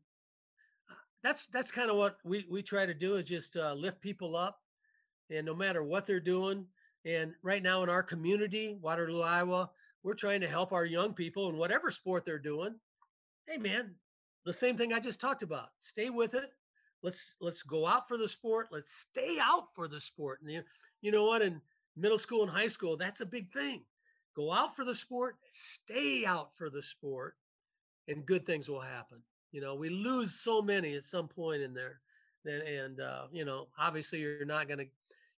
that's 1.23 1.47
that's 1.47 1.71
kind 1.71 1.89
of 1.89 1.97
what 1.97 2.17
we 2.23 2.45
we 2.49 2.61
try 2.61 2.85
to 2.85 2.93
do 2.93 3.15
is 3.15 3.25
just 3.27 3.55
uh, 3.55 3.73
lift 3.73 4.01
people 4.01 4.35
up, 4.35 4.59
and 5.29 5.45
no 5.45 5.55
matter 5.55 5.83
what 5.83 6.05
they're 6.05 6.19
doing. 6.19 6.65
And 7.03 7.33
right 7.41 7.63
now 7.63 7.81
in 7.81 7.89
our 7.89 8.03
community, 8.03 8.77
Waterloo, 8.79 9.23
Iowa, 9.23 9.71
we're 10.03 10.13
trying 10.13 10.41
to 10.41 10.47
help 10.47 10.71
our 10.71 10.85
young 10.85 11.13
people 11.13 11.49
in 11.49 11.57
whatever 11.57 11.89
sport 11.89 12.25
they're 12.25 12.37
doing. 12.37 12.75
Hey, 13.47 13.57
man, 13.57 13.95
the 14.45 14.53
same 14.53 14.77
thing 14.77 14.93
I 14.93 14.99
just 14.99 15.19
talked 15.19 15.41
about. 15.41 15.69
Stay 15.79 16.11
with 16.11 16.35
it. 16.35 16.51
Let's 17.01 17.35
let's 17.41 17.63
go 17.63 17.87
out 17.87 18.07
for 18.07 18.17
the 18.17 18.29
sport. 18.29 18.67
Let's 18.71 18.93
stay 18.93 19.37
out 19.41 19.73
for 19.73 19.87
the 19.87 19.99
sport. 19.99 20.41
And 20.41 20.51
you, 20.51 20.63
you 21.01 21.11
know 21.11 21.25
what? 21.25 21.41
In 21.41 21.59
middle 21.97 22.19
school 22.19 22.43
and 22.43 22.51
high 22.51 22.67
school, 22.67 22.97
that's 22.97 23.21
a 23.21 23.25
big 23.25 23.51
thing 23.51 23.81
go 24.35 24.51
out 24.51 24.75
for 24.75 24.85
the 24.85 24.95
sport, 24.95 25.35
stay 25.51 26.25
out 26.25 26.51
for 26.55 26.69
the 26.69 26.81
sport, 26.81 27.35
and 28.07 28.25
good 28.25 28.45
things 28.45 28.69
will 28.69 28.81
happen. 28.81 29.17
You 29.51 29.61
know, 29.61 29.75
we 29.75 29.89
lose 29.89 30.33
so 30.33 30.61
many 30.61 30.95
at 30.95 31.05
some 31.05 31.27
point 31.27 31.61
in 31.61 31.73
there, 31.73 31.99
and, 32.45 32.61
and 32.63 33.01
uh, 33.01 33.23
you 33.31 33.45
know, 33.45 33.67
obviously 33.77 34.19
you're 34.19 34.45
not 34.45 34.67
gonna 34.67 34.85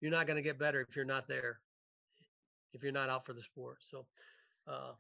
you're 0.01 0.11
not 0.11 0.27
gonna 0.27 0.43
get 0.43 0.59
better 0.59 0.81
if 0.89 0.95
you're 0.95 1.05
not 1.05 1.29
there, 1.29 1.61
if 2.73 2.83
you're 2.83 2.93
not 2.93 3.09
out 3.09 3.25
for 3.25 3.33
the 3.33 3.43
sport. 3.43 3.79
So, 3.81 4.05
uh, 4.69 4.93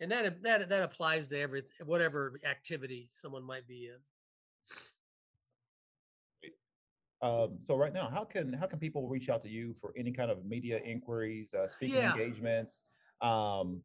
and 0.00 0.10
that 0.10 0.42
that 0.42 0.68
that 0.68 0.82
applies 0.82 1.28
to 1.28 1.40
every 1.40 1.62
whatever 1.84 2.40
activity 2.48 3.08
someone 3.10 3.44
might 3.44 3.66
be 3.68 3.90
in. 3.90 3.98
Um, 7.22 7.58
so 7.66 7.76
right 7.76 7.92
now, 7.92 8.08
how 8.08 8.24
can 8.24 8.52
how 8.52 8.66
can 8.66 8.78
people 8.78 9.08
reach 9.08 9.28
out 9.28 9.42
to 9.44 9.48
you 9.48 9.74
for 9.80 9.92
any 9.96 10.10
kind 10.10 10.30
of 10.30 10.44
media 10.44 10.78
inquiries, 10.84 11.54
uh, 11.54 11.66
speaking 11.66 11.96
yeah. 11.96 12.12
engagements? 12.12 12.84
um, 13.20 13.82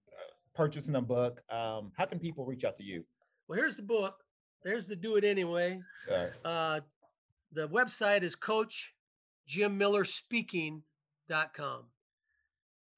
purchasing 0.53 0.95
a 0.95 1.01
book, 1.01 1.41
um, 1.49 1.91
how 1.97 2.05
can 2.05 2.19
people 2.19 2.45
reach 2.45 2.63
out 2.63 2.77
to 2.77 2.83
you? 2.83 3.03
Well, 3.47 3.57
here's 3.57 3.75
the 3.75 3.81
book. 3.81 4.15
There's 4.63 4.87
the 4.87 4.95
Do 4.95 5.15
It 5.15 5.23
Anyway. 5.23 5.81
Right. 6.09 6.31
Uh, 6.43 6.79
the 7.53 7.67
website 7.67 8.23
is 8.23 8.35
Coach 8.35 8.93
Jim 9.47 9.77
Miller 9.77 10.05
Speaking.com. 10.05 11.83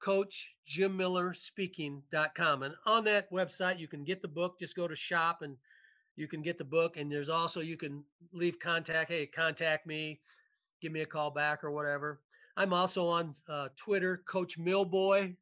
Coach 0.01 0.55
Jim 0.65 0.97
Miller 0.97 1.33
Speaking.com. 1.33 2.63
And 2.63 2.75
on 2.85 3.03
that 3.05 3.31
website, 3.31 3.79
you 3.79 3.87
can 3.87 4.03
get 4.03 4.21
the 4.21 4.27
book. 4.27 4.59
Just 4.59 4.75
go 4.75 4.87
to 4.87 4.95
shop 4.95 5.41
and 5.43 5.55
you 6.15 6.27
can 6.27 6.41
get 6.41 6.57
the 6.57 6.63
book. 6.63 6.97
And 6.97 7.11
there's 7.11 7.29
also, 7.29 7.61
you 7.61 7.77
can 7.77 8.03
leave 8.33 8.59
contact. 8.59 9.11
Hey, 9.11 9.25
contact 9.25 9.85
me, 9.85 10.19
give 10.81 10.91
me 10.91 11.01
a 11.01 11.05
call 11.05 11.31
back 11.31 11.63
or 11.63 11.71
whatever. 11.71 12.19
I'm 12.57 12.73
also 12.73 13.07
on 13.07 13.35
uh, 13.47 13.69
Twitter, 13.77 14.21
Coach 14.27 14.59
Milboy, 14.59 15.35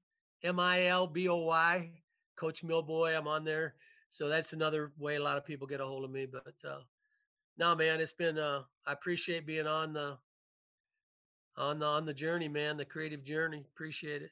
M 0.43 0.59
I 0.59 0.85
L 0.85 1.07
B 1.07 1.27
O 1.27 1.37
Y, 1.37 1.91
Coach 2.35 2.63
Milboy. 2.63 3.17
I'm 3.17 3.27
on 3.27 3.43
there. 3.43 3.73
So 4.11 4.27
that's 4.27 4.53
another 4.53 4.91
way 4.97 5.15
a 5.15 5.23
lot 5.23 5.37
of 5.37 5.45
people 5.45 5.67
get 5.67 5.81
a 5.81 5.85
hold 5.85 6.03
of 6.03 6.11
me. 6.11 6.25
But 6.25 6.53
uh, 6.67 6.81
no, 7.57 7.75
man, 7.75 7.99
it's 7.99 8.13
been. 8.13 8.37
Uh, 8.37 8.63
I 8.85 8.93
appreciate 8.93 9.45
being 9.45 9.67
on 9.67 9.93
the 9.93 10.17
on 11.57 11.79
the 11.79 11.85
on 11.85 12.05
the 12.05 12.13
journey, 12.13 12.47
man. 12.47 12.77
The 12.77 12.85
creative 12.85 13.23
journey. 13.23 13.65
Appreciate 13.73 14.21
it. 14.21 14.31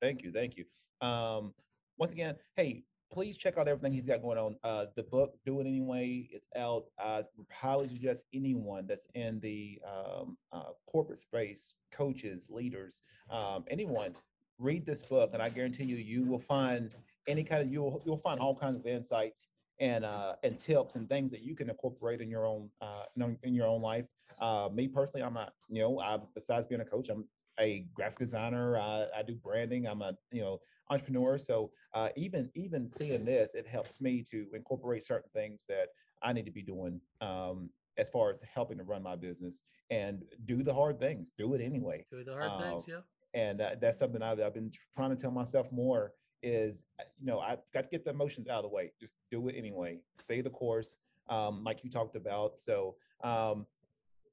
Thank 0.00 0.22
you, 0.22 0.30
thank 0.30 0.56
you. 0.56 0.64
Um, 1.06 1.54
once 1.98 2.12
again, 2.12 2.36
hey, 2.56 2.84
please 3.12 3.36
check 3.36 3.56
out 3.56 3.68
everything 3.68 3.92
he's 3.92 4.06
got 4.06 4.22
going 4.22 4.38
on. 4.38 4.56
Uh, 4.62 4.86
the 4.94 5.02
book, 5.02 5.34
Do 5.44 5.60
It 5.60 5.66
Anyway, 5.66 6.28
it's 6.30 6.48
out. 6.56 6.84
I 6.98 7.24
highly 7.50 7.88
suggest 7.88 8.24
anyone 8.34 8.86
that's 8.86 9.06
in 9.14 9.40
the 9.40 9.80
um, 9.86 10.36
uh, 10.52 10.72
corporate 10.86 11.18
space, 11.18 11.74
coaches, 11.92 12.46
leaders, 12.50 13.02
um, 13.30 13.64
anyone 13.68 14.14
read 14.58 14.86
this 14.86 15.02
book, 15.02 15.30
and 15.32 15.42
I 15.42 15.48
guarantee 15.48 15.84
you, 15.84 15.96
you 15.96 16.24
will 16.24 16.38
find 16.38 16.94
any 17.26 17.44
kind 17.44 17.62
of 17.62 17.72
you'll 17.72 18.02
you'll 18.04 18.18
find 18.18 18.40
all 18.40 18.54
kinds 18.54 18.78
of 18.78 18.86
insights 18.86 19.48
and 19.80 20.04
uh, 20.04 20.34
and 20.42 20.58
tips 20.58 20.96
and 20.96 21.08
things 21.08 21.30
that 21.30 21.42
you 21.42 21.54
can 21.54 21.68
incorporate 21.68 22.20
in 22.20 22.30
your 22.30 22.46
own 22.46 22.70
uh, 22.80 23.04
in 23.42 23.54
your 23.54 23.66
own 23.66 23.82
life. 23.82 24.06
Uh, 24.40 24.68
me 24.72 24.88
personally, 24.88 25.24
I'm 25.24 25.34
not 25.34 25.52
you 25.68 25.82
know 25.82 26.00
I, 26.00 26.18
besides 26.34 26.66
being 26.66 26.80
a 26.80 26.84
coach, 26.84 27.08
I'm 27.08 27.24
a 27.58 27.86
graphic 27.94 28.18
designer. 28.18 28.76
I, 28.76 29.06
I 29.16 29.22
do 29.22 29.34
branding. 29.34 29.86
I'm 29.86 30.02
a 30.02 30.14
you 30.32 30.42
know 30.42 30.60
entrepreneur. 30.90 31.38
So 31.38 31.70
uh, 31.94 32.10
even 32.16 32.50
even 32.54 32.88
seeing 32.88 33.24
this, 33.24 33.54
it 33.54 33.66
helps 33.66 34.00
me 34.00 34.24
to 34.30 34.46
incorporate 34.54 35.02
certain 35.02 35.30
things 35.34 35.64
that 35.68 35.88
I 36.22 36.32
need 36.32 36.46
to 36.46 36.52
be 36.52 36.62
doing 36.62 37.00
um, 37.20 37.70
as 37.98 38.08
far 38.08 38.30
as 38.30 38.38
helping 38.54 38.78
to 38.78 38.84
run 38.84 39.02
my 39.02 39.16
business 39.16 39.62
and 39.90 40.22
do 40.44 40.62
the 40.62 40.72
hard 40.72 40.98
things. 40.98 41.30
Do 41.36 41.54
it 41.54 41.60
anyway. 41.60 42.04
Do 42.10 42.24
the 42.24 42.32
hard 42.32 42.62
things, 42.62 42.84
uh, 42.88 42.92
yeah 42.92 43.00
and 43.34 43.60
uh, 43.60 43.70
that's 43.80 43.98
something 43.98 44.22
I've, 44.22 44.40
I've, 44.40 44.54
been 44.54 44.70
trying 44.96 45.10
to 45.10 45.16
tell 45.16 45.30
myself 45.30 45.70
more 45.70 46.12
is 46.42 46.84
uh, 47.00 47.04
you 47.18 47.26
know 47.26 47.40
i've 47.40 47.60
got 47.72 47.84
to 47.84 47.88
get 47.88 48.04
the 48.04 48.10
emotions 48.10 48.48
out 48.48 48.58
of 48.58 48.62
the 48.70 48.74
way 48.74 48.92
just 48.98 49.14
do 49.30 49.48
it 49.48 49.54
anyway 49.56 49.98
say 50.18 50.40
the 50.40 50.50
course 50.50 50.98
um, 51.28 51.64
like 51.64 51.82
you 51.82 51.90
talked 51.90 52.14
about 52.14 52.58
so 52.58 52.94
um, 53.24 53.66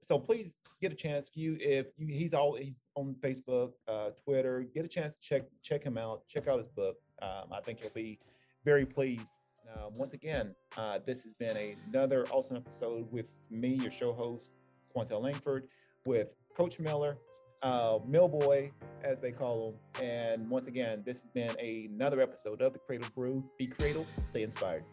so 0.01 0.19
please 0.19 0.53
get 0.81 0.91
a 0.91 0.95
chance 0.95 1.29
if 1.29 1.37
you 1.37 1.57
if 1.59 1.87
you, 1.97 2.07
he's 2.07 2.33
all 2.33 2.55
he's 2.55 2.83
on 2.95 3.15
facebook 3.21 3.71
uh, 3.87 4.09
twitter 4.23 4.65
get 4.73 4.85
a 4.85 4.87
chance 4.87 5.15
to 5.15 5.21
check 5.21 5.43
check 5.61 5.83
him 5.83 5.97
out 5.97 6.27
check 6.27 6.47
out 6.47 6.59
his 6.59 6.69
book 6.69 6.97
um, 7.21 7.45
i 7.51 7.59
think 7.59 7.79
you'll 7.81 7.91
be 7.93 8.19
very 8.65 8.85
pleased. 8.85 9.31
Uh, 9.73 9.89
once 9.97 10.13
again 10.13 10.53
uh, 10.77 10.99
this 11.05 11.23
has 11.23 11.33
been 11.33 11.55
a, 11.57 11.75
another 11.89 12.25
awesome 12.31 12.57
episode 12.57 13.11
with 13.11 13.29
me 13.49 13.69
your 13.69 13.89
show 13.89 14.11
host 14.13 14.55
quantel 14.95 15.21
langford 15.21 15.67
with 16.05 16.35
coach 16.55 16.79
miller 16.79 17.17
uh, 17.63 17.99
Milboy, 17.99 18.71
as 19.03 19.19
they 19.19 19.31
call 19.31 19.69
him. 19.69 20.03
And 20.03 20.49
once 20.49 20.67
again, 20.67 21.03
this 21.05 21.21
has 21.21 21.31
been 21.31 21.57
another 21.59 22.21
episode 22.21 22.61
of 22.61 22.73
the 22.73 22.79
Creative 22.79 23.13
Brew. 23.15 23.43
Be 23.57 23.67
cradle, 23.67 24.05
stay 24.25 24.43
inspired. 24.43 24.83